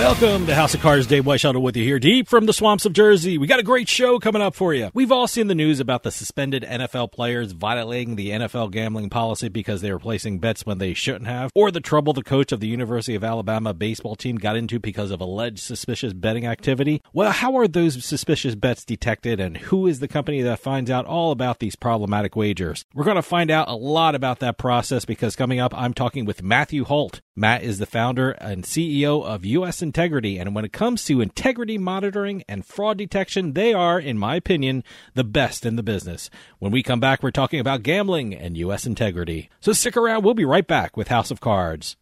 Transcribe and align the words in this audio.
Welcome 0.00 0.46
to 0.46 0.54
House 0.54 0.72
of 0.72 0.80
Cards. 0.80 1.06
Dave 1.06 1.24
Weishuttle 1.24 1.60
with 1.60 1.76
you 1.76 1.84
here, 1.84 1.98
deep 1.98 2.26
from 2.26 2.46
the 2.46 2.54
swamps 2.54 2.86
of 2.86 2.94
Jersey. 2.94 3.36
We 3.36 3.46
got 3.46 3.60
a 3.60 3.62
great 3.62 3.86
show 3.86 4.18
coming 4.18 4.40
up 4.40 4.54
for 4.54 4.72
you. 4.72 4.90
We've 4.94 5.12
all 5.12 5.28
seen 5.28 5.48
the 5.48 5.54
news 5.54 5.78
about 5.78 6.04
the 6.04 6.10
suspended 6.10 6.62
NFL 6.62 7.12
players 7.12 7.52
violating 7.52 8.16
the 8.16 8.30
NFL 8.30 8.70
gambling 8.70 9.10
policy 9.10 9.50
because 9.50 9.82
they 9.82 9.92
were 9.92 9.98
placing 9.98 10.38
bets 10.38 10.64
when 10.64 10.78
they 10.78 10.94
shouldn't 10.94 11.26
have, 11.26 11.52
or 11.54 11.70
the 11.70 11.80
trouble 11.80 12.14
the 12.14 12.22
coach 12.22 12.50
of 12.50 12.60
the 12.60 12.66
University 12.66 13.14
of 13.14 13.22
Alabama 13.22 13.74
baseball 13.74 14.16
team 14.16 14.36
got 14.36 14.56
into 14.56 14.80
because 14.80 15.10
of 15.10 15.20
alleged 15.20 15.58
suspicious 15.58 16.14
betting 16.14 16.46
activity. 16.46 17.02
Well, 17.12 17.32
how 17.32 17.56
are 17.58 17.68
those 17.68 18.02
suspicious 18.02 18.54
bets 18.54 18.86
detected, 18.86 19.38
and 19.38 19.58
who 19.58 19.86
is 19.86 20.00
the 20.00 20.08
company 20.08 20.40
that 20.40 20.60
finds 20.60 20.90
out 20.90 21.04
all 21.04 21.30
about 21.30 21.58
these 21.58 21.76
problematic 21.76 22.34
wagers? 22.34 22.86
We're 22.94 23.04
going 23.04 23.16
to 23.16 23.22
find 23.22 23.50
out 23.50 23.68
a 23.68 23.76
lot 23.76 24.14
about 24.14 24.38
that 24.38 24.56
process 24.56 25.04
because 25.04 25.36
coming 25.36 25.60
up, 25.60 25.74
I'm 25.76 25.92
talking 25.92 26.24
with 26.24 26.42
Matthew 26.42 26.84
Holt. 26.84 27.20
Matt 27.36 27.62
is 27.62 27.78
the 27.78 27.86
founder 27.86 28.32
and 28.32 28.64
CEO 28.64 29.24
of 29.24 29.44
U.S. 29.44 29.82
Integrity, 29.90 30.38
and 30.38 30.54
when 30.54 30.64
it 30.64 30.72
comes 30.72 31.04
to 31.06 31.20
integrity 31.20 31.76
monitoring 31.76 32.44
and 32.48 32.64
fraud 32.64 32.96
detection, 32.96 33.54
they 33.54 33.74
are, 33.74 33.98
in 33.98 34.16
my 34.16 34.36
opinion, 34.36 34.84
the 35.14 35.24
best 35.24 35.66
in 35.66 35.74
the 35.74 35.82
business. 35.82 36.30
When 36.60 36.70
we 36.70 36.84
come 36.84 37.00
back, 37.00 37.24
we're 37.24 37.32
talking 37.32 37.58
about 37.58 37.82
gambling 37.82 38.32
and 38.32 38.56
U.S. 38.56 38.86
integrity. 38.86 39.50
So 39.58 39.72
stick 39.72 39.96
around, 39.96 40.22
we'll 40.22 40.34
be 40.34 40.44
right 40.44 40.64
back 40.64 40.96
with 40.96 41.08
House 41.08 41.32
of 41.32 41.40
Cards. 41.40 41.96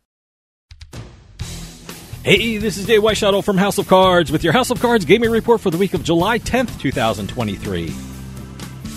Hey, 2.23 2.59
this 2.59 2.77
is 2.77 2.85
Dave 2.85 3.01
Weishuttle 3.01 3.43
from 3.43 3.57
House 3.57 3.79
of 3.79 3.89
Cards 3.89 4.31
with 4.31 4.45
your 4.45 4.53
House 4.53 4.69
of 4.71 4.83
Cards 4.83 5.07
gaming 5.07 5.31
report 5.31 5.63
for 5.63 5.71
the 5.71 5.79
week 5.79 5.95
of 5.95 6.05
July 6.05 6.39
10th, 6.41 6.79
2023. 6.79 8.08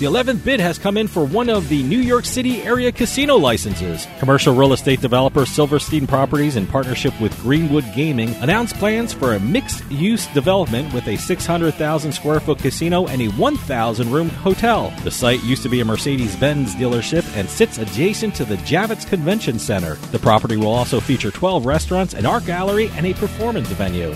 The 0.02 0.08
11th 0.08 0.44
bid 0.44 0.60
has 0.60 0.80
come 0.80 0.98
in 0.98 1.08
for 1.08 1.24
one 1.24 1.48
of 1.48 1.70
the 1.70 1.84
New 1.84 2.00
York 2.00 2.26
City 2.26 2.64
area 2.64 2.92
casino 2.92 3.36
licenses. 3.36 4.08
Commercial 4.18 4.56
real 4.56 4.74
estate 4.74 5.00
developer 5.00 5.46
Silverstein 5.46 6.08
Properties, 6.08 6.56
in 6.56 6.66
partnership 6.66 7.14
with 7.22 7.40
Greenwood 7.44 7.86
Gaming, 7.94 8.34
announced 8.38 8.74
plans 8.78 9.14
for 9.14 9.36
a 9.36 9.40
mixed 9.40 9.84
use 9.92 10.26
development 10.34 10.92
with 10.92 11.08
a 11.08 11.18
600,000 11.18 12.12
square 12.14 12.40
foot 12.40 12.58
casino 12.58 13.06
and 13.06 13.22
a 13.22 13.28
1,000 13.28 14.12
room 14.12 14.30
hotel. 14.30 14.92
The 15.04 15.12
site 15.12 15.44
used 15.44 15.62
to 15.62 15.70
be 15.70 15.82
a 15.82 15.86
Mercedes 15.86 16.36
Benz 16.36 16.74
dealership 16.74 17.38
and 17.38 17.48
sits 17.48 17.78
adjacent 17.78 18.34
to 18.34 18.46
the 18.46 18.58
Javits 18.58 19.08
Convention 19.08 19.60
Center. 19.60 19.98
The 20.12 20.18
property 20.18 20.58
will 20.58 20.74
also 20.74 21.00
feature 21.00 21.30
12 21.30 21.68
restaurants, 21.68 22.16
an 22.16 22.26
art 22.26 22.48
gallery, 22.48 22.90
and 22.96 23.06
a 23.06 23.14
performance 23.14 23.68
venue 23.68 24.16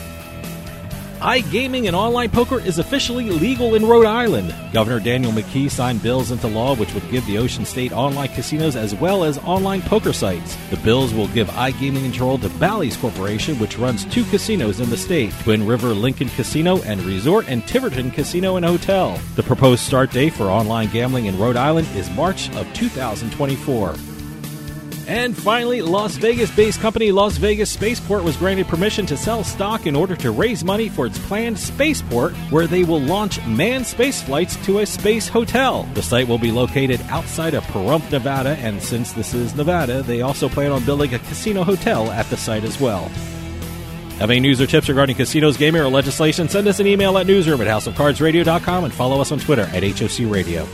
iGaming 1.20 1.88
and 1.88 1.96
online 1.96 2.30
poker 2.30 2.60
is 2.60 2.80
officially 2.80 3.30
legal 3.30 3.76
in 3.76 3.86
Rhode 3.86 4.06
Island. 4.06 4.54
Governor 4.74 5.00
Daniel 5.00 5.32
McKee 5.32 5.72
signed 5.72 6.04
bills 6.04 6.32
into 6.32 6.48
law 6.48 6.76
which 6.76 6.94
would 6.94 7.10
give 7.10 7.26
the 7.26 7.38
Ocean 7.38 7.66
State 7.66 7.94
online 7.94 8.28
casinos 8.30 8.76
as 8.76 8.94
well 8.96 9.24
as 9.24 9.38
online 9.40 9.82
poker 9.82 10.14
sites. 10.14 10.58
The 10.70 10.78
bills 10.78 11.14
will 11.14 11.28
give 11.30 11.48
iGaming 11.50 12.04
control 12.04 12.38
to 12.40 12.50
Bally's 12.50 12.98
Corporation, 12.98 13.58
which 13.60 13.78
runs 13.78 14.06
two 14.06 14.24
casinos 14.26 14.80
in 14.80 14.90
the 14.90 14.98
state 14.98 15.32
Twin 15.44 15.66
River 15.66 15.94
Lincoln 15.94 16.30
Casino 16.30 16.82
and 16.84 17.02
Resort 17.02 17.48
and 17.48 17.66
Tiverton 17.68 18.12
Casino 18.12 18.58
and 18.58 18.66
Hotel. 18.66 19.20
The 19.36 19.44
proposed 19.44 19.84
start 19.84 20.12
date 20.12 20.34
for 20.34 20.46
online 20.46 20.90
gambling 20.90 21.26
in 21.28 21.40
Rhode 21.40 21.56
Island 21.56 21.88
is 21.96 22.10
March 22.12 22.50
of 22.56 22.72
2024. 22.74 24.15
And 25.08 25.38
finally, 25.38 25.82
Las 25.82 26.16
Vegas 26.16 26.54
based 26.56 26.82
company 26.82 27.12
Las 27.12 27.38
Vegas 27.38 27.70
Spaceport 27.70 28.24
was 28.24 28.38
granted 28.38 28.68
permission 28.68 29.06
to 29.06 29.18
sell 29.18 29.44
stock 29.44 29.86
in 29.86 29.96
order 29.96 30.16
to 30.16 30.32
raise 30.32 30.64
money 30.64 30.90
for 30.90 31.06
its 31.06 31.20
planned 31.20 31.60
spaceport, 31.60 32.34
where 32.50 32.66
they 32.66 32.84
will 32.84 33.02
launch 33.02 33.44
manned 33.46 33.86
space 33.86 34.22
flights 34.24 34.56
to 34.66 34.80
a 34.80 34.86
space 34.86 35.28
hotel. 35.28 35.84
The 35.94 36.02
site 36.02 36.28
will 36.28 36.40
be 36.40 36.52
located 36.52 37.02
outside 37.10 37.54
of 37.54 37.64
Pahrump, 37.66 38.12
Nevada, 38.12 38.58
and 38.60 38.82
since 38.82 39.12
this 39.14 39.34
is 39.34 39.54
Nevada, 39.56 40.02
they 40.02 40.22
also 40.22 40.50
plan 40.50 40.72
on 40.72 40.84
building 40.86 41.14
a 41.14 41.20
casino 41.20 41.64
hotel 41.64 42.10
at 42.12 42.28
the 42.30 42.38
site 42.38 42.64
as 42.64 42.80
well. 42.80 43.12
Have 44.20 44.32
any 44.32 44.40
news 44.40 44.62
or 44.62 44.66
tips 44.66 44.88
regarding 44.88 45.18
casinos, 45.18 45.58
gaming, 45.58 45.82
or 45.82 45.90
legislation? 45.90 46.48
Send 46.48 46.68
us 46.68 46.80
an 46.80 46.88
email 46.88 47.18
at 47.18 47.28
newsroom 47.28 47.60
at 47.62 47.68
houseofcardsradio.com 47.68 48.86
and 48.86 48.94
follow 48.94 49.20
us 49.20 49.32
on 49.32 49.40
Twitter 49.40 49.64
at 49.74 49.84
HOC 49.84 50.32
Radio. 50.32 50.66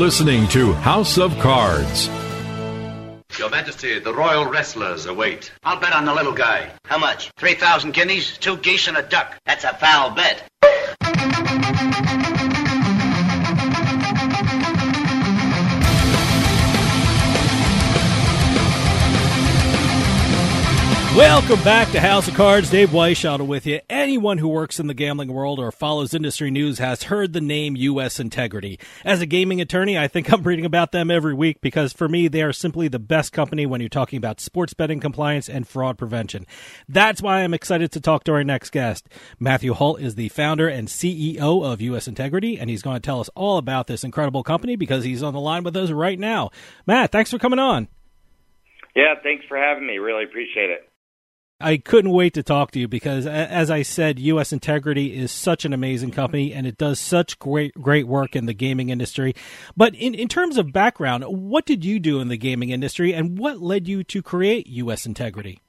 Listening 0.00 0.48
to 0.48 0.72
House 0.72 1.18
of 1.18 1.38
Cards. 1.40 2.08
Your 3.38 3.50
Majesty, 3.50 3.98
the 3.98 4.14
royal 4.14 4.46
wrestlers 4.46 5.04
await. 5.04 5.52
I'll 5.62 5.78
bet 5.78 5.92
on 5.92 6.06
the 6.06 6.14
little 6.14 6.32
guy. 6.32 6.70
How 6.86 6.96
much? 6.96 7.30
3,000 7.36 7.92
guineas, 7.92 8.38
two 8.38 8.56
geese, 8.56 8.88
and 8.88 8.96
a 8.96 9.02
duck. 9.02 9.36
That's 9.44 9.64
a 9.64 9.74
foul 9.74 10.12
bet. 10.12 10.42
Welcome 21.20 21.62
back 21.62 21.90
to 21.90 22.00
House 22.00 22.28
of 22.28 22.34
Cards. 22.34 22.70
Dave 22.70 22.88
Weishaupt 22.88 23.46
with 23.46 23.66
you. 23.66 23.80
Anyone 23.90 24.38
who 24.38 24.48
works 24.48 24.80
in 24.80 24.86
the 24.86 24.94
gambling 24.94 25.30
world 25.30 25.58
or 25.58 25.70
follows 25.70 26.14
industry 26.14 26.50
news 26.50 26.78
has 26.78 27.02
heard 27.02 27.34
the 27.34 27.42
name 27.42 27.76
U.S. 27.76 28.18
Integrity. 28.18 28.80
As 29.04 29.20
a 29.20 29.26
gaming 29.26 29.60
attorney, 29.60 29.98
I 29.98 30.08
think 30.08 30.32
I'm 30.32 30.42
reading 30.42 30.64
about 30.64 30.92
them 30.92 31.10
every 31.10 31.34
week 31.34 31.60
because 31.60 31.92
for 31.92 32.08
me, 32.08 32.28
they 32.28 32.40
are 32.40 32.54
simply 32.54 32.88
the 32.88 32.98
best 32.98 33.34
company 33.34 33.66
when 33.66 33.82
you're 33.82 33.90
talking 33.90 34.16
about 34.16 34.40
sports 34.40 34.72
betting 34.72 34.98
compliance 34.98 35.46
and 35.46 35.68
fraud 35.68 35.98
prevention. 35.98 36.46
That's 36.88 37.20
why 37.20 37.40
I'm 37.40 37.52
excited 37.52 37.92
to 37.92 38.00
talk 38.00 38.24
to 38.24 38.32
our 38.32 38.42
next 38.42 38.70
guest. 38.70 39.06
Matthew 39.38 39.74
Holt 39.74 40.00
is 40.00 40.14
the 40.14 40.30
founder 40.30 40.68
and 40.68 40.88
CEO 40.88 41.62
of 41.70 41.82
U.S. 41.82 42.08
Integrity, 42.08 42.58
and 42.58 42.70
he's 42.70 42.82
going 42.82 42.96
to 42.96 43.06
tell 43.06 43.20
us 43.20 43.28
all 43.34 43.58
about 43.58 43.88
this 43.88 44.04
incredible 44.04 44.42
company 44.42 44.74
because 44.74 45.04
he's 45.04 45.22
on 45.22 45.34
the 45.34 45.40
line 45.40 45.64
with 45.64 45.76
us 45.76 45.90
right 45.90 46.18
now. 46.18 46.48
Matt, 46.86 47.12
thanks 47.12 47.30
for 47.30 47.38
coming 47.38 47.58
on. 47.58 47.88
Yeah, 48.96 49.16
thanks 49.22 49.44
for 49.46 49.58
having 49.58 49.86
me. 49.86 49.98
Really 49.98 50.24
appreciate 50.24 50.70
it. 50.70 50.89
I 51.60 51.76
couldn't 51.76 52.12
wait 52.12 52.34
to 52.34 52.42
talk 52.42 52.70
to 52.72 52.80
you 52.80 52.88
because, 52.88 53.26
as 53.26 53.70
I 53.70 53.82
said, 53.82 54.18
U.S. 54.18 54.52
Integrity 54.52 55.16
is 55.16 55.30
such 55.30 55.64
an 55.64 55.72
amazing 55.72 56.10
company 56.10 56.52
and 56.52 56.66
it 56.66 56.78
does 56.78 56.98
such 56.98 57.38
great 57.38 57.74
great 57.74 58.06
work 58.06 58.34
in 58.34 58.46
the 58.46 58.54
gaming 58.54 58.88
industry. 58.88 59.34
But 59.76 59.94
in, 59.94 60.14
in 60.14 60.28
terms 60.28 60.56
of 60.56 60.72
background, 60.72 61.24
what 61.24 61.66
did 61.66 61.84
you 61.84 61.98
do 61.98 62.20
in 62.20 62.28
the 62.28 62.38
gaming 62.38 62.70
industry 62.70 63.12
and 63.12 63.38
what 63.38 63.60
led 63.60 63.86
you 63.86 64.02
to 64.04 64.22
create 64.22 64.66
U.S. 64.68 65.04
Integrity? 65.04 65.60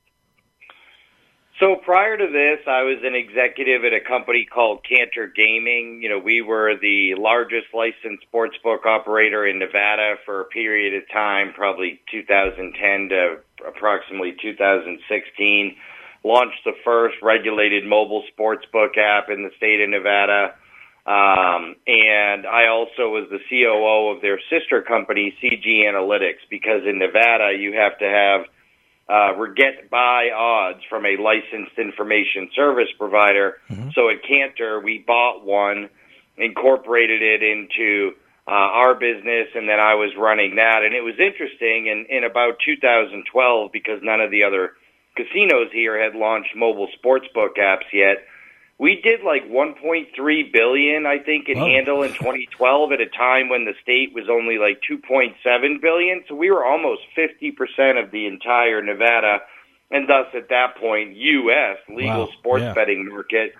So 1.61 1.75
prior 1.75 2.17
to 2.17 2.25
this, 2.25 2.65
I 2.65 2.81
was 2.81 2.97
an 3.03 3.13
executive 3.13 3.85
at 3.85 3.93
a 3.93 4.01
company 4.01 4.47
called 4.51 4.83
Cantor 4.83 5.27
Gaming. 5.27 6.01
You 6.01 6.09
know, 6.09 6.17
we 6.17 6.41
were 6.41 6.73
the 6.81 7.13
largest 7.19 7.67
licensed 7.71 8.25
sportsbook 8.33 8.87
operator 8.87 9.45
in 9.45 9.59
Nevada 9.59 10.15
for 10.25 10.41
a 10.41 10.45
period 10.45 10.95
of 10.95 11.07
time, 11.13 11.53
probably 11.53 12.01
2010 12.09 13.09
to 13.09 13.37
approximately 13.67 14.35
2016. 14.41 15.75
Launched 16.23 16.63
the 16.65 16.73
first 16.83 17.17
regulated 17.21 17.85
mobile 17.85 18.23
sportsbook 18.33 18.97
app 18.97 19.29
in 19.29 19.43
the 19.43 19.51
state 19.57 19.81
of 19.81 19.89
Nevada. 19.91 20.55
Um, 21.05 21.75
and 21.85 22.47
I 22.47 22.69
also 22.69 23.13
was 23.13 23.29
the 23.29 23.39
COO 23.51 24.15
of 24.15 24.23
their 24.23 24.39
sister 24.49 24.81
company, 24.81 25.37
CG 25.43 25.85
Analytics, 25.85 26.41
because 26.49 26.81
in 26.87 26.97
Nevada 26.97 27.53
you 27.55 27.73
have 27.73 27.99
to 27.99 28.05
have 28.05 28.47
uh, 29.11 29.33
get 29.55 29.89
buy 29.89 30.29
odds 30.33 30.79
from 30.89 31.05
a 31.05 31.17
licensed 31.17 31.77
information 31.77 32.49
service 32.55 32.87
provider. 32.97 33.57
Mm-hmm. 33.69 33.89
So 33.93 34.09
at 34.09 34.23
Cantor, 34.23 34.79
we 34.79 35.03
bought 35.05 35.43
one, 35.43 35.89
incorporated 36.37 37.21
it 37.21 37.43
into 37.43 38.11
uh, 38.47 38.51
our 38.51 38.95
business, 38.95 39.47
and 39.53 39.67
then 39.67 39.79
I 39.79 39.95
was 39.95 40.11
running 40.17 40.55
that. 40.55 40.83
And 40.83 40.95
it 40.95 41.01
was 41.01 41.15
interesting. 41.19 41.89
And 41.89 42.07
in 42.07 42.23
about 42.23 42.55
2012, 42.63 43.71
because 43.71 43.99
none 44.01 44.21
of 44.21 44.31
the 44.31 44.43
other 44.43 44.71
casinos 45.17 45.71
here 45.73 46.01
had 46.01 46.15
launched 46.15 46.55
mobile 46.55 46.87
sportsbook 47.03 47.59
apps 47.59 47.91
yet, 47.91 48.23
we 48.81 48.99
did 48.99 49.21
like 49.23 49.47
1.3 49.47 50.51
billion, 50.51 51.05
I 51.05 51.19
think, 51.19 51.47
in 51.49 51.59
oh. 51.59 51.65
handle 51.65 52.01
in 52.01 52.13
2012 52.13 52.91
at 52.91 52.99
a 52.99 53.05
time 53.05 53.47
when 53.47 53.63
the 53.63 53.73
state 53.83 54.11
was 54.11 54.25
only 54.27 54.57
like 54.57 54.81
2.7 54.89 55.79
billion. 55.79 56.23
So 56.27 56.33
we 56.33 56.49
were 56.49 56.65
almost 56.65 57.01
50% 57.15 58.03
of 58.03 58.09
the 58.09 58.25
entire 58.25 58.81
Nevada, 58.81 59.41
and 59.91 60.09
thus 60.09 60.25
at 60.33 60.49
that 60.49 60.77
point, 60.77 61.15
U.S. 61.15 61.77
legal 61.89 62.25
wow. 62.25 62.29
sports 62.39 62.63
yeah. 62.63 62.73
betting 62.73 63.07
market. 63.07 63.53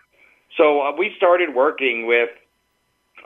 So 0.58 0.82
uh, 0.82 0.96
we 0.98 1.14
started 1.18 1.54
working 1.54 2.08
with 2.08 2.30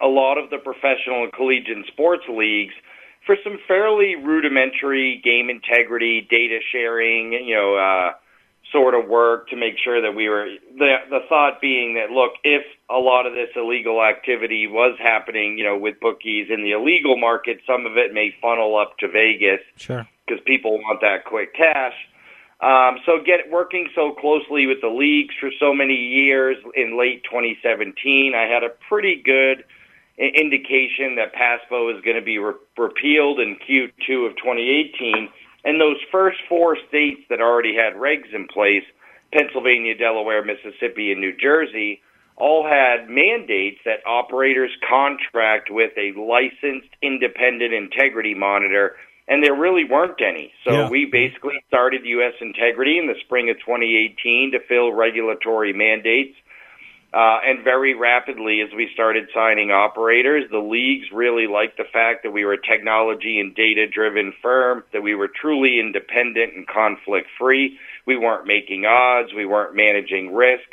a 0.04 0.08
lot 0.08 0.38
of 0.38 0.50
the 0.50 0.58
professional 0.58 1.24
and 1.24 1.32
collegiate 1.32 1.88
sports 1.88 2.26
leagues 2.28 2.74
for 3.26 3.38
some 3.42 3.58
fairly 3.70 4.18
rudimentary 4.18 5.22
game 5.24 5.50
integrity, 5.50 6.28
data 6.30 6.60
sharing, 6.74 7.32
you 7.32 7.56
know, 7.56 7.76
uh, 7.76 8.12
sort 8.76 8.94
of 8.94 9.08
work 9.08 9.48
to 9.50 9.56
make 9.56 9.78
sure 9.82 10.02
that 10.02 10.14
we 10.14 10.28
were 10.28 10.48
the 10.78 10.98
the 11.10 11.20
thought 11.30 11.62
being 11.62 11.96
that 11.96 12.12
look, 12.12 12.34
if 12.44 12.64
a 12.90 12.98
lot 12.98 13.26
of 13.26 13.34
this 13.34 13.48
illegal 13.56 14.04
activity 14.04 14.68
was 14.68 14.98
happening, 15.00 15.58
you 15.58 15.64
know, 15.64 15.78
with 15.78 15.98
bookies 16.02 16.48
in 16.50 16.62
the 16.62 16.74
illegal 16.74 17.16
market, 17.18 17.60
some 17.66 17.86
of 17.86 17.96
it 17.96 18.14
may 18.14 18.36
funnel 18.42 18.78
up 18.78 18.98
to 18.98 19.08
Vegas. 19.08 19.62
Sure. 19.78 20.06
Because 20.28 20.44
people 20.46 20.78
want 20.80 21.00
that 21.02 21.24
quick 21.24 21.54
cash. 21.56 21.94
Um, 22.60 22.98
so 23.06 23.22
get 23.24 23.50
working 23.50 23.90
so 23.96 24.12
closely 24.12 24.66
with 24.66 24.82
the 24.82 24.90
leagues 24.90 25.36
for 25.40 25.52
so 25.60 25.74
many 25.74 25.96
years 25.96 26.58
in 26.76 26.98
late 26.98 27.24
2017, 27.24 28.34
I 28.36 28.44
had 28.44 28.64
a 28.64 28.70
pretty 28.90 29.22
good 29.22 29.64
indication 30.18 31.16
that 31.16 31.34
PASPA 31.34 31.96
is 31.96 32.02
going 32.04 32.16
to 32.16 32.22
be 32.24 32.40
re- 32.40 32.54
repealed 32.78 33.40
in 33.40 33.58
Q2 33.58 34.28
of 34.28 34.36
2018. 34.38 35.30
And 35.66 35.82
those 35.82 35.98
first 36.12 36.38
four 36.48 36.78
states 36.88 37.22
that 37.30 37.42
already 37.42 37.76
had 37.76 37.96
regs 37.96 38.34
in 38.34 38.48
place, 38.48 38.84
Pennsylvania, 39.34 39.98
Delaware, 39.98 40.46
Mississippi, 40.46 41.12
and 41.12 41.20
New 41.20 41.36
Jersey, 41.36 42.02
all 42.38 42.64
had 42.64 43.10
mandates 43.10 43.80
that 43.86 44.06
operators 44.06 44.72
contract 44.88 45.70
with 45.72 45.92
a 45.98 46.12
licensed 46.20 46.90
independent 47.02 47.74
integrity 47.74 48.36
monitor, 48.36 48.96
and 49.28 49.44
there 49.44 49.56
really 49.56 49.86
weren't 49.86 50.22
any. 50.22 50.52
So 50.64 50.72
yeah. 50.72 50.90
we 50.90 51.06
basically 51.06 51.64
started 51.68 52.02
U.S. 52.06 52.34
Integrity 52.42 53.00
in 53.00 53.08
the 53.08 53.16
spring 53.22 53.50
of 53.50 53.58
2018 53.58 54.52
to 54.52 54.60
fill 54.68 54.92
regulatory 54.92 55.74
mandates. 55.74 56.36
Uh, 57.16 57.40
and 57.46 57.64
very 57.64 57.96
rapidly, 57.96 58.60
as 58.60 58.68
we 58.76 58.90
started 58.94 59.30
signing 59.34 59.72
operators, 59.72 60.44
the 60.52 60.60
leagues 60.60 61.06
really 61.14 61.48
liked 61.48 61.78
the 61.78 61.86
fact 61.94 62.24
that 62.24 62.32
we 62.32 62.44
were 62.44 62.52
a 62.52 62.62
technology 62.62 63.40
and 63.40 63.56
data 63.56 63.88
driven 63.88 64.34
firm, 64.42 64.84
that 64.92 65.02
we 65.02 65.16
were 65.16 65.30
truly 65.30 65.80
independent 65.80 66.54
and 66.54 66.68
conflict 66.68 67.28
free. 67.40 67.80
We 68.06 68.18
weren't 68.18 68.46
making 68.46 68.84
odds. 68.86 69.30
We 69.34 69.46
weren't 69.46 69.78
managing 69.78 70.34
risk. 70.34 70.68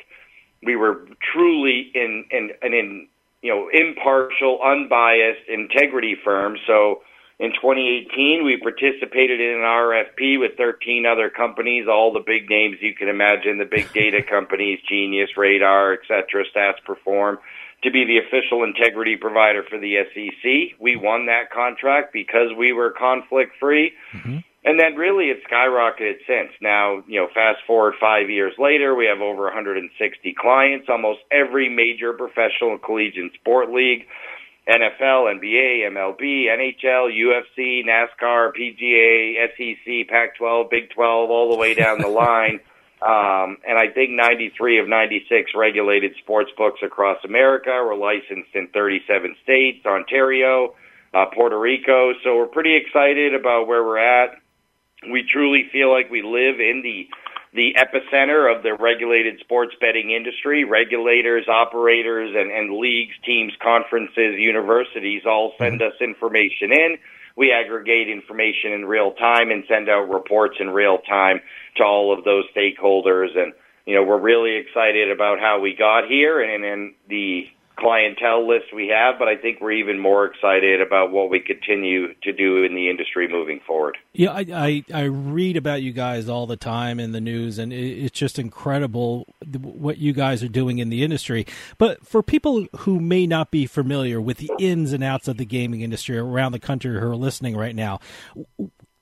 We 0.64 0.74
were 0.74 1.06
truly 1.32 1.92
in, 1.94 2.24
in, 2.32 2.50
an 2.60 2.74
in, 2.74 3.06
you 3.40 3.54
know, 3.54 3.68
impartial, 3.72 4.58
unbiased 4.64 5.48
integrity 5.48 6.16
firm. 6.24 6.56
So, 6.66 7.02
in 7.42 7.50
2018, 7.50 8.44
we 8.44 8.56
participated 8.56 9.40
in 9.40 9.56
an 9.58 9.66
RFP 9.66 10.38
with 10.38 10.52
13 10.56 11.04
other 11.06 11.28
companies, 11.28 11.88
all 11.90 12.12
the 12.12 12.22
big 12.24 12.48
names 12.48 12.76
you 12.80 12.94
can 12.94 13.08
imagine, 13.08 13.58
the 13.58 13.64
big 13.64 13.92
data 13.92 14.22
companies, 14.30 14.78
Genius, 14.88 15.30
Radar, 15.36 15.92
etc., 15.92 16.44
Stats 16.54 16.78
Perform, 16.86 17.38
to 17.82 17.90
be 17.90 18.04
the 18.04 18.18
official 18.18 18.62
integrity 18.62 19.16
provider 19.16 19.64
for 19.68 19.76
the 19.80 19.96
SEC. 20.14 20.78
We 20.78 20.94
won 20.94 21.26
that 21.26 21.50
contract 21.50 22.12
because 22.12 22.54
we 22.56 22.72
were 22.72 22.92
conflict 22.92 23.56
free. 23.58 23.90
Mm-hmm. 24.12 24.38
And 24.64 24.78
then 24.78 24.94
really 24.94 25.24
it 25.30 25.42
skyrocketed 25.50 26.18
since. 26.28 26.52
Now, 26.60 27.02
you 27.08 27.18
know, 27.18 27.26
fast 27.34 27.58
forward 27.66 27.94
five 28.00 28.30
years 28.30 28.52
later, 28.56 28.94
we 28.94 29.06
have 29.06 29.20
over 29.20 29.42
160 29.46 30.36
clients, 30.38 30.86
almost 30.88 31.18
every 31.32 31.68
major 31.68 32.12
professional 32.12 32.70
and 32.70 32.80
collegiate 32.80 33.34
sport 33.34 33.72
league 33.72 34.06
NFL, 34.68 35.40
NBA, 35.40 35.90
MLB, 35.90 36.46
NHL, 36.46 37.10
UFC, 37.10 37.84
NASCAR, 37.84 38.52
PGA, 38.54 39.48
SEC, 39.56 40.08
Pac-12, 40.08 40.70
Big 40.70 40.90
12, 40.90 41.30
all 41.30 41.50
the 41.50 41.58
way 41.58 41.74
down 41.74 42.00
the 42.00 42.08
line. 42.08 42.60
Um, 43.02 43.58
and 43.66 43.76
I 43.76 43.88
think 43.92 44.10
93 44.10 44.78
of 44.78 44.88
96 44.88 45.50
regulated 45.56 46.14
sports 46.22 46.52
books 46.56 46.80
across 46.84 47.18
America 47.24 47.70
were 47.70 47.96
licensed 47.96 48.54
in 48.54 48.68
37 48.68 49.34
states, 49.42 49.84
Ontario, 49.84 50.76
uh, 51.12 51.26
Puerto 51.34 51.58
Rico. 51.58 52.12
So 52.22 52.36
we're 52.36 52.46
pretty 52.46 52.76
excited 52.76 53.34
about 53.34 53.66
where 53.66 53.82
we're 53.82 53.98
at. 53.98 54.38
We 55.10 55.24
truly 55.24 55.68
feel 55.72 55.90
like 55.90 56.12
we 56.12 56.22
live 56.22 56.60
in 56.60 56.82
the 56.84 57.08
the 57.54 57.74
epicenter 57.76 58.54
of 58.54 58.62
the 58.62 58.74
regulated 58.74 59.38
sports 59.40 59.74
betting 59.80 60.10
industry. 60.10 60.64
Regulators, 60.64 61.46
operators, 61.48 62.34
and, 62.34 62.50
and 62.50 62.78
leagues, 62.78 63.14
teams, 63.24 63.52
conferences, 63.62 64.38
universities 64.38 65.22
all 65.26 65.52
send 65.58 65.80
mm-hmm. 65.80 65.88
us 65.88 66.00
information 66.00 66.72
in. 66.72 66.98
We 67.36 67.52
aggregate 67.52 68.08
information 68.08 68.72
in 68.72 68.84
real 68.84 69.12
time 69.12 69.50
and 69.50 69.64
send 69.68 69.88
out 69.88 70.10
reports 70.10 70.56
in 70.60 70.70
real 70.70 70.98
time 70.98 71.40
to 71.76 71.82
all 71.82 72.16
of 72.16 72.24
those 72.24 72.44
stakeholders. 72.56 73.36
And, 73.36 73.52
you 73.86 73.94
know, 73.94 74.04
we're 74.04 74.20
really 74.20 74.56
excited 74.56 75.10
about 75.10 75.40
how 75.40 75.60
we 75.60 75.74
got 75.74 76.08
here 76.08 76.42
and, 76.42 76.64
and 76.64 76.94
the 77.08 77.44
clientele 77.76 78.46
list 78.46 78.66
we 78.74 78.88
have, 78.88 79.18
but 79.18 79.28
I 79.28 79.36
think 79.36 79.60
we're 79.60 79.72
even 79.72 79.98
more 79.98 80.26
excited 80.26 80.80
about 80.80 81.10
what 81.10 81.30
we 81.30 81.40
continue 81.40 82.14
to 82.22 82.32
do 82.32 82.64
in 82.64 82.74
the 82.74 82.90
industry 82.90 83.28
moving 83.28 83.60
forward. 83.66 83.98
Yeah, 84.12 84.32
I, 84.32 84.46
I, 84.52 84.84
I 84.92 85.02
read 85.04 85.56
about 85.56 85.82
you 85.82 85.92
guys 85.92 86.28
all 86.28 86.46
the 86.46 86.56
time 86.56 87.00
in 87.00 87.12
the 87.12 87.20
news, 87.20 87.58
and 87.58 87.72
it's 87.72 88.18
just 88.18 88.38
incredible 88.38 89.26
what 89.58 89.98
you 89.98 90.12
guys 90.12 90.42
are 90.42 90.48
doing 90.48 90.78
in 90.78 90.90
the 90.90 91.02
industry. 91.02 91.46
But 91.78 92.06
for 92.06 92.22
people 92.22 92.66
who 92.78 93.00
may 93.00 93.26
not 93.26 93.50
be 93.50 93.66
familiar 93.66 94.20
with 94.20 94.38
the 94.38 94.50
ins 94.58 94.92
and 94.92 95.02
outs 95.02 95.28
of 95.28 95.38
the 95.38 95.46
gaming 95.46 95.80
industry 95.80 96.18
around 96.18 96.52
the 96.52 96.58
country 96.58 96.98
who 96.98 97.06
are 97.06 97.16
listening 97.16 97.56
right 97.56 97.74
now, 97.74 98.00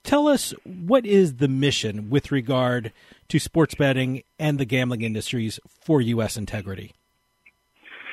tell 0.05 0.29
us 0.29 0.55
what 0.65 1.05
is 1.05 1.37
the 1.37 1.49
mission 1.49 2.09
with 2.09 2.33
regard 2.33 2.93
to 3.29 3.39
sports 3.39 3.75
betting 3.75 4.23
and 4.39 4.59
the 4.59 4.65
gambling 4.65 5.03
industries 5.03 5.61
for 5.67 6.00
U.S. 6.00 6.37
integrity? 6.37 6.95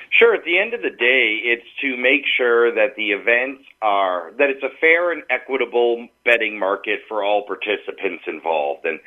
Sure. 0.10 0.34
At 0.34 0.46
the 0.46 0.58
end 0.58 0.74
of 0.74 0.82
the 0.82 0.90
day, 0.90 1.40
it's 1.44 1.68
to 1.82 1.98
make 1.98 2.24
sure 2.26 2.74
that 2.74 2.96
the 2.96 3.12
events 3.12 3.64
are 3.82 4.32
that 4.38 4.50
it's 4.50 4.64
a 4.64 4.76
fair 4.80 5.12
and 5.12 5.24
equitable 5.30 6.08
betting 6.24 6.58
market 6.58 7.02
for 7.08 7.24
all 7.24 7.46
participants 7.46 8.24
involved. 8.26 8.86
And 8.86 9.00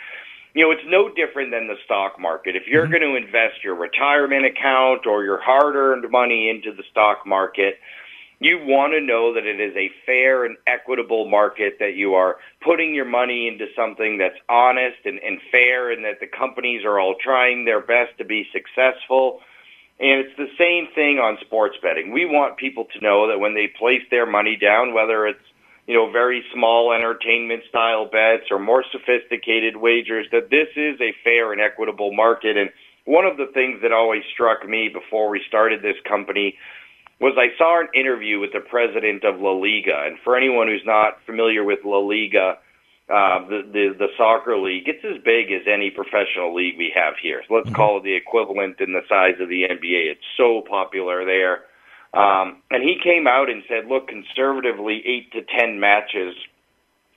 you 0.54 0.64
know, 0.64 0.70
it's 0.72 0.86
no 0.86 1.08
different 1.08 1.52
than 1.52 1.68
the 1.68 1.76
stock 1.84 2.18
market. 2.18 2.56
If 2.56 2.66
you're 2.66 2.84
mm-hmm. 2.84 2.92
going 2.92 3.20
to 3.20 3.26
invest 3.26 3.62
your 3.62 3.76
retirement 3.76 4.44
account 4.44 5.06
or 5.06 5.24
your 5.24 5.40
hard 5.40 5.76
earned 5.76 6.10
money 6.10 6.50
into 6.50 6.76
the 6.76 6.82
stock 6.90 7.26
market, 7.26 7.76
you 8.40 8.58
want 8.58 8.92
to 8.94 9.00
know 9.00 9.34
that 9.34 9.44
it 9.44 9.60
is 9.60 9.76
a 9.76 9.90
fair 10.06 10.44
and 10.44 10.56
equitable 10.66 11.28
market, 11.28 11.76
that 11.78 11.94
you 11.94 12.14
are 12.14 12.38
putting 12.64 12.94
your 12.94 13.04
money 13.04 13.46
into 13.46 13.66
something 13.76 14.18
that's 14.18 14.38
honest 14.48 14.96
and, 15.04 15.20
and 15.20 15.40
fair, 15.52 15.92
and 15.92 16.04
that 16.04 16.20
the 16.20 16.26
companies 16.26 16.84
are 16.84 16.98
all 16.98 17.14
trying 17.22 17.64
their 17.64 17.80
best 17.80 18.16
to 18.18 18.24
be 18.24 18.46
successful. 18.50 19.40
And 20.00 20.24
it's 20.24 20.36
the 20.36 20.48
same 20.56 20.88
thing 20.94 21.18
on 21.18 21.36
sports 21.42 21.76
betting. 21.82 22.10
We 22.10 22.24
want 22.24 22.56
people 22.56 22.86
to 22.94 23.00
know 23.00 23.28
that 23.28 23.38
when 23.38 23.54
they 23.54 23.68
place 23.78 24.02
their 24.10 24.24
money 24.24 24.56
down, 24.56 24.94
whether 24.94 25.26
it's 25.26 25.44
you 25.86 25.96
know, 25.96 26.10
very 26.10 26.44
small 26.54 26.92
entertainment 26.92 27.64
style 27.68 28.06
bets 28.06 28.44
or 28.50 28.60
more 28.60 28.84
sophisticated 28.92 29.76
wagers, 29.76 30.26
that 30.30 30.48
this 30.48 30.68
is 30.76 31.00
a 31.00 31.12
fair 31.24 31.52
and 31.52 31.60
equitable 31.60 32.12
market. 32.12 32.56
And 32.56 32.70
one 33.06 33.24
of 33.24 33.36
the 33.36 33.50
things 33.52 33.82
that 33.82 33.92
always 33.92 34.22
struck 34.32 34.66
me 34.66 34.88
before 34.88 35.30
we 35.30 35.42
started 35.48 35.82
this 35.82 36.00
company 36.08 36.56
was 37.18 37.34
I 37.36 37.56
saw 37.58 37.80
an 37.80 37.88
interview 37.92 38.38
with 38.38 38.52
the 38.52 38.60
president 38.60 39.24
of 39.24 39.40
La 39.40 39.50
Liga. 39.50 40.04
And 40.06 40.16
for 40.22 40.36
anyone 40.36 40.68
who's 40.68 40.86
not 40.86 41.18
familiar 41.26 41.64
with 41.64 41.80
La 41.84 41.98
Liga, 41.98 42.58
uh, 43.10 43.44
the, 43.48 43.62
the 43.72 43.94
the 43.98 44.08
soccer 44.16 44.56
league, 44.56 44.86
it's 44.86 45.04
as 45.04 45.20
big 45.24 45.50
as 45.50 45.62
any 45.66 45.90
professional 45.90 46.54
league 46.54 46.78
we 46.78 46.92
have 46.94 47.14
here. 47.20 47.42
So 47.48 47.54
let's 47.54 47.66
mm-hmm. 47.66 47.74
call 47.74 47.98
it 47.98 48.04
the 48.04 48.14
equivalent 48.14 48.80
in 48.80 48.92
the 48.92 49.02
size 49.08 49.34
of 49.40 49.48
the 49.48 49.64
NBA. 49.64 50.12
It's 50.12 50.24
so 50.36 50.62
popular 50.68 51.24
there. 51.24 51.64
Um, 52.12 52.62
and 52.70 52.82
he 52.82 52.98
came 53.02 53.26
out 53.26 53.48
and 53.50 53.62
said, 53.68 53.86
look, 53.86 54.08
conservatively, 54.08 55.02
eight 55.06 55.32
to 55.32 55.42
ten 55.42 55.80
matches 55.80 56.34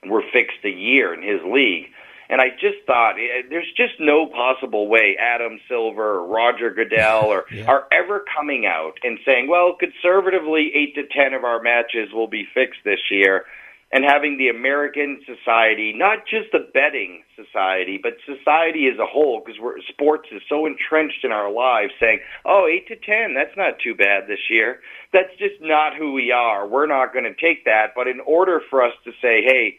were 0.06 0.22
fixed 0.32 0.64
a 0.64 0.70
year 0.70 1.14
in 1.14 1.22
his 1.22 1.40
league. 1.46 1.86
And 2.28 2.40
I 2.40 2.50
just 2.50 2.78
thought 2.86 3.14
eh, 3.18 3.42
there's 3.48 3.70
just 3.76 3.94
no 4.00 4.26
possible 4.26 4.88
way 4.88 5.16
Adam 5.20 5.60
Silver 5.68 6.18
or 6.18 6.26
Roger 6.26 6.70
Goodell 6.70 7.26
or 7.26 7.44
yeah. 7.52 7.66
are 7.66 7.86
ever 7.92 8.24
coming 8.36 8.66
out 8.66 8.98
and 9.02 9.18
saying, 9.24 9.48
well, 9.48 9.76
conservatively, 9.78 10.72
eight 10.74 10.94
to 10.96 11.02
ten 11.06 11.34
of 11.34 11.44
our 11.44 11.62
matches 11.62 12.12
will 12.12 12.28
be 12.28 12.46
fixed 12.52 12.80
this 12.84 13.00
year 13.10 13.44
and 13.94 14.04
having 14.04 14.36
the 14.36 14.48
American 14.48 15.22
society, 15.24 15.94
not 15.94 16.26
just 16.26 16.50
the 16.50 16.66
betting 16.74 17.22
society, 17.36 17.96
but 18.02 18.14
society 18.26 18.90
as 18.92 18.98
a 18.98 19.06
whole, 19.06 19.40
because 19.40 19.54
sports 19.88 20.28
is 20.32 20.42
so 20.48 20.66
entrenched 20.66 21.22
in 21.22 21.30
our 21.30 21.48
lives, 21.50 21.92
saying, 22.00 22.18
"Oh, 22.44 22.66
eight 22.66 22.88
to 22.88 22.96
ten, 22.96 23.34
that's 23.34 23.56
not 23.56 23.78
too 23.78 23.94
bad 23.94 24.26
this 24.26 24.50
year." 24.50 24.80
That's 25.12 25.32
just 25.38 25.60
not 25.60 25.94
who 25.94 26.12
we 26.12 26.32
are. 26.32 26.66
We're 26.66 26.86
not 26.86 27.12
going 27.12 27.24
to 27.24 27.34
take 27.34 27.64
that. 27.66 27.94
But 27.94 28.08
in 28.08 28.18
order 28.18 28.60
for 28.68 28.82
us 28.82 28.94
to 29.04 29.12
say, 29.22 29.42
"Hey," 29.44 29.78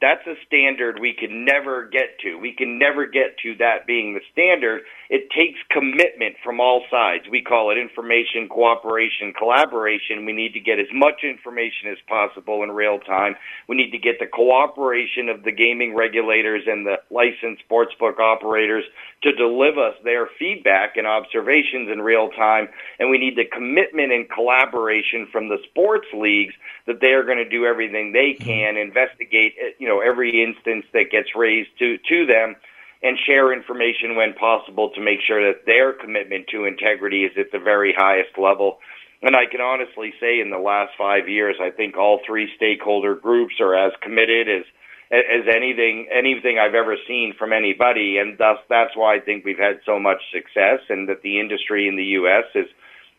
That's 0.00 0.26
a 0.26 0.34
standard 0.46 0.98
we 1.00 1.14
can 1.14 1.46
never 1.46 1.86
get 1.86 2.18
to. 2.20 2.36
We 2.36 2.52
can 2.52 2.78
never 2.78 3.06
get 3.06 3.38
to 3.38 3.54
that 3.56 3.86
being 3.86 4.12
the 4.12 4.20
standard. 4.30 4.82
It 5.08 5.30
takes 5.30 5.58
commitment 5.70 6.36
from 6.42 6.60
all 6.60 6.82
sides. 6.90 7.24
We 7.30 7.42
call 7.42 7.70
it 7.70 7.78
information, 7.78 8.48
cooperation, 8.48 9.32
collaboration. 9.36 10.26
We 10.26 10.32
need 10.32 10.52
to 10.54 10.60
get 10.60 10.78
as 10.78 10.86
much 10.92 11.22
information 11.22 11.90
as 11.90 11.98
possible 12.08 12.62
in 12.62 12.72
real 12.72 12.98
time. 12.98 13.36
We 13.68 13.76
need 13.76 13.90
to 13.92 13.98
get 13.98 14.18
the 14.18 14.26
cooperation 14.26 15.28
of 15.28 15.44
the 15.44 15.52
gaming 15.52 15.94
regulators 15.94 16.62
and 16.66 16.86
the 16.86 16.96
licensed 17.10 17.62
sportsbook 17.68 18.18
operators 18.18 18.84
to 19.22 19.32
deliver 19.32 19.88
us 19.88 19.94
their 20.04 20.28
feedback 20.38 20.96
and 20.96 21.06
observations 21.06 21.88
in 21.92 22.00
real 22.00 22.30
time. 22.30 22.68
And 22.98 23.10
we 23.10 23.18
need 23.18 23.36
the 23.36 23.44
commitment 23.44 24.12
and 24.12 24.28
collaboration 24.28 25.28
from 25.30 25.48
the 25.48 25.58
sports 25.70 26.06
leagues 26.12 26.54
that 26.86 27.00
they 27.00 27.12
are 27.12 27.24
going 27.24 27.38
to 27.38 27.48
do 27.48 27.64
everything 27.64 28.12
they 28.12 28.34
mm-hmm. 28.34 28.44
can, 28.44 28.76
investigate, 28.76 29.54
you 29.78 29.88
know, 29.88 30.00
every 30.00 30.42
instance 30.42 30.84
that 30.92 31.10
gets 31.10 31.34
raised 31.34 31.70
to, 31.78 31.98
to 32.08 32.26
them 32.26 32.56
and 33.02 33.18
share 33.26 33.52
information 33.52 34.16
when 34.16 34.34
possible 34.34 34.90
to 34.94 35.00
make 35.00 35.20
sure 35.26 35.52
that 35.52 35.66
their 35.66 35.92
commitment 35.92 36.46
to 36.48 36.64
integrity 36.64 37.24
is 37.24 37.32
at 37.38 37.52
the 37.52 37.58
very 37.58 37.94
highest 37.96 38.38
level. 38.38 38.78
And 39.22 39.36
I 39.36 39.46
can 39.50 39.60
honestly 39.60 40.12
say 40.20 40.40
in 40.40 40.50
the 40.50 40.58
last 40.58 40.92
five 40.98 41.28
years, 41.28 41.56
I 41.60 41.70
think 41.70 41.96
all 41.96 42.20
three 42.26 42.48
stakeholder 42.56 43.14
groups 43.14 43.54
are 43.60 43.74
as 43.74 43.92
committed 44.02 44.48
as 44.48 44.64
as 45.10 45.46
anything 45.46 46.08
anything 46.12 46.58
I've 46.58 46.74
ever 46.74 46.96
seen 47.06 47.32
from 47.38 47.52
anybody, 47.52 48.18
and 48.18 48.36
thus 48.38 48.58
that's 48.68 48.96
why 48.96 49.16
I 49.16 49.20
think 49.20 49.44
we've 49.44 49.58
had 49.58 49.78
so 49.86 50.00
much 50.00 50.18
success, 50.32 50.80
and 50.88 51.08
that 51.08 51.22
the 51.22 51.38
industry 51.38 51.86
in 51.86 51.96
the 51.96 52.18
U.S. 52.20 52.44
is 52.54 52.66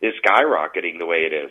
is 0.02 0.12
skyrocketing 0.24 0.98
the 0.98 1.06
way 1.06 1.24
it 1.24 1.32
is. 1.32 1.50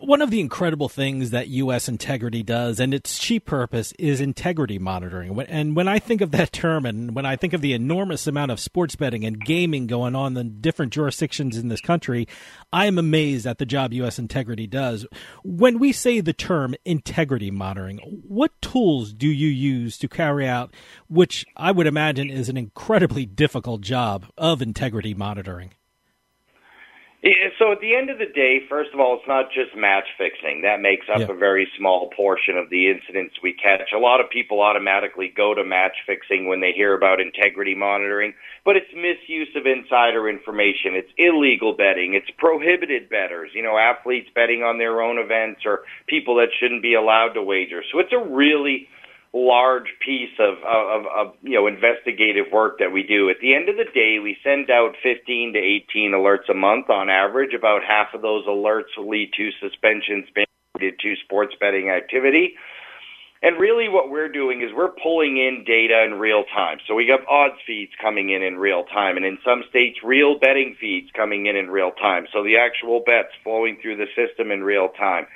One 0.00 0.22
of 0.22 0.30
the 0.30 0.40
incredible 0.40 0.88
things 0.88 1.30
that 1.30 1.48
U.S. 1.48 1.88
integrity 1.88 2.42
does, 2.42 2.80
and 2.80 2.94
its 2.94 3.18
chief 3.18 3.44
purpose, 3.44 3.92
is 3.98 4.20
integrity 4.20 4.78
monitoring. 4.78 5.38
And 5.48 5.74
when 5.76 5.88
I 5.88 5.98
think 5.98 6.20
of 6.20 6.30
that 6.30 6.52
term, 6.52 6.86
and 6.86 7.14
when 7.14 7.26
I 7.26 7.36
think 7.36 7.52
of 7.52 7.60
the 7.60 7.72
enormous 7.72 8.26
amount 8.26 8.50
of 8.50 8.60
sports 8.60 8.96
betting 8.96 9.24
and 9.24 9.44
gaming 9.44 9.86
going 9.86 10.14
on 10.14 10.36
in 10.36 10.60
different 10.60 10.92
jurisdictions 10.92 11.56
in 11.56 11.68
this 11.68 11.80
country, 11.80 12.28
I 12.72 12.86
am 12.86 12.98
amazed 12.98 13.46
at 13.46 13.58
the 13.58 13.66
job 13.66 13.92
U.S. 13.92 14.18
integrity 14.18 14.66
does. 14.66 15.06
When 15.42 15.78
we 15.78 15.92
say 15.92 16.20
the 16.20 16.32
term 16.32 16.74
integrity 16.84 17.50
monitoring, 17.50 17.98
what 18.26 18.52
tools 18.62 19.12
do 19.12 19.28
you 19.28 19.48
use 19.48 19.98
to 19.98 20.08
carry 20.08 20.46
out, 20.46 20.74
which 21.08 21.44
I 21.56 21.72
would 21.72 21.86
imagine 21.86 22.30
is 22.30 22.48
an 22.48 22.56
incredibly 22.56 23.26
difficult 23.26 23.80
job 23.80 24.26
of 24.36 24.62
integrity 24.62 25.14
monitoring? 25.14 25.72
So 27.58 27.72
at 27.72 27.80
the 27.80 27.96
end 27.96 28.10
of 28.10 28.18
the 28.18 28.30
day, 28.30 28.60
first 28.68 28.90
of 28.94 29.00
all, 29.00 29.18
it's 29.18 29.26
not 29.26 29.50
just 29.50 29.74
match 29.74 30.06
fixing. 30.16 30.62
That 30.62 30.80
makes 30.80 31.06
up 31.10 31.18
yeah. 31.18 31.34
a 31.34 31.34
very 31.34 31.66
small 31.76 32.10
portion 32.14 32.56
of 32.56 32.70
the 32.70 32.88
incidents 32.88 33.34
we 33.42 33.52
catch. 33.52 33.90
A 33.92 33.98
lot 33.98 34.20
of 34.20 34.30
people 34.30 34.62
automatically 34.62 35.32
go 35.34 35.52
to 35.52 35.64
match 35.64 35.96
fixing 36.06 36.46
when 36.46 36.60
they 36.60 36.70
hear 36.70 36.94
about 36.94 37.20
integrity 37.20 37.74
monitoring, 37.74 38.34
but 38.64 38.76
it's 38.76 38.86
misuse 38.94 39.50
of 39.56 39.66
insider 39.66 40.28
information. 40.28 40.94
It's 40.94 41.10
illegal 41.18 41.74
betting. 41.74 42.14
It's 42.14 42.30
prohibited 42.38 43.10
bettors, 43.10 43.50
you 43.52 43.62
know, 43.64 43.76
athletes 43.76 44.30
betting 44.32 44.62
on 44.62 44.78
their 44.78 45.02
own 45.02 45.18
events 45.18 45.62
or 45.66 45.82
people 46.06 46.36
that 46.36 46.54
shouldn't 46.60 46.82
be 46.82 46.94
allowed 46.94 47.34
to 47.34 47.42
wager. 47.42 47.82
So 47.90 47.98
it's 47.98 48.12
a 48.12 48.22
really 48.22 48.86
large 49.34 49.88
piece 50.04 50.32
of, 50.38 50.56
of, 50.64 51.06
of 51.06 51.34
you 51.42 51.54
know 51.54 51.66
investigative 51.66 52.46
work 52.52 52.78
that 52.78 52.92
we 52.92 53.02
do. 53.02 53.28
At 53.30 53.36
the 53.40 53.54
end 53.54 53.68
of 53.68 53.76
the 53.76 53.90
day, 53.92 54.18
we 54.22 54.36
send 54.42 54.70
out 54.70 54.94
15 55.02 55.52
to 55.54 55.58
18 55.58 56.12
alerts 56.12 56.48
a 56.50 56.54
month 56.54 56.90
on 56.90 57.10
average. 57.10 57.54
About 57.54 57.82
half 57.86 58.14
of 58.14 58.22
those 58.22 58.46
alerts 58.46 58.96
lead 58.96 59.32
to 59.36 59.50
suspensions 59.60 60.26
related 60.74 60.98
to 61.00 61.14
sports 61.24 61.54
betting 61.60 61.90
activity. 61.90 62.54
And 63.40 63.60
really, 63.60 63.88
what 63.88 64.10
we're 64.10 64.28
doing 64.28 64.62
is 64.62 64.70
we're 64.74 64.96
pulling 65.00 65.36
in 65.36 65.62
data 65.64 66.02
in 66.04 66.18
real 66.18 66.42
time. 66.52 66.78
So 66.88 66.94
we 66.94 67.06
have 67.08 67.20
odds 67.28 67.54
feeds 67.64 67.92
coming 68.02 68.30
in 68.30 68.42
in 68.42 68.56
real 68.56 68.82
time, 68.84 69.16
and 69.16 69.24
in 69.24 69.38
some 69.44 69.62
states, 69.70 69.98
real 70.02 70.38
betting 70.40 70.74
feeds 70.80 71.08
coming 71.14 71.46
in 71.46 71.54
in 71.54 71.70
real 71.70 71.92
time. 71.92 72.26
So 72.32 72.42
the 72.42 72.56
actual 72.58 73.00
bets 73.06 73.30
flowing 73.44 73.78
through 73.80 73.96
the 73.96 74.10
system 74.16 74.50
in 74.50 74.64
real 74.64 74.88
time. 74.98 75.26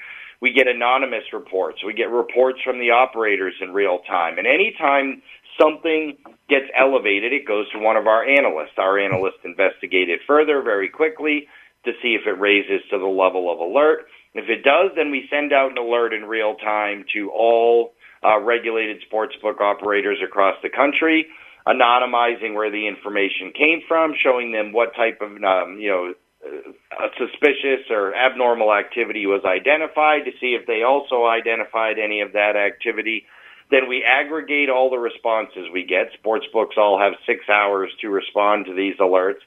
We 0.43 0.53
get 0.53 0.67
anonymous 0.67 1.23
reports. 1.33 1.79
We 1.87 1.95
get 1.95 2.11
reports 2.11 2.59
from 2.65 2.81
the 2.81 2.91
operators 2.91 3.55
in 3.63 3.73
real 3.73 4.01
time. 4.09 4.39
And 4.39 4.47
anytime 4.47 5.23
something 5.59 6.19
gets 6.51 6.67
elevated, 6.77 7.33
it 7.33 7.47
goes 7.47 7.71
to 7.71 7.79
one 7.79 7.97
of 7.97 8.09
our 8.09 8.27
analysts. 8.27 8.75
Our 8.77 8.99
analysts 8.99 9.39
investigate 9.45 10.11
it 10.11 10.19
further 10.27 10.61
very 10.61 10.89
quickly 10.89 11.47
to 11.85 11.93
see 12.03 12.19
if 12.19 12.27
it 12.27 12.41
raises 12.41 12.83
to 12.91 12.99
the 12.99 13.07
level 13.07 13.53
of 13.53 13.61
alert. 13.61 14.07
If 14.35 14.51
it 14.51 14.65
does, 14.65 14.91
then 14.97 15.13
we 15.13 15.29
send 15.31 15.53
out 15.53 15.71
an 15.71 15.79
alert 15.79 16.13
in 16.13 16.25
real 16.25 16.57
time 16.57 17.05
to 17.15 17.31
all 17.31 17.93
uh, 18.25 18.41
regulated 18.41 18.99
sportsbook 19.07 19.61
operators 19.61 20.19
across 20.25 20.57
the 20.63 20.71
country, 20.71 21.27
anonymizing 21.69 22.55
where 22.55 22.71
the 22.71 22.89
information 22.89 23.53
came 23.57 23.81
from, 23.87 24.15
showing 24.21 24.51
them 24.51 24.73
what 24.73 24.95
type 24.97 25.21
of 25.21 25.31
um, 25.31 25.79
you 25.79 25.91
know 25.91 26.15
a 26.43 27.09
suspicious 27.19 27.87
or 27.91 28.15
abnormal 28.15 28.75
activity 28.75 29.27
was 29.27 29.43
identified 29.45 30.25
to 30.25 30.33
see 30.41 30.59
if 30.59 30.67
they 30.67 30.83
also 30.83 31.27
identified 31.27 31.99
any 31.99 32.21
of 32.21 32.33
that 32.33 32.57
activity. 32.57 33.25
Then 33.71 33.89
we 33.89 34.05
aggregate 34.05 34.69
all 34.69 34.91
the 34.91 34.99
responses 34.99 35.71
we 35.73 35.85
get. 35.85 36.11
Sportsbooks 36.21 36.77
all 36.77 36.99
have 36.99 37.15
six 37.27 37.49
hours 37.49 37.91
to 38.01 38.09
respond 38.11 38.67
to 38.67 38.75
these 38.75 38.97
alerts. 38.99 39.41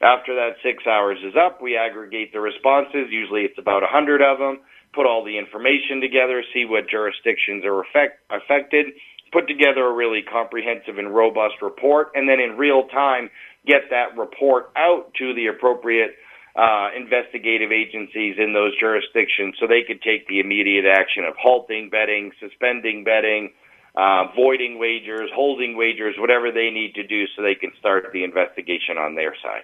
After 0.00 0.34
that 0.34 0.60
six 0.62 0.86
hours 0.86 1.18
is 1.24 1.34
up, 1.34 1.62
we 1.62 1.76
aggregate 1.76 2.32
the 2.32 2.40
responses. 2.40 3.08
Usually 3.10 3.42
it's 3.42 3.58
about 3.58 3.82
a 3.82 3.88
hundred 3.88 4.20
of 4.20 4.38
them. 4.38 4.60
Put 4.94 5.06
all 5.06 5.24
the 5.24 5.38
information 5.38 6.00
together, 6.00 6.44
see 6.52 6.64
what 6.66 6.88
jurisdictions 6.88 7.64
are 7.64 7.80
affect, 7.82 8.20
affected, 8.30 8.94
put 9.32 9.48
together 9.48 9.86
a 9.86 9.92
really 9.92 10.22
comprehensive 10.22 10.98
and 10.98 11.12
robust 11.12 11.58
report, 11.62 12.12
and 12.14 12.28
then 12.28 12.38
in 12.38 12.56
real 12.56 12.86
time 12.88 13.28
get 13.66 13.90
that 13.90 14.16
report 14.16 14.70
out 14.76 15.12
to 15.18 15.34
the 15.34 15.46
appropriate 15.46 16.14
uh, 16.56 16.88
investigative 16.96 17.72
agencies 17.72 18.36
in 18.38 18.52
those 18.52 18.78
jurisdictions 18.78 19.56
so 19.58 19.66
they 19.66 19.82
could 19.82 20.00
take 20.02 20.28
the 20.28 20.38
immediate 20.40 20.84
action 20.86 21.24
of 21.24 21.34
halting 21.36 21.90
betting, 21.90 22.30
suspending 22.38 23.02
betting, 23.02 23.52
uh, 23.96 24.26
voiding 24.36 24.78
wagers, 24.78 25.30
holding 25.34 25.76
wagers, 25.76 26.14
whatever 26.18 26.50
they 26.52 26.70
need 26.70 26.94
to 26.94 27.06
do 27.06 27.24
so 27.34 27.42
they 27.42 27.54
can 27.54 27.72
start 27.78 28.06
the 28.12 28.24
investigation 28.24 28.98
on 28.98 29.14
their 29.14 29.34
side. 29.42 29.62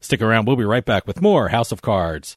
Stick 0.00 0.22
around. 0.22 0.46
We'll 0.46 0.56
be 0.56 0.64
right 0.64 0.84
back 0.84 1.06
with 1.06 1.20
more 1.20 1.48
House 1.48 1.72
of 1.72 1.82
Cards. 1.82 2.36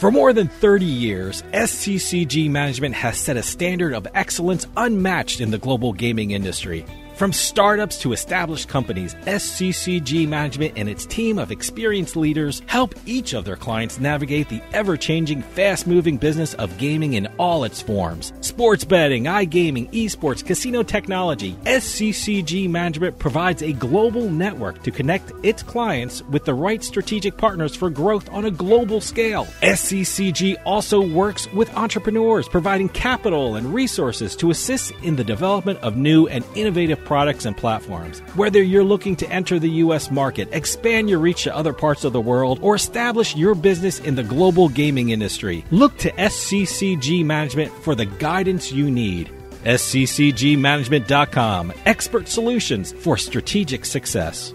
For 0.00 0.10
more 0.10 0.32
than 0.32 0.48
30 0.48 0.86
years, 0.86 1.42
SCCG 1.52 2.48
Management 2.48 2.94
has 2.94 3.18
set 3.18 3.36
a 3.36 3.42
standard 3.42 3.92
of 3.92 4.08
excellence 4.14 4.66
unmatched 4.74 5.42
in 5.42 5.50
the 5.50 5.58
global 5.58 5.92
gaming 5.92 6.30
industry. 6.30 6.86
From 7.20 7.34
startups 7.34 7.98
to 7.98 8.14
established 8.14 8.68
companies, 8.68 9.14
SCCG 9.26 10.26
Management 10.26 10.72
and 10.76 10.88
its 10.88 11.04
team 11.04 11.38
of 11.38 11.52
experienced 11.52 12.16
leaders 12.16 12.62
help 12.64 12.94
each 13.04 13.34
of 13.34 13.44
their 13.44 13.56
clients 13.56 14.00
navigate 14.00 14.48
the 14.48 14.62
ever 14.72 14.96
changing, 14.96 15.42
fast 15.42 15.86
moving 15.86 16.16
business 16.16 16.54
of 16.54 16.78
gaming 16.78 17.12
in 17.12 17.26
all 17.38 17.64
its 17.64 17.82
forms 17.82 18.32
sports 18.60 18.84
betting, 18.84 19.24
iGaming, 19.24 19.90
esports, 19.92 20.44
casino 20.44 20.82
technology. 20.82 21.52
SCCG 21.64 22.68
Management 22.68 23.18
provides 23.18 23.62
a 23.62 23.72
global 23.72 24.28
network 24.28 24.82
to 24.82 24.90
connect 24.90 25.32
its 25.42 25.62
clients 25.62 26.22
with 26.24 26.44
the 26.44 26.52
right 26.54 26.82
strategic 26.82 27.36
partners 27.36 27.76
for 27.76 27.90
growth 27.90 28.28
on 28.30 28.44
a 28.46 28.50
global 28.50 29.00
scale. 29.00 29.44
SCCG 29.62 30.56
also 30.66 31.00
works 31.00 31.50
with 31.52 31.74
entrepreneurs, 31.76 32.48
providing 32.48 32.88
capital 32.88 33.56
and 33.56 33.72
resources 33.72 34.34
to 34.36 34.50
assist 34.50 34.92
in 35.02 35.16
the 35.16 35.24
development 35.24 35.78
of 35.80 35.96
new 35.96 36.26
and 36.26 36.44
innovative 36.54 37.02
products 37.10 37.44
and 37.44 37.56
platforms. 37.56 38.20
Whether 38.36 38.62
you're 38.62 38.84
looking 38.84 39.16
to 39.16 39.28
enter 39.30 39.58
the 39.58 39.82
U.S. 39.84 40.12
market, 40.12 40.48
expand 40.52 41.10
your 41.10 41.18
reach 41.18 41.42
to 41.42 41.56
other 41.56 41.72
parts 41.72 42.04
of 42.04 42.12
the 42.12 42.20
world, 42.20 42.60
or 42.62 42.76
establish 42.76 43.34
your 43.34 43.56
business 43.56 43.98
in 43.98 44.14
the 44.14 44.22
global 44.22 44.68
gaming 44.68 45.08
industry, 45.08 45.64
look 45.72 45.98
to 45.98 46.12
SCCG 46.12 47.24
Management 47.24 47.72
for 47.82 47.96
the 47.96 48.06
guidance 48.06 48.70
you 48.70 48.92
need. 48.92 49.28
SCCGmanagement.com, 49.64 51.72
expert 51.84 52.28
solutions 52.28 52.92
for 52.92 53.16
strategic 53.16 53.84
success. 53.84 54.54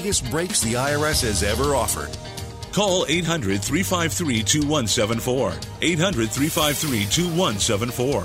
breaks 0.01 0.61
the 0.61 0.73
IRS 0.73 1.21
has 1.21 1.43
ever 1.43 1.75
offered. 1.75 2.09
Call 2.73 3.05
800 3.07 3.61
353 3.61 4.43
2174. 4.43 5.53
800 5.81 6.31
353 6.31 7.05
2174. 7.05 8.23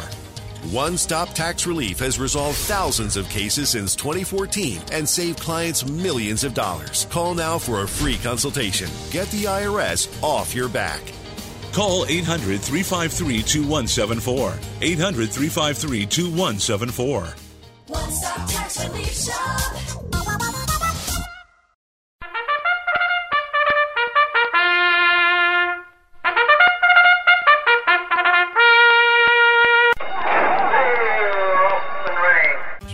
One 0.73 0.97
Stop 0.97 1.35
Tax 1.35 1.67
Relief 1.67 1.99
has 1.99 2.19
resolved 2.19 2.57
thousands 2.59 3.17
of 3.17 3.29
cases 3.29 3.69
since 3.69 3.95
2014 3.95 4.81
and 4.91 5.09
saved 5.09 5.39
clients 5.39 5.87
millions 5.87 6.45
of 6.45 6.55
dollars. 6.55 7.07
Call 7.11 7.35
now 7.35 7.59
for 7.59 7.83
a 7.83 7.89
free 7.89 8.17
consultation. 8.17 8.89
Get 9.11 9.29
the 9.31 9.45
IRS 9.45 10.09
off 10.23 10.55
your 10.55 10.69
back. 10.69 11.01
Call 11.73 12.07
800 12.07 12.61
353 12.61 13.43
2174. 13.43 14.55
800 14.81 15.31
353 15.31 16.07
2174. 16.07 17.35
One 17.89 18.11
Stop 18.11 18.49
Tax 18.49 18.89
Relief 18.89 19.13
Shop. 19.13 20.56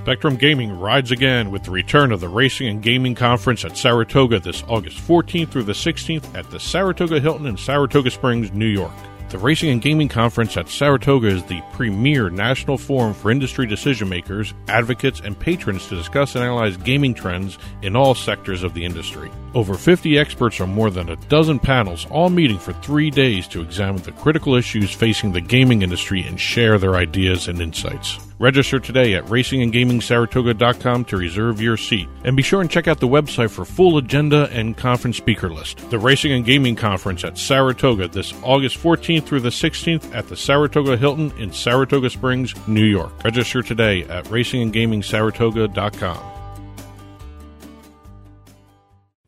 Spectrum 0.02 0.34
Gaming 0.34 0.80
rides 0.80 1.12
again 1.12 1.52
with 1.52 1.62
the 1.62 1.70
return 1.70 2.10
of 2.10 2.18
the 2.18 2.28
Racing 2.28 2.66
and 2.66 2.82
Gaming 2.82 3.14
Conference 3.14 3.64
at 3.64 3.76
Saratoga 3.76 4.40
this 4.40 4.64
August 4.66 4.98
14th 4.98 5.50
through 5.50 5.62
the 5.62 5.72
16th 5.72 6.34
at 6.34 6.50
the 6.50 6.58
Saratoga 6.58 7.20
Hilton 7.20 7.46
in 7.46 7.56
Saratoga 7.56 8.10
Springs, 8.10 8.50
New 8.50 8.66
York. 8.66 8.90
The 9.28 9.38
Racing 9.38 9.70
and 9.70 9.80
Gaming 9.80 10.08
Conference 10.08 10.56
at 10.56 10.68
Saratoga 10.68 11.28
is 11.28 11.44
the 11.44 11.62
premier 11.72 12.30
national 12.30 12.78
forum 12.78 13.14
for 13.14 13.30
industry 13.30 13.64
decision 13.64 14.08
makers, 14.08 14.54
advocates, 14.66 15.20
and 15.20 15.38
patrons 15.38 15.86
to 15.86 15.94
discuss 15.94 16.34
and 16.34 16.42
analyze 16.42 16.76
gaming 16.76 17.14
trends 17.14 17.56
in 17.82 17.94
all 17.94 18.16
sectors 18.16 18.64
of 18.64 18.74
the 18.74 18.84
industry. 18.84 19.30
Over 19.54 19.74
50 19.74 20.18
experts 20.18 20.60
on 20.60 20.74
more 20.74 20.90
than 20.90 21.10
a 21.10 21.16
dozen 21.28 21.60
panels, 21.60 22.08
all 22.10 22.28
meeting 22.28 22.58
for 22.58 22.72
three 22.72 23.10
days 23.10 23.46
to 23.48 23.60
examine 23.60 24.02
the 24.02 24.10
critical 24.10 24.56
issues 24.56 24.90
facing 24.90 25.30
the 25.30 25.40
gaming 25.40 25.82
industry 25.82 26.22
and 26.22 26.40
share 26.40 26.76
their 26.76 26.96
ideas 26.96 27.46
and 27.46 27.62
insights. 27.62 28.18
Register 28.42 28.78
today 28.80 29.14
at 29.14 29.24
racingandgamingsaratoga.com 29.26 31.04
to 31.04 31.16
reserve 31.16 31.62
your 31.62 31.76
seat. 31.76 32.08
And 32.24 32.36
be 32.36 32.42
sure 32.42 32.60
and 32.60 32.68
check 32.68 32.88
out 32.88 32.98
the 32.98 33.06
website 33.06 33.50
for 33.50 33.64
full 33.64 33.98
agenda 33.98 34.48
and 34.50 34.76
conference 34.76 35.16
speaker 35.16 35.48
list. 35.48 35.88
The 35.90 35.98
Racing 36.00 36.32
and 36.32 36.44
Gaming 36.44 36.74
Conference 36.74 37.22
at 37.22 37.38
Saratoga 37.38 38.08
this 38.08 38.34
August 38.42 38.78
14th 38.78 39.26
through 39.26 39.42
the 39.42 39.50
16th 39.50 40.12
at 40.12 40.26
the 40.26 40.36
Saratoga 40.36 40.96
Hilton 40.96 41.30
in 41.38 41.52
Saratoga 41.52 42.10
Springs, 42.10 42.52
New 42.66 42.84
York. 42.84 43.12
Register 43.22 43.62
today 43.62 44.02
at 44.06 44.24
racingandgamingsaratoga.com. 44.24 46.18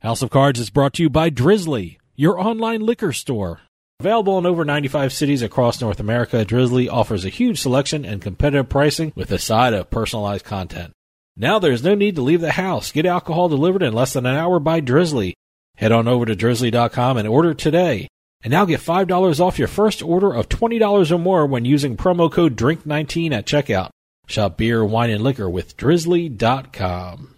House 0.01 0.23
of 0.23 0.31
Cards 0.31 0.59
is 0.59 0.71
brought 0.71 0.95
to 0.95 1.05
you 1.05 1.09
by 1.09 1.31
Drizly, 1.31 1.99
your 2.17 2.41
online 2.41 2.81
liquor 2.81 3.13
store. 3.13 3.61
Available 4.01 4.39
in 4.39 4.47
over 4.47 4.65
95 4.65 5.13
cities 5.13 5.41
across 5.41 5.81
North 5.81 6.01
America, 6.01 6.45
Drizly 6.45 6.91
offers 6.91 7.25
a 7.25 7.29
huge 7.29 7.61
selection 7.61 8.05
and 8.05 8.21
competitive 8.21 8.69
pricing 8.69 9.13
with 9.15 9.31
a 9.31 9.39
side 9.39 9.73
of 9.73 9.91
personalized 9.91 10.45
content. 10.45 10.93
Now 11.37 11.59
there's 11.59 11.85
no 11.85 11.95
need 11.95 12.17
to 12.17 12.23
leave 12.23 12.41
the 12.41 12.53
house. 12.53 12.93
Get 12.93 13.07
alcohol 13.07 13.49
delivered 13.49 13.83
in 13.83 13.93
less 13.93 14.13
than 14.13 14.27
an 14.27 14.35
hour 14.35 14.59
by 14.59 14.81
Drizly. 14.81 15.35
Head 15.77 15.93
on 15.93 16.09
over 16.09 16.25
to 16.27 16.37
drizly.com 16.37 17.17
and 17.17 17.27
order 17.29 17.55
today. 17.55 18.09
And 18.43 18.51
now 18.51 18.65
get 18.65 18.81
$5 18.81 19.41
off 19.41 19.59
your 19.59 19.69
first 19.69 20.03
order 20.03 20.33
of 20.33 20.49
$20 20.49 21.11
or 21.11 21.19
more 21.19 21.47
when 21.47 21.65
using 21.65 21.97
promo 21.97 22.31
code 22.31 22.57
DRINK19 22.57 23.33
at 23.33 23.47
checkout. 23.47 23.91
Shop 24.27 24.57
beer, 24.57 24.85
wine, 24.85 25.11
and 25.11 25.25
liquor 25.25 25.49
with 25.49 25.77
drizly.com. 25.77 27.35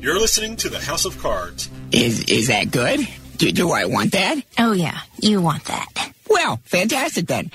You're 0.00 0.20
listening 0.20 0.56
to 0.56 0.68
the 0.68 0.80
House 0.80 1.04
of 1.04 1.18
Cards. 1.18 1.68
Is 1.90 2.24
is 2.24 2.48
that 2.48 2.70
good? 2.70 3.06
Do, 3.36 3.52
do 3.52 3.70
I 3.70 3.84
want 3.84 4.12
that? 4.12 4.38
Oh, 4.58 4.72
yeah, 4.72 4.98
you 5.20 5.42
want 5.42 5.64
that. 5.66 6.12
Well, 6.28 6.58
fantastic 6.64 7.26
then. 7.26 7.50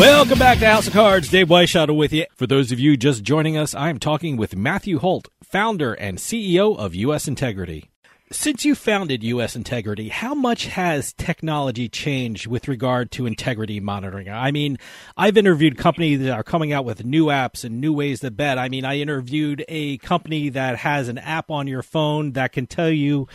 Welcome 0.00 0.38
back 0.38 0.60
to 0.60 0.66
House 0.66 0.86
of 0.86 0.94
Cards. 0.94 1.28
Dave 1.28 1.48
Weishaupt 1.48 1.94
with 1.94 2.10
you. 2.10 2.24
For 2.34 2.46
those 2.46 2.72
of 2.72 2.80
you 2.80 2.96
just 2.96 3.22
joining 3.22 3.58
us, 3.58 3.74
I 3.74 3.90
am 3.90 3.98
talking 3.98 4.38
with 4.38 4.56
Matthew 4.56 4.98
Holt, 4.98 5.28
founder 5.42 5.92
and 5.92 6.16
CEO 6.16 6.74
of 6.74 6.94
U.S. 6.94 7.28
Integrity. 7.28 7.90
Since 8.32 8.64
you 8.64 8.74
founded 8.74 9.22
U.S. 9.22 9.54
Integrity, 9.54 10.08
how 10.08 10.34
much 10.34 10.68
has 10.68 11.12
technology 11.12 11.86
changed 11.86 12.46
with 12.46 12.66
regard 12.66 13.10
to 13.10 13.26
integrity 13.26 13.78
monitoring? 13.78 14.30
I 14.30 14.50
mean, 14.52 14.78
I've 15.18 15.36
interviewed 15.36 15.76
companies 15.76 16.20
that 16.20 16.32
are 16.32 16.42
coming 16.42 16.72
out 16.72 16.86
with 16.86 17.04
new 17.04 17.26
apps 17.26 17.62
and 17.62 17.78
new 17.78 17.92
ways 17.92 18.20
to 18.20 18.30
bet. 18.30 18.56
I 18.56 18.70
mean, 18.70 18.86
I 18.86 19.00
interviewed 19.00 19.66
a 19.68 19.98
company 19.98 20.48
that 20.48 20.78
has 20.78 21.08
an 21.08 21.18
app 21.18 21.50
on 21.50 21.66
your 21.66 21.82
phone 21.82 22.32
that 22.32 22.52
can 22.52 22.66
tell 22.66 22.90
you 22.90 23.28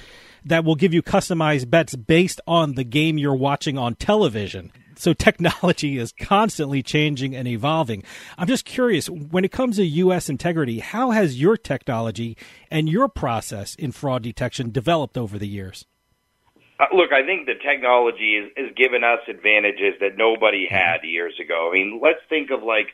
that 0.44 0.66
will 0.66 0.76
give 0.76 0.96
you 0.96 1.04
customized 1.04 1.70
bets 1.70 1.96
based 1.96 2.42
on 2.48 2.74
the 2.74 2.84
game 2.84 3.20
you're 3.20 3.36
watching 3.36 3.78
on 3.78 3.94
television 3.94 4.72
so 4.98 5.14
technology 5.14 5.98
is 5.98 6.14
constantly 6.20 6.82
changing 6.84 7.36
and 7.36 7.48
evolving. 7.48 8.04
I'm 8.38 8.48
just 8.48 8.66
curious, 8.66 9.10
when 9.10 9.46
it 9.46 9.52
comes 9.52 9.78
to 9.78 9.86
U.S. 9.86 10.30
integrity, 10.30 10.80
how 10.80 11.12
has 11.12 11.40
your 11.40 11.58
technology 11.58 12.38
and 12.70 12.90
your 12.90 13.08
process 13.08 13.76
in 13.76 13.92
fraud 13.92 14.24
detection 14.24 14.72
developed 14.72 15.18
over 15.18 15.38
the 15.38 15.48
years? 15.48 15.86
Uh, 16.80 16.86
look, 16.94 17.14
I 17.14 17.26
think 17.26 17.46
the 17.46 17.56
technology 17.56 18.50
has 18.58 18.72
given 18.76 19.04
us 19.04 19.20
advantages 19.30 19.94
that 20.02 20.18
nobody 20.18 20.68
had 20.70 21.04
years 21.04 21.34
ago. 21.40 21.70
I 21.72 21.74
mean, 21.74 22.00
let's 22.04 22.20
think 22.28 22.52
of 22.52 22.64
like 22.64 22.88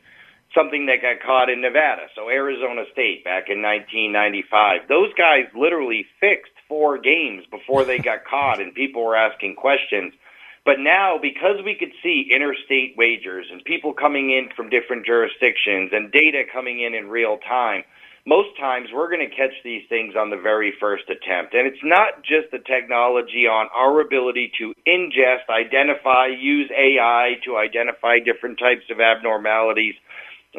something 0.53 0.85
that 0.85 1.01
got 1.01 1.25
caught 1.25 1.49
in 1.49 1.61
Nevada. 1.61 2.07
So 2.15 2.29
Arizona 2.29 2.83
State 2.91 3.23
back 3.23 3.49
in 3.49 3.61
1995. 3.61 4.87
Those 4.87 5.13
guys 5.17 5.45
literally 5.55 6.05
fixed 6.19 6.51
four 6.67 6.97
games 6.99 7.43
before 7.49 7.83
they 7.83 7.97
got 7.97 8.25
caught 8.29 8.61
and 8.61 8.73
people 8.73 9.03
were 9.03 9.15
asking 9.15 9.55
questions. 9.55 10.13
But 10.63 10.77
now, 10.79 11.17
because 11.19 11.57
we 11.65 11.75
could 11.75 11.91
see 12.03 12.29
interstate 12.29 12.95
wagers 12.95 13.47
and 13.51 13.63
people 13.65 13.93
coming 13.93 14.29
in 14.29 14.49
from 14.55 14.69
different 14.69 15.05
jurisdictions 15.05 15.89
and 15.91 16.11
data 16.11 16.43
coming 16.53 16.81
in 16.81 16.93
in 16.93 17.09
real 17.09 17.39
time, 17.47 17.83
most 18.27 18.49
times 18.59 18.89
we're 18.93 19.09
going 19.09 19.27
to 19.27 19.35
catch 19.35 19.57
these 19.63 19.81
things 19.89 20.13
on 20.15 20.29
the 20.29 20.37
very 20.37 20.71
first 20.79 21.09
attempt. 21.09 21.55
And 21.55 21.65
it's 21.65 21.81
not 21.83 22.21
just 22.21 22.51
the 22.51 22.59
technology 22.59 23.49
on 23.49 23.67
our 23.75 24.01
ability 24.01 24.51
to 24.59 24.73
ingest, 24.85 25.49
identify, 25.49 26.27
use 26.27 26.69
AI 26.69 27.41
to 27.45 27.57
identify 27.57 28.19
different 28.19 28.59
types 28.59 28.85
of 28.91 29.01
abnormalities 29.01 29.95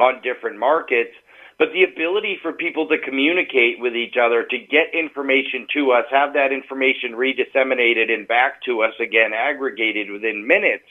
on 0.00 0.22
different 0.22 0.58
markets, 0.58 1.14
but 1.62 1.70
the 1.72 1.84
ability 1.84 2.38
for 2.42 2.52
people 2.52 2.88
to 2.88 2.98
communicate 2.98 3.78
with 3.78 3.94
each 3.94 4.16
other, 4.18 4.42
to 4.42 4.58
get 4.58 4.90
information 4.92 5.64
to 5.72 5.92
us, 5.92 6.02
have 6.10 6.34
that 6.34 6.50
information 6.50 7.14
redisseminated 7.14 8.10
and 8.10 8.26
back 8.26 8.60
to 8.66 8.82
us 8.82 8.90
again, 8.98 9.30
aggregated 9.32 10.10
within 10.10 10.44
minutes 10.44 10.90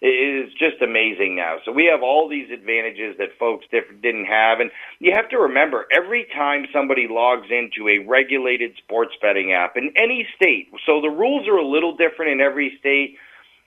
is 0.00 0.46
just 0.54 0.78
amazing 0.80 1.34
now. 1.34 1.56
So 1.64 1.72
we 1.72 1.90
have 1.90 2.04
all 2.04 2.28
these 2.28 2.46
advantages 2.54 3.16
that 3.18 3.34
folks 3.36 3.66
didn't 3.70 4.26
have. 4.26 4.60
And 4.60 4.70
you 5.00 5.10
have 5.12 5.28
to 5.30 5.38
remember, 5.38 5.86
every 5.90 6.28
time 6.32 6.66
somebody 6.72 7.08
logs 7.10 7.48
into 7.50 7.88
a 7.88 8.06
regulated 8.06 8.78
sports 8.78 9.14
betting 9.20 9.52
app 9.52 9.76
in 9.76 9.92
any 9.96 10.28
state, 10.36 10.70
so 10.86 11.00
the 11.00 11.10
rules 11.10 11.48
are 11.48 11.58
a 11.58 11.66
little 11.66 11.96
different 11.96 12.30
in 12.30 12.40
every 12.40 12.76
state 12.78 13.18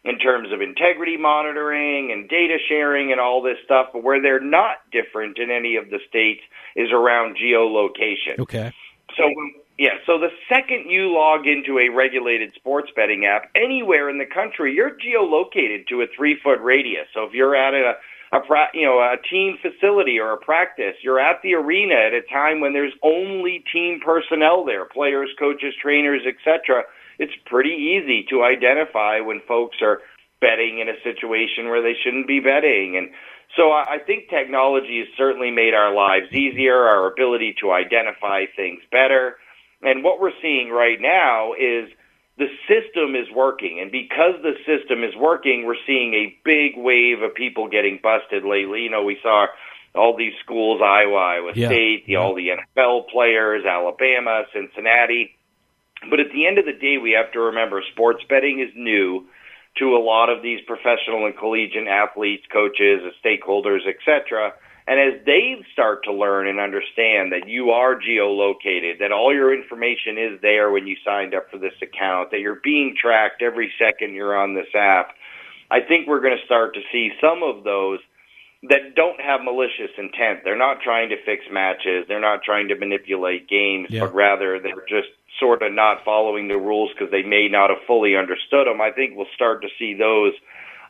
in 0.05 0.19
terms 0.19 0.49
of 0.53 0.61
integrity 0.61 1.17
monitoring 1.17 2.11
and 2.11 2.29
data 2.29 2.57
sharing 2.69 3.11
and 3.11 3.19
all 3.19 3.41
this 3.41 3.57
stuff, 3.65 3.87
but 3.91 4.03
where 4.03 4.21
they're 4.21 4.39
not 4.39 4.77
different 4.91 5.37
in 5.39 5.49
any 5.49 5.75
of 5.75 5.89
the 5.89 5.99
states 6.07 6.41
is 6.75 6.89
around 6.93 7.35
geolocation. 7.35 8.39
Okay. 8.39 8.71
So 9.17 9.23
um, 9.25 9.51
yeah, 9.77 9.97
so 10.05 10.17
the 10.17 10.29
second 10.47 10.89
you 10.89 11.13
log 11.13 11.47
into 11.47 11.79
a 11.79 11.89
regulated 11.89 12.53
sports 12.55 12.89
betting 12.95 13.25
app 13.25 13.49
anywhere 13.55 14.09
in 14.09 14.17
the 14.17 14.25
country, 14.25 14.73
you're 14.73 14.91
geolocated 14.91 15.87
to 15.89 16.01
a 16.01 16.07
three 16.15 16.37
foot 16.41 16.61
radius. 16.61 17.07
So 17.13 17.23
if 17.23 17.33
you're 17.33 17.55
at 17.55 17.73
a 17.73 17.93
a 18.31 18.39
pra- 18.45 18.71
you 18.73 18.85
know 18.85 18.99
a 18.99 19.15
team 19.29 19.57
facility 19.61 20.19
or 20.19 20.33
a 20.33 20.37
practice, 20.37 20.95
you're 21.01 21.19
at 21.19 21.41
the 21.41 21.55
arena 21.55 21.95
at 21.95 22.13
a 22.13 22.21
time 22.31 22.61
when 22.61 22.73
there's 22.73 22.93
only 23.03 23.63
team 23.73 23.99
personnel 24.03 24.65
there, 24.65 24.85
players, 24.85 25.29
coaches, 25.39 25.73
trainers, 25.81 26.21
etc. 26.27 26.83
It's 27.19 27.33
pretty 27.45 27.99
easy 27.99 28.25
to 28.29 28.43
identify 28.43 29.19
when 29.19 29.41
folks 29.47 29.77
are 29.81 29.99
betting 30.41 30.79
in 30.79 30.89
a 30.89 30.99
situation 31.03 31.69
where 31.69 31.81
they 31.81 31.95
shouldn't 32.03 32.27
be 32.27 32.39
betting 32.39 32.95
and 32.97 33.09
so 33.55 33.71
I 33.71 33.95
I 33.95 33.99
think 33.99 34.29
technology 34.29 34.99
has 34.99 35.07
certainly 35.17 35.51
made 35.51 35.73
our 35.73 35.93
lives 35.93 36.31
easier, 36.33 36.75
our 36.75 37.07
ability 37.07 37.55
to 37.61 37.71
identify 37.71 38.45
things 38.55 38.81
better. 38.91 39.37
And 39.81 40.03
what 40.03 40.19
we're 40.19 40.35
seeing 40.41 40.69
right 40.69 40.99
now 40.99 41.53
is 41.53 41.89
the 42.37 42.47
system 42.67 43.15
is 43.15 43.27
working. 43.33 43.79
And 43.81 43.91
because 43.91 44.35
the 44.41 44.55
system 44.65 45.03
is 45.03 45.15
working, 45.15 45.65
we're 45.65 45.79
seeing 45.87 46.13
a 46.13 46.35
big 46.43 46.73
wave 46.75 47.21
of 47.21 47.33
people 47.33 47.69
getting 47.69 47.99
busted 48.01 48.43
lately. 48.43 48.81
You 48.81 48.89
know, 48.89 49.03
we 49.03 49.17
saw 49.23 49.47
all 49.93 50.17
these 50.17 50.33
schools, 50.43 50.81
Iowa, 50.83 51.15
Iowa 51.15 51.51
Yeah. 51.55 51.67
State, 51.67 52.05
the, 52.05 52.17
all 52.17 52.35
the 52.35 52.49
NFL 52.49 53.07
players, 53.09 53.63
Alabama, 53.65 54.43
Cincinnati. 54.53 55.34
But 56.09 56.19
at 56.19 56.31
the 56.33 56.45
end 56.45 56.57
of 56.57 56.65
the 56.65 56.73
day, 56.73 56.97
we 56.97 57.11
have 57.11 57.31
to 57.33 57.39
remember 57.39 57.81
sports 57.91 58.23
betting 58.29 58.59
is 58.59 58.69
new 58.75 59.25
to 59.77 59.95
a 59.95 59.99
lot 59.99 60.29
of 60.29 60.41
these 60.41 60.61
professional 60.67 61.25
and 61.25 61.37
collegiate 61.37 61.87
athletes, 61.87 62.43
coaches, 62.51 63.01
stakeholders, 63.23 63.81
etc. 63.87 64.53
And 64.87 64.99
as 64.99 65.25
they 65.25 65.65
start 65.73 66.03
to 66.03 66.13
learn 66.13 66.47
and 66.47 66.59
understand 66.59 67.31
that 67.31 67.47
you 67.47 67.71
are 67.71 67.95
geolocated, 67.99 68.99
that 68.99 69.11
all 69.11 69.33
your 69.33 69.53
information 69.53 70.17
is 70.17 70.39
there 70.41 70.69
when 70.69 70.85
you 70.85 70.95
signed 71.03 71.33
up 71.33 71.49
for 71.49 71.57
this 71.57 71.73
account, 71.81 72.31
that 72.31 72.39
you're 72.39 72.61
being 72.63 72.95
tracked 72.99 73.41
every 73.41 73.71
second 73.79 74.13
you're 74.13 74.37
on 74.37 74.53
this 74.53 74.67
app, 74.75 75.15
I 75.71 75.81
think 75.81 76.07
we're 76.07 76.21
going 76.21 76.37
to 76.37 76.45
start 76.45 76.75
to 76.75 76.81
see 76.91 77.11
some 77.19 77.41
of 77.41 77.63
those 77.63 77.99
that 78.69 78.95
don't 78.95 79.19
have 79.19 79.41
malicious 79.43 79.91
intent. 79.97 80.41
They're 80.43 80.57
not 80.57 80.81
trying 80.81 81.09
to 81.09 81.17
fix 81.25 81.43
matches, 81.51 82.05
they're 82.07 82.21
not 82.21 82.43
trying 82.43 82.67
to 82.69 82.75
manipulate 82.75 83.49
games, 83.49 83.87
Yeah. 83.89 84.01
but 84.01 84.13
rather 84.13 84.59
they're 84.59 84.85
just 84.87 85.09
sort 85.39 85.61
of 85.63 85.73
not 85.73 86.03
following 86.05 86.47
the 86.47 86.57
rules 86.57 86.91
because 86.93 87.11
they 87.11 87.23
may 87.23 87.47
not 87.49 87.69
have 87.69 87.79
fully 87.87 88.15
understood 88.15 88.67
them. 88.67 88.81
I 88.81 88.91
think 88.91 89.15
we'll 89.15 89.31
start 89.35 89.61
to 89.61 89.69
see 89.77 89.93
those 89.93 90.33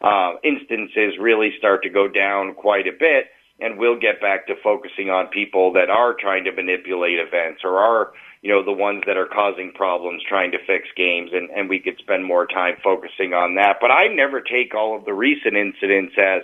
uh, 0.01 0.34
instances 0.43 1.17
really 1.19 1.51
start 1.58 1.84
to 1.84 1.89
go 1.89 2.08
down 2.08 2.53
quite 2.53 2.88
a 2.88 2.91
bit, 2.91 3.27
and 3.60 3.77
we'll 3.79 3.99
get 3.99 4.21
back 4.21 4.45
to 4.47 4.53
focusing 4.63 5.10
on 5.10 5.27
people 5.27 5.73
that 5.73 5.89
are 5.89 6.13
trying 6.13 6.43
to 6.43 6.51
manipulate 6.51 7.17
events 7.17 7.62
or 7.63 7.79
are, 7.79 8.12
you 8.41 8.51
know, 8.51 8.63
the 8.63 8.71
ones 8.71 9.03
that 9.08 9.17
are 9.17 9.25
causing 9.27 9.71
problems 9.73 10.21
trying 10.27 10.51
to 10.51 10.58
fix 10.67 10.88
games, 10.95 11.31
and, 11.34 11.49
and 11.49 11.69
we 11.69 11.79
could 11.79 11.97
spend 11.99 12.25
more 12.25 12.45
time 12.45 12.75
focusing 12.84 13.34
on 13.34 13.55
that. 13.55 13.77
But 13.79 13.91
I 13.91 14.08
never 14.08 14.41
take 14.41 14.75
all 14.75 14.95
of 14.95 15.05
the 15.05 15.13
recent 15.13 15.55
incidents 15.55 16.13
as, 16.19 16.43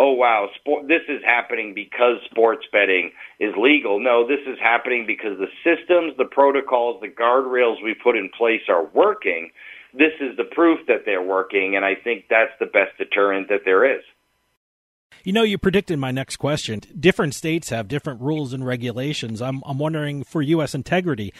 oh 0.00 0.12
wow, 0.12 0.48
sport, 0.58 0.88
this 0.88 1.02
is 1.08 1.20
happening 1.26 1.74
because 1.74 2.16
sports 2.30 2.66
betting 2.72 3.12
is 3.38 3.52
legal. 3.56 4.00
No, 4.00 4.26
this 4.26 4.40
is 4.46 4.58
happening 4.58 5.04
because 5.06 5.36
the 5.38 5.52
systems, 5.62 6.14
the 6.16 6.24
protocols, 6.24 7.02
the 7.02 7.08
guardrails 7.08 7.84
we 7.84 7.94
put 7.94 8.16
in 8.16 8.30
place 8.36 8.62
are 8.68 8.86
working. 8.94 9.50
This 9.92 10.14
is 10.18 10.38
the 10.38 10.44
proof 10.44 10.86
that 10.88 11.02
they're 11.04 11.22
working, 11.22 11.76
and 11.76 11.84
I 11.84 11.94
think 11.94 12.24
that's 12.30 12.52
the 12.58 12.66
best 12.66 12.96
deterrent 12.96 13.48
that 13.50 13.60
there 13.66 13.84
is. 13.84 14.02
You 15.22 15.34
know, 15.34 15.42
you 15.42 15.58
predicted 15.58 15.98
my 15.98 16.12
next 16.12 16.36
question. 16.36 16.80
Different 16.98 17.34
states 17.34 17.68
have 17.68 17.88
different 17.88 18.22
rules 18.22 18.54
and 18.54 18.64
regulations. 18.64 19.42
I'm, 19.42 19.62
I'm 19.66 19.78
wondering 19.78 20.24
for 20.24 20.40
U.S. 20.40 20.74
integrity, 20.74 21.34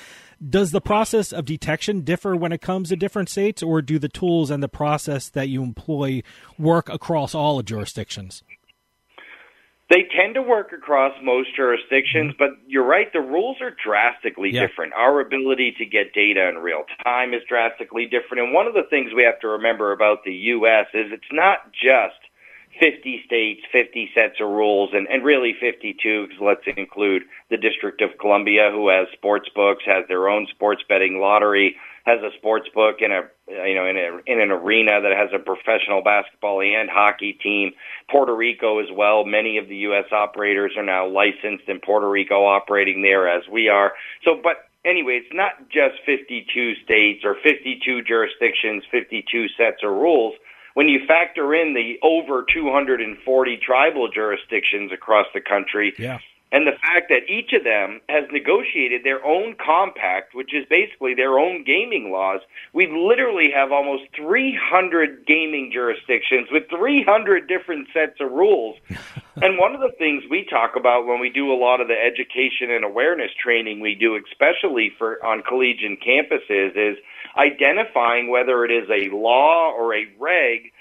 does 0.46 0.70
the 0.70 0.83
process 0.83 1.33
of 1.33 1.46
detection 1.46 2.03
differ 2.03 2.37
when 2.37 2.53
it 2.53 2.61
comes 2.61 2.90
to 2.90 2.96
different 2.96 3.31
states, 3.31 3.62
or 3.62 3.81
do 3.81 3.99
the 3.99 4.09
tools 4.09 4.51
and 4.51 4.62
the 4.62 4.68
process 4.68 5.31
that 5.31 5.49
you 5.49 5.62
employ 5.62 6.23
work 6.59 6.90
across 6.90 7.35
all 7.35 7.62
jurisdictions? 7.62 8.42
They 9.90 10.07
tend 10.16 10.35
to 10.37 10.42
work 10.42 10.72
across 10.72 11.12
most 11.20 11.55
jurisdictions, 11.57 12.33
mm-hmm. 12.33 12.38
but 12.38 12.50
you're 12.68 12.87
right, 12.87 13.12
the 13.12 13.20
rules 13.20 13.61
are 13.61 13.72
drastically 13.85 14.50
Yeah. 14.55 14.66
different. 14.66 14.92
Our 14.94 15.20
ability 15.20 15.72
to 15.79 15.85
get 15.85 16.14
data 16.14 16.48
in 16.48 16.59
real 16.59 16.85
time 17.05 17.35
is 17.35 17.42
drastically 17.48 18.07
different. 18.07 18.44
And 18.44 18.53
one 18.55 18.68
of 18.68 18.74
the 18.74 18.85
things 18.85 19.12
we 19.12 19.24
have 19.24 19.40
to 19.40 19.48
remember 19.48 19.90
about 19.90 20.22
the 20.24 20.33
U.S. 20.55 20.87
is 20.94 21.11
it's 21.11 21.33
not 21.33 21.72
just 21.72 22.20
50 22.79 23.22
states, 23.26 23.62
50 23.72 24.11
sets 24.14 24.40
of 24.40 24.48
rules, 24.48 24.90
and, 24.92 25.09
and 25.09 25.24
really 25.24 25.55
52, 25.61 26.29
because 26.29 26.40
let's 26.40 26.62
include 26.79 27.22
the 27.50 27.57
District 27.57 28.00
of 28.00 28.11
Columbia, 28.20 28.70
who 28.72 28.88
has 28.88 29.09
sports 29.12 29.48
books, 29.55 29.83
has 29.87 30.07
their 30.07 30.29
own 30.29 30.46
sports 30.50 30.83
betting 30.88 31.18
lottery, 31.18 31.74
has 32.06 32.20
a 32.22 32.30
sports 32.38 32.68
book 32.74 32.96
in 33.00 33.12
a 33.12 33.22
you 33.48 33.74
know 33.74 33.86
in 33.86 33.96
a 33.96 34.20
in 34.26 34.40
an 34.40 34.50
arena 34.50 35.00
that 35.00 35.12
has 35.16 35.30
a 35.34 35.38
professional 35.38 36.02
basketball 36.02 36.60
and 36.60 36.88
hockey 36.90 37.38
team. 37.42 37.72
Puerto 38.10 38.34
Rico 38.34 38.80
as 38.80 38.88
well. 38.92 39.24
Many 39.24 39.58
of 39.58 39.68
the 39.68 39.76
U.S. 39.88 40.06
operators 40.12 40.72
are 40.76 40.84
now 40.84 41.06
licensed 41.06 41.68
in 41.68 41.80
Puerto 41.80 42.08
Rico, 42.08 42.44
operating 42.44 43.02
there 43.02 43.28
as 43.28 43.42
we 43.50 43.68
are. 43.68 43.92
So, 44.24 44.40
but 44.42 44.70
anyway, 44.84 45.20
it's 45.22 45.34
not 45.34 45.68
just 45.68 46.00
52 46.06 46.74
states 46.84 47.24
or 47.24 47.36
52 47.42 48.02
jurisdictions, 48.02 48.82
52 48.90 49.48
sets 49.56 49.82
of 49.82 49.90
rules. 49.90 50.34
When 50.74 50.88
you 50.88 51.00
factor 51.06 51.54
in 51.54 51.74
the 51.74 51.98
over 52.02 52.44
240 52.52 53.58
tribal 53.64 54.08
jurisdictions 54.08 54.92
across 54.92 55.26
the 55.34 55.40
country, 55.40 55.92
Yeah. 55.98 56.18
And 56.52 56.66
the 56.66 56.78
fact 56.82 57.10
that 57.10 57.30
each 57.30 57.52
of 57.52 57.62
them 57.62 58.00
has 58.08 58.24
negotiated 58.32 59.04
their 59.04 59.24
own 59.24 59.54
compact, 59.54 60.34
which 60.34 60.52
is 60.52 60.66
basically 60.68 61.14
their 61.14 61.38
own 61.38 61.62
gaming 61.64 62.10
laws, 62.10 62.40
we 62.72 62.88
literally 62.90 63.50
have 63.54 63.70
almost 63.70 64.04
300 64.16 65.26
gaming 65.26 65.70
jurisdictions 65.72 66.48
with 66.50 66.64
300 66.68 67.46
different 67.46 67.86
sets 67.94 68.20
of 68.20 68.32
rules. 68.32 68.76
and 69.42 69.58
one 69.58 69.74
of 69.74 69.80
the 69.80 69.94
things 69.96 70.24
we 70.28 70.44
talk 70.50 70.74
about 70.76 71.06
when 71.06 71.20
we 71.20 71.30
do 71.30 71.52
a 71.52 71.54
lot 71.54 71.80
of 71.80 71.86
the 71.86 71.94
education 71.94 72.70
and 72.70 72.84
awareness 72.84 73.30
training 73.40 73.78
we 73.78 73.94
do, 73.94 74.18
especially 74.18 74.92
for 74.98 75.24
on 75.24 75.42
collegiate 75.42 76.02
campuses, 76.02 76.74
is 76.74 76.98
identifying 77.36 78.28
whether 78.28 78.64
it 78.64 78.72
is 78.72 78.88
a 78.90 79.14
law 79.14 79.70
or 79.70 79.94
a 79.94 80.06
reg 80.18 80.72